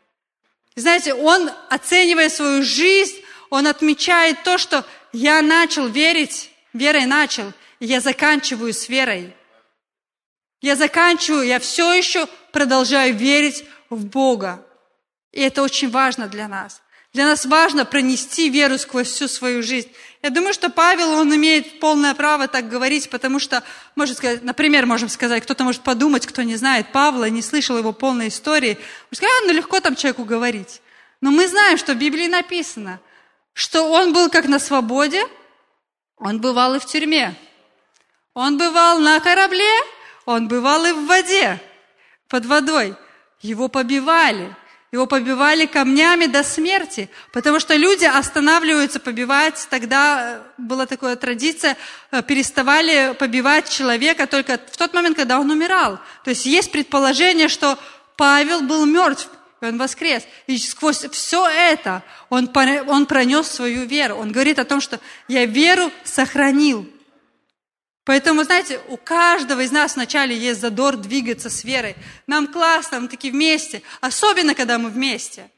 И 0.75 0.81
знаете, 0.81 1.15
он, 1.15 1.49
оценивая 1.71 2.29
свою 2.29 2.65
жизнь, 2.65 3.19
он 3.51 3.69
отмечает 3.69 4.43
то, 4.43 4.59
что 4.59 4.85
я 5.13 5.43
начал 5.43 5.87
верить, 5.87 6.51
верой 6.73 7.07
начал, 7.07 7.53
и 7.79 7.87
я 7.87 8.01
заканчиваю 8.01 8.73
с 8.73 8.89
верой. 8.89 9.33
Я 10.61 10.77
заканчиваю, 10.77 11.47
я 11.47 11.59
все 11.59 11.93
еще 11.93 12.27
продолжаю 12.53 13.15
верить 13.15 13.65
в 13.91 14.05
Бога. 14.05 14.65
И 15.33 15.41
это 15.41 15.63
очень 15.63 15.91
важно 15.91 16.27
для 16.27 16.49
нас. 16.49 16.83
Для 17.13 17.25
нас 17.25 17.47
важно 17.47 17.85
пронести 17.85 18.51
веру 18.51 18.77
сквозь 18.77 19.09
всю 19.09 19.29
свою 19.29 19.63
жизнь. 19.63 19.91
Я 20.23 20.31
думаю, 20.31 20.53
что 20.53 20.69
Павел, 20.69 21.13
он 21.13 21.35
имеет 21.35 21.81
полное 21.81 22.15
право 22.15 22.49
так 22.49 22.69
говорить, 22.69 23.09
потому 23.09 23.39
что, 23.39 23.63
можно 23.95 24.15
сказать, 24.15 24.43
например, 24.43 24.85
можем 24.85 25.09
сказать, 25.09 25.43
кто-то 25.43 25.65
может 25.65 25.83
подумать, 25.83 26.27
кто 26.27 26.43
не 26.43 26.57
знает 26.57 26.93
Павла, 26.93 27.31
не 27.31 27.41
слышал 27.41 27.79
его 27.79 27.93
полной 27.93 28.29
истории, 28.29 28.79
может 29.07 29.17
сказать, 29.17 29.35
а, 29.43 29.47
ну 29.47 29.53
легко 29.53 29.81
там 29.81 29.97
человеку 29.97 30.25
говорить. 30.25 30.83
Но 31.21 31.31
мы 31.31 31.49
знаем, 31.49 31.79
что 31.79 31.95
в 31.95 31.97
Библии 31.97 32.27
написано, 32.27 33.01
что 33.55 33.85
он 33.85 34.13
был 34.13 34.29
как 34.29 34.47
на 34.47 34.59
свободе, 34.59 35.25
он 36.19 36.41
бывал 36.41 36.75
и 36.75 36.79
в 36.79 36.85
тюрьме. 36.85 37.35
Он 38.35 38.59
бывал 38.59 38.99
на 38.99 39.19
корабле, 39.21 39.65
он 40.29 40.47
бывал 40.47 40.85
и 40.85 40.93
в 40.93 41.07
воде, 41.07 41.59
под 42.29 42.45
водой. 42.45 42.95
Его 43.41 43.69
побивали, 43.69 44.55
его 44.93 45.07
побивали 45.07 45.65
камнями 45.65 46.27
до 46.27 46.43
смерти, 46.43 47.09
потому 47.33 47.61
что 47.61 47.75
люди 47.77 48.05
останавливаются 48.05 49.01
побивать. 49.01 49.67
Тогда 49.71 50.21
э, 50.21 50.41
была 50.59 50.85
такая 50.85 51.17
традиция, 51.17 51.79
э, 52.11 52.23
переставали 52.23 53.15
побивать 53.19 53.71
человека 53.71 54.27
только 54.27 54.61
в 54.71 54.77
тот 54.77 54.93
момент, 54.93 55.17
когда 55.17 55.41
он 55.41 55.51
умирал. 55.51 55.99
То 56.25 56.31
есть 56.31 56.45
есть 56.45 56.73
предположение, 56.73 57.49
что 57.49 57.79
Павел 58.17 58.61
был 58.61 58.85
мертв, 58.85 59.31
и 59.63 59.65
он 59.65 59.79
воскрес. 59.79 60.25
И 60.47 60.59
сквозь 60.59 61.07
все 61.11 61.49
это 61.49 62.03
он, 62.29 62.51
он 62.87 63.07
пронес 63.07 63.47
свою 63.49 63.87
веру. 63.87 64.17
Он 64.17 64.31
говорит 64.31 64.59
о 64.59 64.67
том, 64.67 64.83
что 64.83 65.01
я 65.27 65.47
веру 65.47 65.91
сохранил. 66.05 66.87
Поэтому, 68.09 68.43
знаете, 68.43 68.81
у 68.89 68.97
каждого 68.97 69.61
из 69.61 69.71
нас 69.71 69.95
вначале 69.97 70.35
есть 70.35 70.63
задор 70.63 70.97
двигаться 70.97 71.51
с 71.51 71.63
верой. 71.63 71.95
Нам 72.27 72.47
классно, 72.47 73.01
мы 73.01 73.09
такие 73.09 73.31
вместе, 73.31 73.83
особенно, 74.01 74.55
когда 74.55 74.79
мы 74.79 74.89
вместе. 74.89 75.51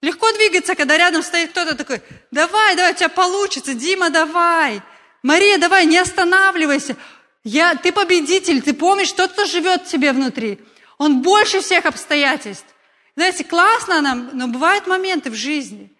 Легко 0.00 0.30
двигаться, 0.30 0.76
когда 0.76 0.96
рядом 0.96 1.24
стоит 1.24 1.50
кто-то 1.50 1.74
такой, 1.74 2.02
давай, 2.30 2.76
давай, 2.76 2.92
у 2.92 2.94
тебя 2.94 3.08
получится, 3.08 3.74
Дима, 3.74 4.10
давай. 4.10 4.80
Мария, 5.24 5.58
давай, 5.58 5.86
не 5.86 5.98
останавливайся. 5.98 6.96
Я, 7.42 7.74
ты 7.74 7.90
победитель, 7.90 8.62
ты 8.62 8.72
помнишь, 8.72 9.10
тот, 9.10 9.32
кто 9.32 9.44
живет 9.44 9.88
в 9.88 9.90
тебе 9.90 10.12
внутри. 10.12 10.60
Он 10.98 11.20
больше 11.20 11.60
всех 11.60 11.84
обстоятельств. 11.84 12.68
Знаете, 13.16 13.42
классно 13.42 14.00
нам, 14.02 14.30
но 14.34 14.46
бывают 14.46 14.86
моменты 14.86 15.30
в 15.30 15.34
жизни, 15.34 15.92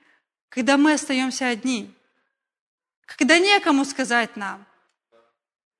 когда 0.48 0.76
мы 0.76 0.92
остаемся 0.92 1.48
одни, 1.48 1.92
когда 3.04 3.40
некому 3.40 3.84
сказать 3.84 4.36
нам– 4.36 4.64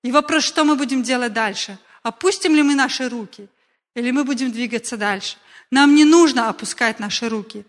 и 0.07 0.13
вопрос, 0.13 0.45
что 0.45 0.63
мы 0.63 0.77
будем 0.77 1.03
делать 1.03 1.33
дальше? 1.33 1.79
Опустим 2.05 2.55
ли 2.55 2.63
мы 2.63 2.77
наши 2.77 3.09
руки? 3.09 3.49
Или 3.97 4.13
мы 4.13 4.23
будем 4.23 4.53
двигаться 4.53 4.97
дальше? 4.97 5.37
Нам 5.73 5.97
не 5.97 6.05
нужно 6.05 6.49
опускать 6.49 7.01
наши 7.01 7.29
руки. 7.29 7.65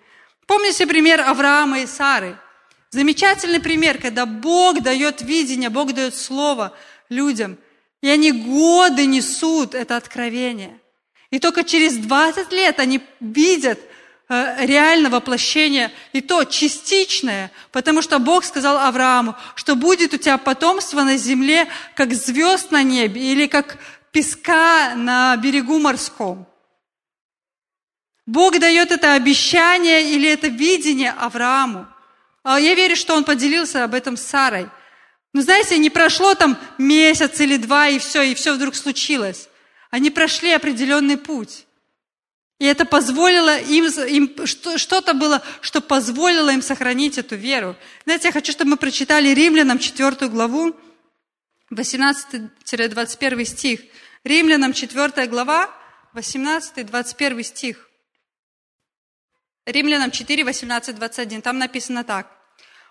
Помните 0.45 0.85
пример 0.85 1.21
Авраама 1.21 1.79
и 1.79 1.87
Сары? 1.87 2.37
Замечательный 2.91 3.59
пример, 3.59 3.97
когда 3.97 4.27
Бог 4.27 4.83
дает 4.83 5.23
видение, 5.23 5.71
Бог 5.71 5.93
дает 5.93 6.13
слово 6.13 6.77
людям, 7.09 7.57
и 8.01 8.07
они 8.07 8.31
годы 8.31 9.07
несут 9.07 9.73
это 9.73 9.97
откровение. 9.97 10.79
И 11.31 11.39
только 11.39 11.63
через 11.63 11.97
20 11.97 12.51
лет 12.51 12.79
они 12.79 13.01
видят– 13.19 13.79
реально 14.29 15.09
воплощение, 15.09 15.91
и 16.11 16.21
то 16.21 16.43
частичное, 16.43 17.51
потому 17.71 18.01
что 18.01 18.19
Бог 18.19 18.43
сказал 18.43 18.77
Аврааму, 18.77 19.35
что 19.55 19.75
будет 19.75 20.13
у 20.13 20.17
тебя 20.17 20.37
потомство 20.37 21.03
на 21.03 21.17
земле, 21.17 21.67
как 21.95 22.13
звезд 22.13 22.71
на 22.71 22.83
небе 22.83 23.21
или 23.21 23.47
как 23.47 23.77
песка 24.11 24.95
на 24.95 25.37
берегу 25.37 25.79
морском. 25.79 26.47
Бог 28.25 28.59
дает 28.59 28.91
это 28.91 29.13
обещание 29.13 30.11
или 30.11 30.29
это 30.29 30.49
видение 30.49 31.11
Аврааму. 31.11 31.87
А 32.43 32.59
я 32.59 32.75
верю, 32.75 32.97
что 32.97 33.15
он 33.15 33.23
поделился 33.23 33.85
об 33.85 33.93
этом 33.93 34.17
с 34.17 34.21
Сарой. 34.21 34.69
Но 35.31 35.41
знаете, 35.41 35.77
не 35.77 35.89
прошло 35.89 36.33
там 36.35 36.57
месяц 36.77 37.39
или 37.39 37.55
два, 37.57 37.87
и 37.87 37.99
все, 37.99 38.23
и 38.23 38.35
все 38.35 38.53
вдруг 38.53 38.75
случилось. 38.75 39.47
Они 39.91 40.09
прошли 40.09 40.51
определенный 40.51 41.17
путь. 41.17 41.66
И 42.59 42.65
это 42.65 42.85
позволило 42.85 43.59
им, 43.59 43.85
им 43.85 44.47
что-то 44.47 45.13
было, 45.13 45.43
что 45.61 45.79
позволило 45.79 46.49
им 46.49 46.63
сохранить 46.63 47.19
эту 47.19 47.35
веру. 47.35 47.75
Знаете, 48.05 48.29
я 48.29 48.31
хочу, 48.31 48.51
чтобы 48.51 48.71
мы 48.71 48.77
прочитали 48.77 49.29
Римлянам 49.29 49.77
4 49.77 50.27
главу, 50.27 50.75
18-21 51.71 53.45
стих. 53.45 53.81
Римлянам 54.23 54.73
4 54.73 55.27
глава, 55.27 55.69
18-21 56.15 57.43
стих. 57.43 57.89
Римлянам 59.67 60.09
4, 60.09 60.43
18, 60.43 60.95
21. 60.95 61.41
Там 61.43 61.59
написано 61.59 62.03
так. 62.03 62.31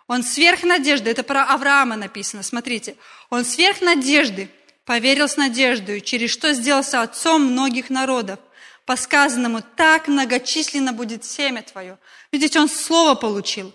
Он 0.07 0.23
сверх 0.23 0.63
надежды, 0.63 1.11
это 1.11 1.25
про 1.25 1.43
Авраама 1.43 1.97
написано, 1.97 2.45
смотрите. 2.45 2.97
Он 3.31 3.45
сверх 3.45 3.81
надежды 3.81 4.49
поверил 4.85 5.27
с 5.29 5.37
надеждой, 5.37 6.01
через 6.01 6.31
что 6.31 6.53
сделался 6.53 7.03
отцом 7.03 7.45
многих 7.47 7.91
народов 7.91 8.39
по 8.87 8.97
сказанному, 8.97 9.63
так 9.77 10.07
многочисленно 10.07 10.93
будет 10.93 11.25
семя 11.25 11.63
твое. 11.63 11.99
Видите, 12.31 12.61
он 12.61 12.69
слово 12.69 13.17
получил. 13.17 13.73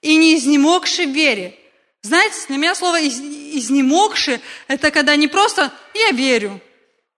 И 0.00 0.16
не 0.16 0.36
изнемогши 0.36 1.04
вере. 1.04 1.58
Знаете, 2.02 2.36
для 2.48 2.56
меня 2.56 2.74
слово 2.74 3.06
изнемогши, 3.06 4.40
это 4.68 4.90
когда 4.90 5.14
не 5.16 5.28
просто 5.28 5.72
«я 5.94 6.10
верю», 6.10 6.60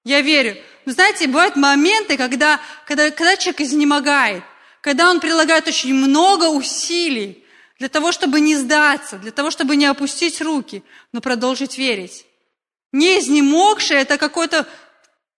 «я 0.04 0.20
верю». 0.20 0.56
Но 0.84 0.92
знаете, 0.92 1.26
бывают 1.26 1.56
моменты, 1.56 2.18
когда, 2.18 2.60
когда, 2.86 3.10
когда 3.10 3.36
человек 3.36 3.62
изнемогает, 3.62 4.42
когда 4.82 5.08
он 5.08 5.20
прилагает 5.20 5.66
очень 5.66 5.94
много 5.94 6.48
усилий 6.48 7.44
для 7.78 7.88
того, 7.88 8.12
чтобы 8.12 8.40
не 8.40 8.56
сдаться, 8.56 9.16
для 9.16 9.30
того, 9.30 9.50
чтобы 9.50 9.76
не 9.76 9.86
опустить 9.86 10.42
руки, 10.42 10.82
но 11.12 11.22
продолжить 11.22 11.78
верить. 11.78 12.26
Не 12.92 13.18
изнемогший– 13.18 13.96
это 13.98 14.18
какой-то 14.18 14.66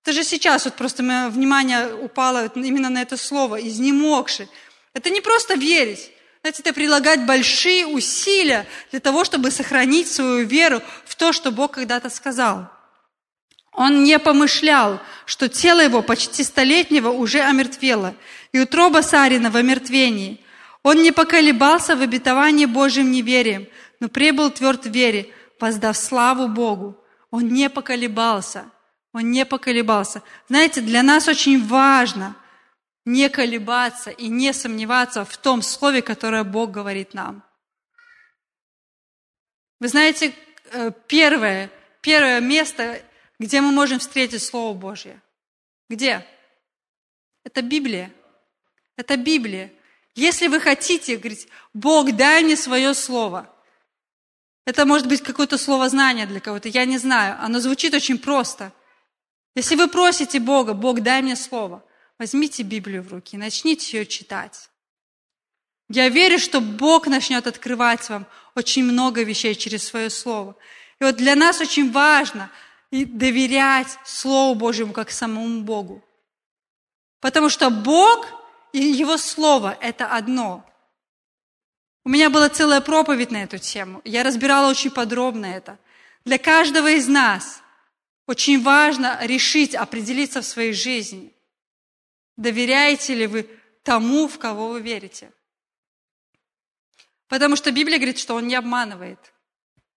даже 0.07 0.23
сейчас 0.23 0.65
вот 0.65 0.75
просто 0.75 1.03
мое 1.03 1.29
внимание 1.29 1.93
упало 1.95 2.47
именно 2.55 2.89
на 2.89 3.03
это 3.03 3.17
слово, 3.17 3.57
изнемогший. 3.57 4.49
Это 4.95 5.11
не 5.11 5.21
просто 5.21 5.55
верить, 5.55 6.11
знаете, 6.47 6.63
это 6.63 6.73
прилагать 6.73 7.27
большие 7.27 7.87
усилия 7.87 8.67
для 8.93 9.01
того, 9.01 9.25
чтобы 9.25 9.51
сохранить 9.51 10.09
свою 10.09 10.47
веру 10.47 10.81
в 11.05 11.17
то, 11.17 11.33
что 11.33 11.51
Бог 11.51 11.73
когда-то 11.73 12.09
сказал. 12.09 12.69
Он 13.73 14.05
не 14.05 14.17
помышлял, 14.21 15.01
что 15.25 15.49
тело 15.49 15.81
его 15.81 16.03
почти 16.03 16.45
столетнего 16.45 17.11
уже 17.11 17.41
омертвело, 17.41 18.15
и 18.53 18.61
утроба 18.61 19.03
Сарина 19.03 19.51
в 19.51 19.57
омертвении. 19.57 20.41
Он 20.85 21.03
не 21.03 21.11
поколебался 21.11 21.97
в 21.97 22.01
обетовании 22.01 22.67
Божьим 22.67 23.11
неверием, 23.11 23.67
но 23.99 24.09
прибыл 24.09 24.51
тверд 24.51 24.87
в 24.87 24.91
вере, 24.91 25.35
воздав 25.59 25.97
славу 25.97 26.47
Богу. 26.47 26.97
Он 27.33 27.49
не 27.49 27.69
поколебался. 27.69 28.71
Он 29.17 29.31
не 29.31 29.47
поколебался. 29.47 30.23
Знаете, 30.47 30.83
для 30.83 31.03
нас 31.03 31.27
очень 31.27 31.67
важно 31.67 32.37
не 33.07 33.31
колебаться 33.31 34.11
и 34.11 34.29
не 34.29 34.53
сомневаться 34.53 35.25
в 35.25 35.39
том 35.39 35.63
слове, 35.63 36.03
которое 36.03 36.45
Бог 36.45 36.71
говорит 36.71 37.15
нам. 37.15 37.43
Вы 39.81 39.89
знаете, 39.89 40.35
э, 40.71 40.91
первое, 41.09 41.71
первое 42.03 42.41
место, 42.41 43.01
где 43.39 43.63
мы 43.63 43.73
можем 43.73 44.01
встретить 44.01 44.43
Слово 44.43 44.77
Божье. 44.77 45.19
Где? 45.89 46.27
Это 47.43 47.63
Библия. 47.63 48.13
Это 48.97 49.17
Библия. 49.17 49.73
Если 50.15 50.49
вы 50.49 50.61
хотите, 50.61 51.17
говорить, 51.17 51.49
Бог, 51.73 52.13
дай 52.13 52.45
мне 52.45 52.55
свое 52.55 52.93
слово. 52.93 53.51
Это 54.67 54.85
может 54.85 55.09
быть 55.09 55.23
какое-то 55.23 55.57
слово 55.57 55.89
знания 55.89 56.27
для 56.27 56.41
кого-то, 56.41 56.69
я 56.69 56.85
не 56.85 56.99
знаю. 56.99 57.39
Оно 57.41 57.61
звучит 57.61 57.95
очень 57.95 58.19
просто. 58.19 58.75
Если 59.57 59.75
вы 59.75 59.89
просите 59.89 60.39
Бога, 60.39 60.75
Бог, 60.75 61.01
дай 61.01 61.23
мне 61.23 61.35
слово, 61.35 61.83
возьмите 62.19 62.63
Библию 62.63 63.03
в 63.03 63.11
руки 63.13 63.39
начните 63.39 63.97
ее 63.97 64.07
читать. 64.07 64.69
Я 65.89 66.11
верю, 66.11 66.39
что 66.39 66.61
Бог 66.61 67.07
начнет 67.07 67.47
открывать 67.47 68.07
вам 68.11 68.27
очень 68.55 68.85
много 68.85 69.23
вещей 69.23 69.55
через 69.55 69.85
свое 69.85 70.11
слово. 70.11 70.57
И 71.01 71.05
вот 71.05 71.17
для 71.17 71.35
нас 71.37 71.61
очень 71.61 71.91
важно 71.91 72.51
доверять 72.91 73.99
Слову 74.05 74.55
Божьему 74.55 74.93
как 74.93 75.11
самому 75.11 75.63
Богу. 75.63 76.05
Потому 77.21 77.49
что 77.49 77.71
Бог 77.71 78.27
и 78.73 78.79
Его 78.79 79.17
Слово– 79.17 79.77
это 79.81 80.07
одно. 80.07 80.65
У 82.05 82.09
меня 82.09 82.31
была 82.31 82.49
целая 82.49 82.81
проповедь 82.81 83.31
на 83.31 83.43
эту 83.43 83.59
тему. 83.59 84.01
Я 84.05 84.23
разбирала 84.23 84.69
очень 84.69 84.91
подробно 84.91 85.47
это. 85.47 85.79
Для 86.25 86.39
каждого 86.39 86.91
из 86.91 87.09
нас 87.09 87.63
очень 88.27 88.63
важно 88.63 89.19
решить, 89.23 89.75
определиться 89.75 90.43
в 90.43 90.47
своей 90.47 90.73
жизни. 90.73 91.33
Доверяете 92.37 93.15
ли 93.15 93.27
вы 93.27 93.49
тому, 93.83 94.29
в 94.29 94.39
кого 94.39 94.69
вы 94.69 94.81
верите? 94.81 95.33
Потому 97.29 97.57
что 97.57 97.73
Библия 97.73 97.99
говорит, 97.99 98.19
что 98.19 98.35
Он 98.35 98.47
не 98.47 98.55
обманывает. 98.55 99.33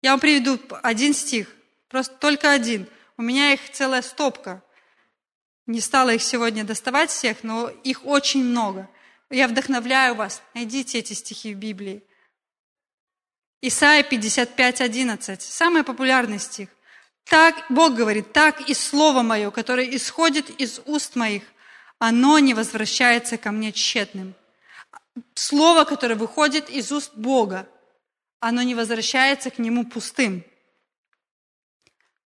Я 0.01 0.11
вам 0.11 0.19
приведу 0.19 0.59
один 0.84 1.13
стих, 1.13 1.53
просто 1.89 2.15
только 2.15 2.51
один. 2.51 2.88
У 3.17 3.21
меня 3.21 3.53
их 3.53 3.71
целая 3.71 4.01
стопка. 4.01 4.63
Не 5.65 5.82
стала 5.82 6.13
их 6.13 6.21
сегодня 6.21 6.63
доставать 6.63 7.09
всех, 7.09 7.43
но 7.43 7.69
их 7.69 8.05
очень 8.05 8.43
много. 8.43 8.89
Я 9.30 9.47
вдохновляю 9.47 10.15
вас, 10.15 10.41
найдите 10.53 10.99
эти 10.99 11.13
стихи 11.13 11.53
в 11.53 11.57
Библии. 11.57 12.03
Исайя 13.61 14.03
55, 14.03 14.82
11, 14.82 15.41
самый 15.41 15.84
популярный 15.84 16.39
стих. 16.39 16.69
Так, 17.30 17.65
Бог 17.69 17.93
говорит, 17.93 18.34
так 18.34 18.69
и 18.69 18.73
Слово 18.73 19.21
Мое, 19.21 19.51
которое 19.51 19.95
исходит 19.95 20.49
из 20.61 20.80
уст 20.86 21.15
моих, 21.15 21.43
оно 21.99 22.39
не 22.39 22.53
возвращается 22.53 23.38
ко 23.38 23.51
мне 23.51 23.71
тщетным. 23.71 24.34
Слово, 25.34 25.84
которое 25.84 26.15
выходит 26.15 26.69
из 26.69 26.91
уст 26.91 27.11
Бога, 27.15 27.67
оно 28.39 28.61
не 28.61 28.75
возвращается 28.75 29.49
к 29.49 29.57
Нему 29.59 29.86
пустым 29.86 30.43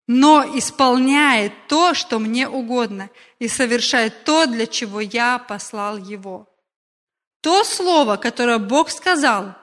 но 0.09 0.43
исполняет 0.57 1.53
то, 1.67 1.93
что 1.93 2.17
мне 2.17 2.49
угодно, 2.49 3.11
и 3.37 3.47
совершает 3.47 4.23
то, 4.23 4.47
для 4.47 4.65
чего 4.65 5.01
я 5.01 5.37
послал 5.37 5.97
его. 5.97 6.47
То 7.41 7.63
слово, 7.63 8.15
которое 8.15 8.57
Бог 8.57 8.89
сказал, 8.89 9.53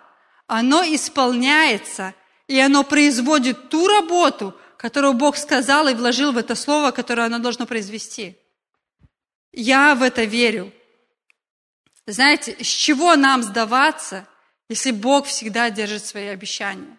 оно 0.47 0.85
исполняется, 0.85 2.15
и 2.47 2.61
оно 2.61 2.85
производит 2.85 3.71
ту 3.71 3.89
работу, 3.89 4.55
которую 4.77 5.15
Бог 5.15 5.37
сказал 5.37 5.89
и 5.89 5.95
вложил 5.95 6.33
в 6.33 6.39
это 6.39 6.55
слово, 6.55 6.91
которое 6.91 7.27
оно 7.27 7.39
должно 7.39 7.67
произвести. 7.67 8.39
Я 9.53 9.95
в 9.95 10.03
это 10.03 10.25
верю. 10.25 10.73
Знаете, 12.07 12.57
с 12.63 12.67
чего 12.67 13.17
нам 13.17 13.43
сдаваться, 13.43 14.29
если 14.69 14.91
Бог 14.91 15.27
всегда 15.27 15.71
держит 15.71 16.05
свои 16.05 16.27
обещания? 16.27 16.99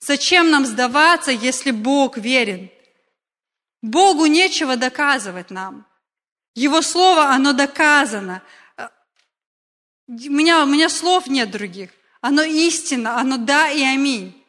Зачем 0.00 0.50
нам 0.50 0.66
сдаваться, 0.66 1.30
если 1.30 1.70
Бог 1.70 2.18
верен? 2.18 2.70
Богу 3.82 4.26
нечего 4.26 4.76
доказывать 4.76 5.50
нам. 5.50 5.86
Его 6.54 6.82
слово, 6.82 7.30
оно 7.30 7.52
доказано. 7.52 8.42
У 10.06 10.12
меня, 10.12 10.62
у 10.62 10.66
меня 10.66 10.88
слов 10.88 11.26
нет 11.26 11.50
других. 11.50 11.90
Оно 12.20 12.42
истинно, 12.42 13.18
оно 13.18 13.38
да 13.38 13.70
и 13.70 13.82
аминь. 13.82 14.41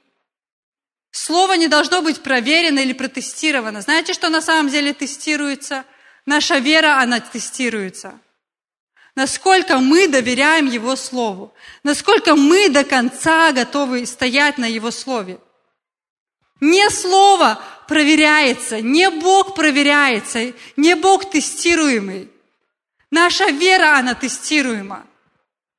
Слово 1.14 1.54
не 1.54 1.68
должно 1.68 2.02
быть 2.02 2.24
проверено 2.24 2.80
или 2.80 2.92
протестировано. 2.92 3.82
Знаете, 3.82 4.14
что 4.14 4.30
на 4.30 4.42
самом 4.42 4.72
деле 4.72 4.94
тестируется? 4.94 5.86
Наша 6.26 6.58
вера, 6.58 7.00
она 7.00 7.20
тестируется. 7.20 8.20
Насколько 9.14 9.78
мы 9.78 10.08
доверяем 10.08 10.66
Его 10.66 10.96
Слову. 10.96 11.54
Насколько 11.84 12.36
мы 12.36 12.68
до 12.68 12.84
конца 12.84 13.52
готовы 13.52 14.08
стоять 14.08 14.58
на 14.58 14.66
Его 14.66 14.90
Слове. 14.90 15.38
Не 16.60 16.90
Слово 16.90 17.62
проверяется, 17.88 18.82
не 18.82 19.08
Бог 19.12 19.54
проверяется, 19.54 20.54
не 20.78 20.96
Бог 20.96 21.30
тестируемый. 21.30 22.32
Наша 23.12 23.52
вера, 23.52 24.00
она 24.00 24.16
тестируема. 24.16 25.06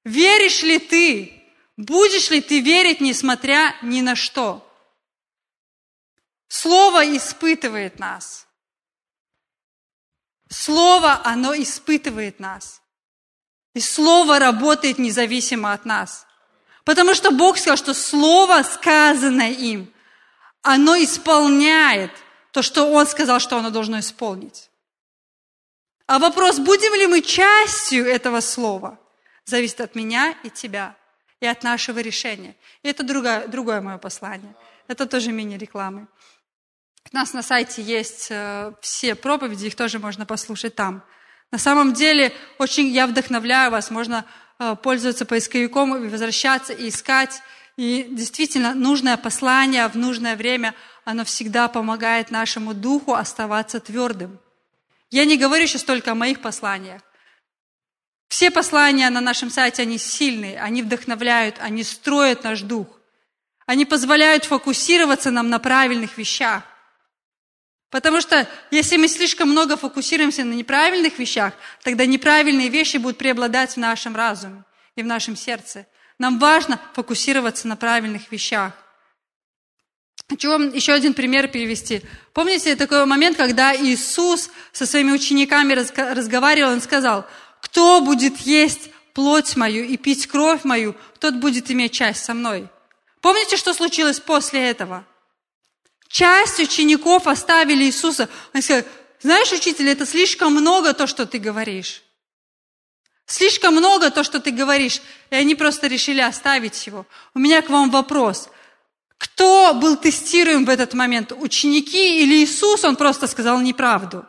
Веришь 0.05 0.63
ли 0.63 0.79
ты? 0.79 1.43
Будешь 1.77 2.31
ли 2.31 2.41
ты 2.41 2.61
верить, 2.61 3.01
несмотря 3.01 3.75
ни 3.83 4.01
на 4.01 4.15
что? 4.15 4.65
Слово 6.55 7.17
испытывает 7.17 7.99
нас. 7.99 8.47
Слово, 10.49 11.21
оно 11.25 11.53
испытывает 11.53 12.39
нас. 12.39 12.81
И 13.75 13.81
Слово 13.81 14.39
работает 14.39 14.99
независимо 14.99 15.73
от 15.73 15.85
нас. 15.85 16.29
Потому 16.85 17.15
что 17.15 17.33
Бог 17.33 17.59
сказал, 17.59 17.77
что 17.77 17.93
Слово, 17.93 18.63
сказанное 18.63 19.51
им, 19.51 19.93
оно 20.63 20.95
исполняет 20.97 22.13
то, 22.53 22.63
что 22.63 22.85
Он 22.85 23.05
сказал, 23.09 23.41
что 23.41 23.59
оно 23.59 23.71
должно 23.71 23.99
исполнить. 23.99 24.71
А 26.07 26.21
вопрос, 26.21 26.61
будем 26.61 26.95
ли 26.95 27.09
мы 27.09 27.21
частью 27.21 28.07
этого 28.07 28.39
слова, 28.39 29.01
зависит 29.45 29.81
от 29.81 29.97
меня 29.97 30.37
и 30.45 30.51
тебя, 30.51 30.95
и 31.41 31.47
от 31.47 31.65
нашего 31.65 31.99
решения. 31.99 32.55
И 32.85 32.89
это 32.89 33.03
другое, 33.03 33.49
другое 33.49 33.81
мое 33.81 33.99
послание. 33.99 34.55
Это 34.87 35.07
тоже 35.07 35.33
мини-рекламы. 35.33 36.07
У 37.13 37.17
нас 37.17 37.33
на 37.33 37.43
сайте 37.43 37.83
есть 37.83 38.29
э, 38.31 38.73
все 38.81 39.15
проповеди, 39.15 39.67
их 39.67 39.77
тоже 39.77 39.99
можно 39.99 40.27
послушать 40.27 40.75
там. 40.75 41.03
На 41.51 41.59
самом 41.59 41.93
деле, 41.93 42.33
очень 42.59 42.89
я 42.89 43.07
вдохновляю 43.07 43.71
вас, 43.71 43.91
можно 43.91 44.25
э, 44.59 44.77
пользоваться 44.83 45.25
поисковиком 45.25 46.09
возвращаться, 46.09 46.73
и 46.73 46.89
искать 46.89 47.43
и 47.77 48.07
действительно, 48.09 48.75
нужное 48.75 49.17
послание 49.17 49.89
в 49.89 49.97
нужное 49.97 50.37
время, 50.37 50.75
оно 51.05 51.25
всегда 51.25 51.69
помогает 51.69 52.31
нашему 52.31 52.73
духу 52.73 53.15
оставаться 53.15 53.81
твердым. 53.81 54.39
Я 55.11 55.25
не 55.25 55.37
говорю 55.37 55.67
сейчас 55.67 55.83
только 55.83 56.13
о 56.13 56.15
моих 56.15 56.41
посланиях. 56.41 57.03
Все 58.29 58.51
послания 58.51 59.11
на 59.11 59.21
нашем 59.21 59.51
сайте, 59.51 59.83
они 59.83 59.99
сильные, 59.99 60.61
они 60.61 60.83
вдохновляют, 60.83 61.57
они 61.61 61.83
строят 61.83 62.45
наш 62.45 62.63
дух. 62.63 62.87
Они 63.67 63.85
позволяют 63.85 64.45
фокусироваться 64.45 65.31
нам 65.31 65.51
на 65.51 65.59
правильных 65.59 66.17
вещах. 66.19 66.63
Потому 67.95 68.21
что 68.21 68.49
если 68.73 68.97
мы 68.97 69.07
слишком 69.07 69.51
много 69.51 69.77
фокусируемся 69.77 70.43
на 70.43 70.53
неправильных 70.55 71.21
вещах, 71.21 71.53
тогда 71.85 72.05
неправильные 72.05 72.69
вещи 72.69 72.97
будут 72.97 73.19
преобладать 73.19 73.75
в 73.75 73.77
нашем 73.77 74.17
разуме 74.17 74.65
и 74.97 75.05
в 75.05 75.07
нашем 75.07 75.37
сердце. 75.37 75.87
Нам 76.19 76.41
важно 76.41 76.81
фокусироваться 76.95 77.69
на 77.69 77.77
правильных 77.77 78.33
вещах. 78.33 78.73
Хочу 80.29 80.51
вам 80.51 80.75
еще 80.75 80.93
один 80.93 81.15
пример 81.15 81.47
перевести. 81.47 82.03
Помните 82.33 82.75
такой 82.75 83.07
момент, 83.07 83.37
когда 83.37 83.77
Иисус 83.77 84.51
со 84.73 84.87
своими 84.87 85.13
учениками 85.13 85.73
разговаривал, 85.73 86.73
Он 86.73 86.81
сказал, 86.81 87.25
кто 87.61 88.01
будет 88.01 88.39
есть 88.39 88.91
плоть 89.13 89.55
мою 89.55 89.85
и 89.85 89.97
пить 89.97 90.27
кровь 90.27 90.65
мою, 90.65 90.97
тот 91.21 91.35
будет 91.37 91.71
иметь 91.71 91.93
часть 91.93 92.25
со 92.25 92.35
мной. 92.35 92.67
Помните, 93.21 93.57
что 93.57 93.73
случилось 93.73 94.19
после 94.19 94.69
этого? 94.69 95.07
Часть 96.15 96.61
учеников 96.61 97.27
оставили 97.27 97.83
Иисуса. 97.83 98.29
Они 98.53 98.63
сказали, 98.63 98.87
знаешь, 99.21 99.51
учитель, 99.51 99.89
это 99.89 100.07
слишком 100.07 100.53
много 100.53 100.95
то, 100.95 101.09
что 101.09 101.27
ты 101.27 101.41
говоришь. 101.41 102.05
Слишком 103.27 103.75
много 103.75 104.13
то, 104.13 104.23
что 104.23 104.39
ты 104.39 104.53
говоришь, 104.53 105.03
и 105.31 105.35
они 105.35 105.57
просто 105.57 105.89
решили 105.89 106.21
оставить 106.21 106.87
его. 106.87 107.05
У 107.35 107.41
меня 107.41 107.63
к 107.63 107.69
вам 107.69 107.91
вопрос. 107.91 108.49
Кто 109.19 109.75
был 109.75 109.97
тестируем 109.97 110.65
в 110.65 110.71
этот 110.71 110.95
момент? 110.95 111.33
Ученики 111.33 112.23
или 112.23 112.45
Иисус? 112.45 112.85
Он 112.85 112.95
просто 112.95 113.27
сказал 113.27 113.61
неправду. 113.61 114.25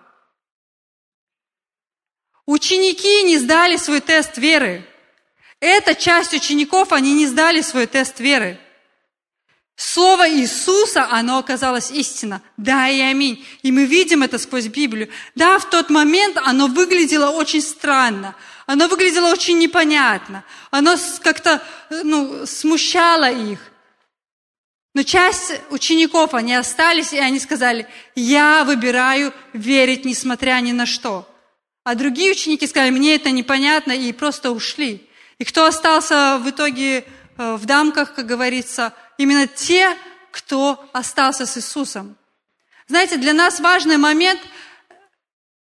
Ученики 2.47 3.21
не 3.25 3.37
сдали 3.37 3.77
свой 3.77 4.01
тест 4.01 4.39
веры. 4.39 4.89
Эта 5.59 5.93
часть 5.93 6.33
учеников, 6.33 6.93
они 6.93 7.13
не 7.13 7.27
сдали 7.27 7.61
свой 7.61 7.85
тест 7.85 8.19
веры. 8.19 8.59
Слово 9.75 10.29
Иисуса, 10.29 11.07
оно 11.11 11.37
оказалось 11.37 11.91
истина. 11.91 12.41
Да 12.55 12.87
и 12.87 13.01
аминь. 13.01 13.45
И 13.61 13.71
мы 13.71 13.85
видим 13.85 14.23
это 14.23 14.37
сквозь 14.37 14.67
Библию. 14.67 15.09
Да, 15.35 15.59
в 15.59 15.69
тот 15.69 15.89
момент 15.89 16.37
оно 16.37 16.67
выглядело 16.67 17.31
очень 17.31 17.61
странно. 17.61 18.35
Оно 18.67 18.87
выглядело 18.87 19.31
очень 19.31 19.59
непонятно. 19.59 20.45
Оно 20.71 20.95
как-то 21.21 21.61
ну, 21.89 22.45
смущало 22.45 23.29
их. 23.29 23.59
Но 24.93 25.03
часть 25.03 25.59
учеников, 25.71 26.33
они 26.33 26.55
остались, 26.55 27.11
и 27.11 27.19
они 27.19 27.37
сказали, 27.41 27.85
я 28.15 28.63
выбираю 28.63 29.33
верить, 29.51 30.05
несмотря 30.05 30.61
ни 30.61 30.71
на 30.71 30.85
что. 30.85 31.27
А 31.83 31.95
другие 31.95 32.31
ученики 32.31 32.65
сказали, 32.65 32.91
мне 32.91 33.15
это 33.15 33.29
непонятно, 33.29 33.91
и 33.91 34.13
просто 34.13 34.51
ушли. 34.51 35.05
И 35.37 35.43
кто 35.43 35.65
остался 35.65 36.39
в 36.41 36.49
итоге 36.49 37.03
э, 37.37 37.55
в 37.57 37.65
дамках, 37.65 38.15
как 38.15 38.25
говорится, 38.25 38.93
именно 39.17 39.47
те, 39.47 39.97
кто 40.31 40.83
остался 40.93 41.45
с 41.45 41.57
Иисусом. 41.57 42.17
Знаете, 42.87 43.17
для 43.17 43.33
нас 43.33 43.59
важный 43.59 43.97
момент, 43.97 44.39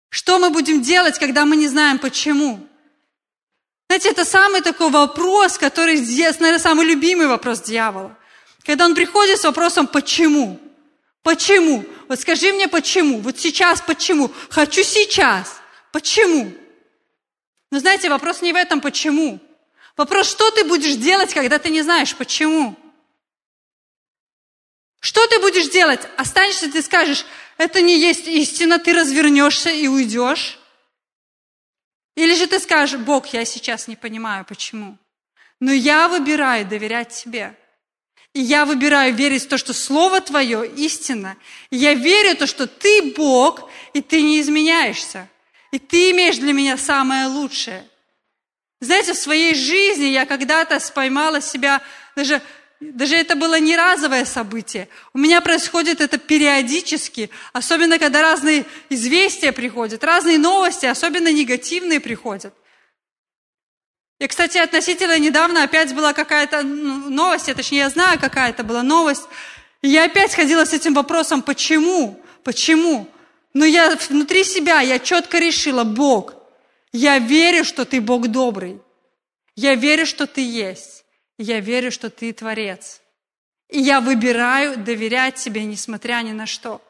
что 0.09 0.38
мы 0.38 0.50
будем 0.50 0.82
делать, 0.82 1.18
когда 1.18 1.44
мы 1.44 1.57
не 1.57 1.68
знаем 1.68 1.98
почему. 1.98 2.68
Знаете, 3.88 4.11
это 4.11 4.24
самый 4.24 4.61
такой 4.61 4.90
вопрос, 4.90 5.59
который, 5.59 6.00
наверное, 6.00 6.59
самый 6.59 6.86
любимый 6.86 7.26
вопрос 7.26 7.61
дьявола. 7.61 8.16
Когда 8.64 8.86
он 8.86 8.94
приходит 8.94 9.40
с 9.40 9.44
вопросом 9.44 9.86
«почему?». 9.86 10.61
Почему? 11.22 11.86
Вот 12.07 12.20
скажи 12.20 12.52
мне 12.52 12.68
почему? 12.68 13.20
Вот 13.20 13.38
сейчас 13.38 13.80
почему? 13.80 14.30
Хочу 14.50 14.82
сейчас. 14.82 15.62
Почему? 15.90 16.52
Но 17.70 17.78
знаете, 17.78 18.11
вопрос 18.11 18.42
не 18.42 18.52
в 18.52 18.57
этом 18.57 18.82
почему. 18.82 19.40
Вопрос, 19.96 20.28
что 20.28 20.50
ты 20.50 20.64
будешь 20.64 20.96
делать, 20.96 21.32
когда 21.32 21.59
ты 21.59 21.70
не 21.70 21.80
знаешь 21.80 22.14
почему. 22.14 22.76
Что 25.05 25.26
ты 25.26 25.38
будешь 25.38 25.68
делать? 25.68 26.00
Останешься, 26.16 26.72
ты 26.72 26.80
скажешь, 26.80 27.26
это 27.59 27.82
не 27.82 28.00
есть 28.00 28.26
истина, 28.26 28.78
ты 28.78 28.94
развернешься 28.94 29.68
и 29.68 29.86
уйдешь. 29.86 30.59
Или 32.16 32.34
же 32.34 32.46
ты 32.46 32.59
скажешь, 32.59 32.98
Бог, 32.98 33.26
я 33.34 33.44
сейчас 33.44 33.86
не 33.86 33.96
понимаю, 33.96 34.46
почему. 34.46 34.96
Но 35.61 35.72
я 35.72 36.09
выбираю 36.09 36.66
доверять 36.66 37.11
тебе. 37.11 37.55
И 38.32 38.40
я 38.40 38.64
выбираю 38.64 39.14
верить 39.14 39.44
в 39.44 39.48
то, 39.48 39.59
что 39.59 39.74
Слово 39.74 40.22
Твое 40.22 40.66
истина. 40.66 41.36
И 41.68 41.76
я 41.76 41.92
верю 41.92 42.34
в 42.34 42.38
то, 42.38 42.46
что 42.46 42.66
Ты 42.66 43.12
Бог, 43.14 43.70
и 43.92 44.00
Ты 44.00 44.22
не 44.22 44.40
изменяешься. 44.40 45.28
И 45.70 45.78
Ты 45.78 46.12
имеешь 46.12 46.38
для 46.38 46.55
меня 46.55 46.78
самое 46.78 47.26
лучшее. 47.26 47.86
Знаете, 48.80 49.12
в 49.12 49.18
своей 49.18 49.55
жизни 49.55 50.07
я 50.07 50.24
когда-то 50.24 50.80
споймала 50.80 51.42
себя, 51.42 51.82
даже, 52.16 52.40
даже 52.93 53.16
это 53.16 53.37
было 53.37 53.59
не 53.59 53.76
разовое 53.76 54.24
событие. 54.24 54.89
У 55.12 55.18
меня 55.18 55.41
происходит 55.41 56.01
это 56.01 56.18
периодически, 56.18 57.30
особенно 57.53 57.99
когда 57.99 58.22
разные 58.22 58.66
известия 58.91 59.53
приходят, 59.53 60.05
разные 60.05 60.39
новости, 60.39 60.87
особенно 60.87 61.32
негативные 61.32 62.01
приходят. 62.01 62.55
И, 64.18 64.26
кстати, 64.26 64.59
относительно 64.59 65.18
недавно 65.18 65.64
опять 65.64 65.95
была 65.95 66.12
какая-то 66.12 66.62
ну, 66.62 67.11
новость, 67.11 67.49
я, 67.49 67.55
точнее, 67.55 67.78
я 67.78 67.91
знаю, 67.91 68.18
какая 68.18 68.51
это 68.51 68.62
была 68.62 68.82
новость. 68.82 69.24
И 69.82 69.89
я 69.89 70.05
опять 70.05 70.35
ходила 70.35 70.64
с 70.64 70.72
этим 70.72 70.95
вопросом, 70.95 71.43
почему? 71.43 72.20
Почему? 72.43 73.09
Но 73.53 73.64
я 73.64 73.97
внутри 74.09 74.45
себя, 74.45 74.80
я 74.80 74.99
четко 74.99 75.39
решила, 75.39 75.85
Бог, 75.85 76.35
я 76.93 77.18
верю, 77.18 77.64
что 77.64 77.85
Ты 77.85 78.01
Бог 78.01 78.28
добрый. 78.28 78.80
Я 79.57 79.74
верю, 79.74 80.07
что 80.07 80.26
Ты 80.26 80.41
есть. 80.41 81.03
Я 81.39 81.61
верю, 81.61 81.91
что 81.91 82.11
Ты 82.11 82.32
Творец. 82.32 83.01
И 83.68 83.80
я 83.80 84.01
выбираю 84.01 84.76
доверять 84.76 85.37
Тебе, 85.37 85.64
несмотря 85.64 86.22
ни 86.22 86.32
на 86.32 86.47
что. 86.47 86.80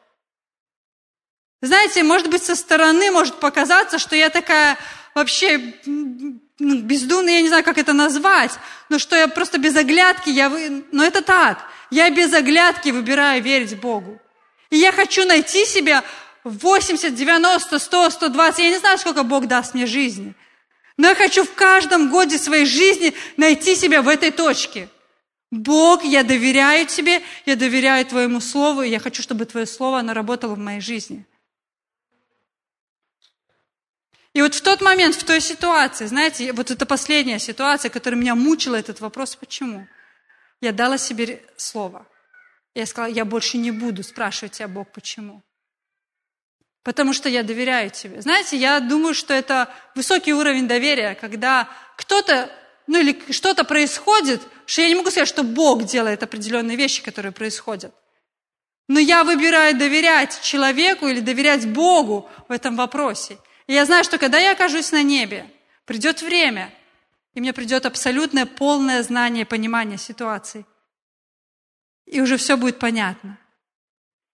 Знаете, 1.61 2.03
может 2.03 2.29
быть, 2.29 2.43
со 2.43 2.55
стороны 2.55 3.11
может 3.11 3.39
показаться, 3.39 3.97
что 3.97 4.15
я 4.15 4.29
такая 4.29 4.77
вообще 5.15 5.73
ну, 5.85 6.79
бездумно, 6.79 7.29
я 7.29 7.41
не 7.41 7.47
знаю, 7.47 7.63
как 7.63 7.77
это 7.77 7.93
назвать, 7.93 8.51
но 8.89 8.99
что 8.99 9.15
я 9.15 9.27
просто 9.27 9.57
без 9.57 9.75
оглядки, 9.75 10.29
я 10.29 10.49
вы... 10.49 10.85
но 10.91 11.03
это 11.03 11.21
так. 11.21 11.65
Я 11.91 12.09
без 12.09 12.33
оглядки 12.33 12.89
выбираю 12.89 13.41
верить 13.41 13.79
Богу. 13.79 14.19
И 14.69 14.77
я 14.77 14.91
хочу 14.91 15.25
найти 15.25 15.65
себя 15.65 16.03
80, 16.43 17.13
90, 17.13 17.79
100, 17.79 18.09
120, 18.09 18.59
я 18.59 18.69
не 18.69 18.77
знаю, 18.77 18.97
сколько 18.97 19.23
Бог 19.23 19.47
даст 19.47 19.73
мне 19.73 19.85
жизни. 19.85 20.33
Но 20.97 21.09
я 21.09 21.15
хочу 21.15 21.43
в 21.43 21.53
каждом 21.53 22.09
годе 22.09 22.37
своей 22.37 22.65
жизни 22.65 23.13
найти 23.37 23.75
себя 23.75 24.01
в 24.01 24.07
этой 24.07 24.31
точке. 24.31 24.89
Бог, 25.51 26.03
я 26.03 26.23
доверяю 26.23 26.85
Тебе, 26.87 27.21
я 27.45 27.55
доверяю 27.55 28.05
Твоему 28.05 28.39
Слову, 28.39 28.81
и 28.81 28.89
я 28.89 28.99
хочу, 28.99 29.21
чтобы 29.21 29.45
Твое 29.45 29.65
Слово, 29.65 29.99
оно 29.99 30.13
работало 30.13 30.55
в 30.55 30.59
моей 30.59 30.81
жизни. 30.81 31.25
И 34.33 34.41
вот 34.41 34.53
в 34.53 34.61
тот 34.61 34.81
момент, 34.81 35.15
в 35.15 35.23
той 35.23 35.39
ситуации, 35.39 36.07
знаете, 36.07 36.51
вот 36.51 36.69
это 36.69 36.85
последняя 36.85 37.39
ситуация, 37.39 37.89
которая 37.89 38.19
меня 38.19 38.35
мучила, 38.35 38.75
этот 38.75 38.99
вопрос, 38.99 39.37
почему? 39.37 39.87
Я 40.59 40.73
дала 40.73 40.97
себе 40.97 41.41
слово. 41.55 42.05
Я 42.73 42.85
сказала, 42.85 43.09
я 43.09 43.23
больше 43.23 43.57
не 43.57 43.71
буду 43.71 44.03
спрашивать 44.03 44.53
тебя, 44.53 44.67
Бог, 44.67 44.91
почему. 44.91 45.41
Потому 46.85 47.13
что 47.13 47.29
я 47.29 47.41
доверяю 47.41 47.89
тебе. 47.89 48.21
Знаете, 48.21 48.57
я 48.57 48.79
думаю, 48.79 49.15
что 49.15 49.33
это 49.33 49.73
высокий 49.95 50.35
уровень 50.35 50.67
доверия, 50.67 51.15
когда 51.19 51.67
кто-то, 51.97 52.47
ну 52.85 52.99
или 52.99 53.19
что-то 53.31 53.63
происходит, 53.63 54.39
что 54.67 54.83
я 54.83 54.89
не 54.89 54.95
могу 54.95 55.09
сказать, 55.09 55.27
что 55.27 55.41
Бог 55.41 55.83
делает 55.85 56.21
определенные 56.21 56.77
вещи, 56.77 57.01
которые 57.01 57.31
происходят. 57.31 57.91
Но 58.87 58.99
я 58.99 59.23
выбираю 59.23 59.75
доверять 59.75 60.39
человеку 60.43 61.07
или 61.07 61.21
доверять 61.21 61.67
Богу 61.67 62.29
в 62.47 62.51
этом 62.51 62.75
вопросе. 62.75 63.39
И 63.65 63.73
я 63.73 63.85
знаю, 63.85 64.03
что 64.03 64.19
когда 64.19 64.37
я 64.37 64.51
окажусь 64.51 64.91
на 64.91 65.01
небе, 65.01 65.51
придет 65.85 66.21
время, 66.21 66.71
и 67.33 67.39
мне 67.39 67.51
придет 67.51 67.87
абсолютное 67.87 68.45
полное 68.45 69.01
знание, 69.01 69.43
понимание 69.43 69.97
ситуации. 69.97 70.67
И 72.05 72.21
уже 72.21 72.37
все 72.37 72.57
будет 72.57 72.77
понятно. 72.77 73.39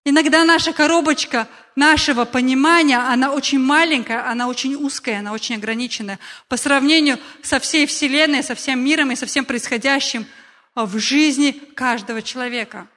Иногда 0.03 0.43
наша 0.43 0.73
коробочка 0.73 1.47
нашего 1.75 2.25
понимания, 2.25 2.97
она 2.97 3.31
очень 3.31 3.59
маленькая, 3.59 4.27
она 4.27 4.47
очень 4.47 4.75
узкая, 4.75 5.19
она 5.19 5.31
очень 5.31 5.55
ограниченная 5.55 6.19
по 6.47 6.57
сравнению 6.57 7.19
со 7.43 7.59
всей 7.59 7.85
Вселенной, 7.85 8.43
со 8.43 8.55
всем 8.55 8.83
миром 8.83 9.11
и 9.11 9.15
со 9.15 9.25
всем 9.25 9.45
происходящим 9.45 10.25
в 10.73 10.97
жизни 10.97 11.51
каждого 11.51 12.21
человека. 12.21 12.87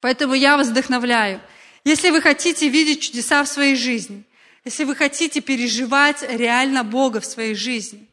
Поэтому 0.00 0.34
я 0.34 0.56
вас 0.56 0.68
вдохновляю. 0.68 1.40
Если 1.84 2.10
вы 2.10 2.20
хотите 2.20 2.68
видеть 2.68 3.02
чудеса 3.02 3.44
в 3.44 3.48
своей 3.48 3.76
жизни– 3.76 4.24
если 4.66 4.82
вы 4.82 4.96
хотите 4.96 5.40
переживать 5.40 6.24
реально 6.28 6.82
Бога 6.82 7.20
в 7.20 7.24
своей 7.24 7.54
жизни, 7.54 8.08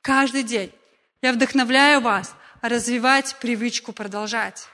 каждый 0.00 0.44
день, 0.44 0.72
я 1.22 1.32
вдохновляю 1.32 2.00
вас 2.00 2.36
развивать 2.60 3.34
привычку 3.40 3.92
продолжать. 3.92 4.68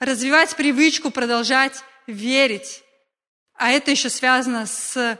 Развивать 0.00 0.56
привычку 0.56 1.10
продолжать 1.10 1.84
верить. 2.06 2.82
А 3.52 3.70
это 3.70 3.90
еще 3.90 4.08
связано 4.08 4.64
с 4.64 5.18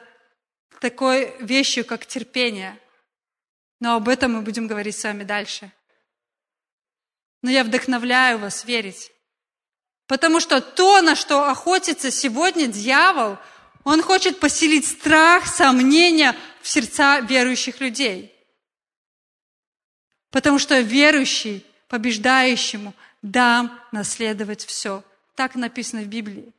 такой 0.81 1.37
вещью, 1.41 1.85
как 1.85 2.07
терпение. 2.07 2.81
Но 3.79 3.97
об 3.97 4.09
этом 4.09 4.33
мы 4.33 4.41
будем 4.41 4.67
говорить 4.67 4.97
с 4.97 5.05
вами 5.05 5.25
дальше. 5.25 5.71
Но 7.43 7.51
я 7.51 7.63
вдохновляю 7.63 8.39
вас 8.39 8.65
верить. 8.65 9.13
Потому 10.07 10.41
что 10.41 10.63
то, 10.63 11.03
на 11.03 11.15
что 11.15 11.51
охотится 11.51 12.11
сегодня 12.11 12.67
дьявол, 12.67 13.37
он 13.85 14.03
хочет 14.03 14.41
поселить 14.41 14.87
страх, 14.87 15.47
сомнения 15.47 16.35
в 16.63 16.69
сердца 16.69 17.21
верующих 17.21 17.81
людей. 17.81 18.35
Потому 20.31 20.59
что 20.59 20.81
верующий, 20.81 21.67
побеждающему, 21.89 22.95
дам 23.23 23.81
наследовать 23.93 24.65
все. 24.65 25.05
Так 25.35 25.55
написано 25.55 26.03
в 26.03 26.07
Библии. 26.07 26.53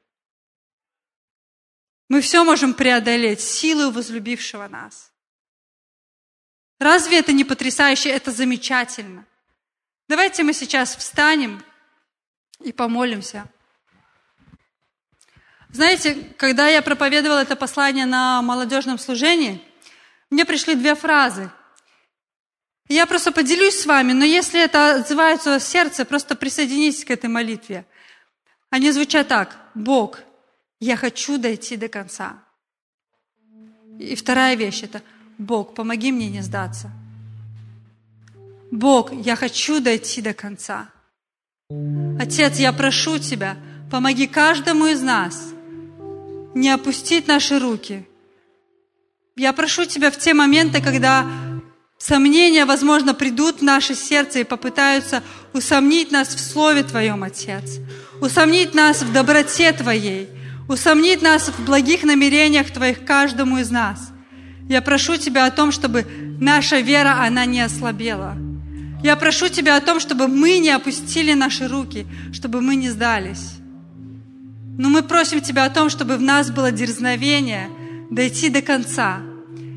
Мы 2.10 2.22
все 2.22 2.44
можем 2.44 2.74
преодолеть 2.74 3.42
силой 3.42 3.92
возлюбившего 3.92 4.68
нас. 4.68 5.12
Разве 6.80 7.20
это 7.20 7.32
не 7.32 7.44
потрясающе? 7.44 8.10
Это 8.10 8.32
замечательно. 8.32 9.26
Давайте 10.08 10.44
мы 10.44 10.54
сейчас 10.54 10.96
встанем 10.96 11.64
и 12.60 12.74
помолимся. 12.74 13.48
Знаете, 15.70 16.16
когда 16.38 16.68
я 16.68 16.82
проповедовала 16.82 17.40
это 17.40 17.56
послание 17.56 18.06
на 18.06 18.42
молодежном 18.42 19.00
служении, 19.00 19.64
мне 20.30 20.44
пришли 20.44 20.76
две 20.76 20.96
фразы. 20.96 21.50
Я 22.88 23.06
просто 23.06 23.32
поделюсь 23.32 23.80
с 23.80 23.86
вами, 23.86 24.12
но 24.12 24.26
если 24.26 24.62
это 24.62 24.96
отзывается 24.96 25.58
в 25.58 25.64
сердце, 25.64 26.04
просто 26.06 26.36
присоединитесь 26.36 27.06
к 27.06 27.12
этой 27.12 27.30
молитве. 27.30 27.86
Они 28.70 28.92
звучат 28.92 29.28
так. 29.28 29.58
Бог, 29.76 30.20
я 30.80 30.98
хочу 30.98 31.38
дойти 31.38 31.78
до 31.78 31.88
конца. 31.88 32.44
И 34.00 34.16
вторая 34.16 34.56
вещь– 34.56 34.82
это 34.84 35.02
Бог, 35.38 35.74
помоги 35.74 36.12
мне 36.12 36.30
не 36.30 36.42
сдаться. 36.42 36.92
Бог, 38.72 39.12
я 39.12 39.36
хочу 39.36 39.80
дойти 39.80 40.22
до 40.22 40.34
конца. 40.34 40.90
Отец, 42.20 42.58
я 42.58 42.74
прошу 42.74 43.20
Тебя, 43.20 43.58
помоги 43.90 44.28
каждому 44.28 44.88
из 44.88 45.02
нас 45.02 45.52
не 46.54 46.70
опустить 46.70 47.28
наши 47.28 47.60
руки. 47.60 48.08
Я 49.36 49.54
прошу 49.54 49.86
Тебя 49.86 50.12
в 50.12 50.18
те 50.18 50.34
моменты, 50.34 50.82
когда 50.82 51.26
сомнения, 52.02 52.66
возможно, 52.66 53.14
придут 53.14 53.60
в 53.60 53.64
наше 53.64 53.96
сердце 53.96 54.40
и 54.40 54.44
попытаются 54.44 55.24
усомнить 55.54 56.12
нас 56.12 56.30
в 56.30 56.40
Слове 56.40 56.84
Твоем, 56.84 57.24
Отец, 57.24 57.80
усомнить 58.22 58.74
нас 58.74 59.02
в 59.02 59.12
доброте 59.12 59.72
Твоей, 59.72 60.30
усомнить 60.68 61.22
нас 61.22 61.50
в 61.50 61.66
благих 61.66 62.04
намерениях 62.04 62.72
Твоих 62.72 63.06
каждому 63.06 63.60
из 63.60 63.70
нас. 63.70 64.12
Я 64.70 64.82
прошу 64.82 65.18
Тебя 65.18 65.46
о 65.46 65.52
том, 65.52 65.72
чтобы 65.72 66.06
наша 66.40 66.80
вера, 66.80 67.24
она 67.24 67.46
не 67.46 67.62
ослабела– 67.62 68.36
я 69.04 69.16
прошу 69.16 69.50
Тебя 69.50 69.78
о 69.78 69.82
том, 69.82 70.00
чтобы 70.00 70.28
мы 70.28 70.60
не 70.60 70.70
опустили 70.70 71.34
наши 71.34 71.68
руки, 71.68 72.06
чтобы 72.32 72.62
мы 72.62 72.76
не 72.76 72.90
сдались. 72.90 73.56
Но 74.78 74.90
мы 74.90 75.02
просим 75.02 75.42
Тебя 75.42 75.66
о 75.66 75.70
том, 75.70 75.90
чтобы 75.90 76.18
в 76.18 76.22
нас 76.22 76.52
было 76.52 76.72
дерзновение 76.72 77.70
дойти 78.12 78.50
до 78.50 78.62
конца. 78.62 79.22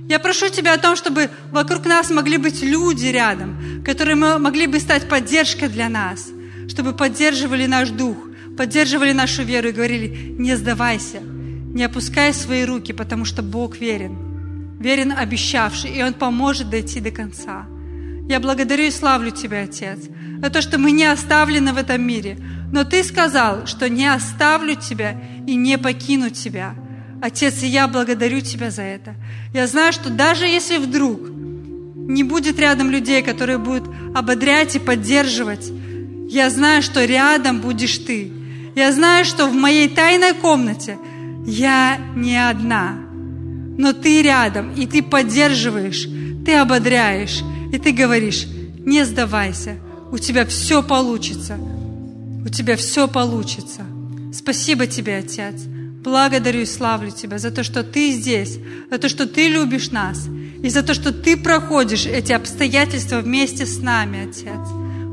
Я 0.08 0.18
прошу 0.18 0.50
Тебя 0.50 0.74
о 0.74 0.78
том, 0.78 0.96
чтобы 0.96 1.30
вокруг 1.50 1.86
нас 1.86 2.10
могли 2.10 2.36
быть 2.36 2.62
люди 2.62 3.06
рядом, 3.06 3.82
которые 3.84 4.16
могли 4.16 4.66
бы 4.66 4.78
стать 4.78 5.08
поддержкой 5.08 5.68
для 5.68 5.88
нас, 5.88 6.28
чтобы 6.68 6.92
поддерживали 6.92 7.66
наш 7.66 7.90
дух, 7.90 8.16
поддерживали 8.56 9.12
нашу 9.12 9.42
веру 9.42 9.68
и 9.68 9.72
говорили, 9.72 10.34
не 10.38 10.56
сдавайся, 10.56 11.20
не 11.20 11.84
опускай 11.84 12.34
свои 12.34 12.64
руки, 12.64 12.92
потому 12.92 13.24
что 13.24 13.42
Бог 13.42 13.78
верен, 13.78 14.78
верен 14.78 15.12
обещавший, 15.12 15.90
и 15.90 16.02
Он 16.02 16.12
поможет 16.12 16.68
дойти 16.68 17.00
до 17.00 17.10
конца. 17.10 17.66
Я 18.28 18.40
благодарю 18.40 18.84
и 18.84 18.90
славлю 18.90 19.30
Тебя, 19.30 19.62
Отец, 19.62 19.98
за 20.42 20.50
то, 20.50 20.62
что 20.62 20.78
мы 20.78 20.92
не 20.92 21.04
оставлены 21.04 21.72
в 21.72 21.78
этом 21.78 22.02
мире. 22.02 22.38
Но 22.72 22.84
Ты 22.84 23.04
сказал, 23.04 23.66
что 23.66 23.88
не 23.88 24.06
оставлю 24.06 24.76
Тебя 24.76 25.20
и 25.46 25.56
не 25.56 25.78
покину 25.78 26.30
Тебя. 26.30 26.74
Отец, 27.24 27.62
и 27.62 27.66
я 27.66 27.88
благодарю 27.88 28.42
Тебя 28.42 28.70
за 28.70 28.82
это. 28.82 29.14
Я 29.54 29.66
знаю, 29.66 29.94
что 29.94 30.10
даже 30.10 30.44
если 30.44 30.76
вдруг 30.76 31.20
не 31.30 32.22
будет 32.22 32.58
рядом 32.58 32.90
людей, 32.90 33.22
которые 33.22 33.56
будут 33.56 33.84
ободрять 34.14 34.76
и 34.76 34.78
поддерживать, 34.78 35.72
я 36.28 36.50
знаю, 36.50 36.82
что 36.82 37.02
рядом 37.02 37.62
будешь 37.62 37.96
Ты. 37.96 38.30
Я 38.74 38.92
знаю, 38.92 39.24
что 39.24 39.46
в 39.46 39.54
моей 39.54 39.88
тайной 39.88 40.34
комнате 40.34 40.98
я 41.46 41.96
не 42.14 42.36
одна, 42.36 42.98
но 43.78 43.94
Ты 43.94 44.20
рядом, 44.20 44.74
и 44.74 44.86
Ты 44.86 45.02
поддерживаешь, 45.02 46.06
Ты 46.44 46.56
ободряешь, 46.56 47.42
и 47.72 47.78
ты 47.78 47.92
говоришь, 47.92 48.46
не 48.84 49.02
сдавайся, 49.06 49.78
у 50.12 50.18
тебя 50.18 50.44
все 50.44 50.82
получится, 50.82 51.56
у 52.44 52.50
тебя 52.50 52.76
все 52.76 53.08
получится. 53.08 53.86
Спасибо 54.30 54.86
тебе, 54.86 55.16
Отец. 55.16 55.62
Благодарю 56.04 56.60
и 56.60 56.66
славлю 56.66 57.10
Тебя 57.10 57.38
за 57.38 57.50
то, 57.50 57.64
что 57.64 57.82
Ты 57.82 58.12
здесь, 58.12 58.58
за 58.90 58.98
то, 58.98 59.08
что 59.08 59.26
Ты 59.26 59.48
любишь 59.48 59.90
нас, 59.90 60.28
и 60.62 60.68
за 60.68 60.82
то, 60.82 60.92
что 60.92 61.12
Ты 61.12 61.34
проходишь 61.34 62.04
эти 62.04 62.32
обстоятельства 62.32 63.20
вместе 63.20 63.64
с 63.64 63.78
нами, 63.78 64.28
Отец. 64.28 64.68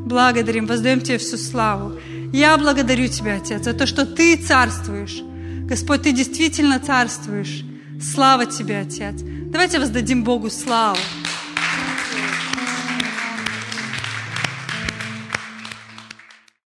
Благодарим, 0.05 0.67
воздаем 0.67 0.99
Тебе 0.99 1.17
всю 1.17 1.37
славу. 1.37 1.97
Я 2.33 2.57
благодарю 2.57 3.07
Тебя, 3.07 3.35
Отец, 3.35 3.63
за 3.63 3.73
то, 3.73 3.87
что 3.87 4.05
Ты 4.05 4.35
царствуешь. 4.35 5.21
Господь, 5.63 6.01
Ты 6.01 6.11
действительно 6.11 6.77
царствуешь. 6.79 7.63
Слава 8.01 8.45
Тебе, 8.45 8.79
Отец. 8.79 9.15
Давайте 9.21 9.79
воздадим 9.79 10.25
Богу 10.25 10.49
славу. 10.49 10.99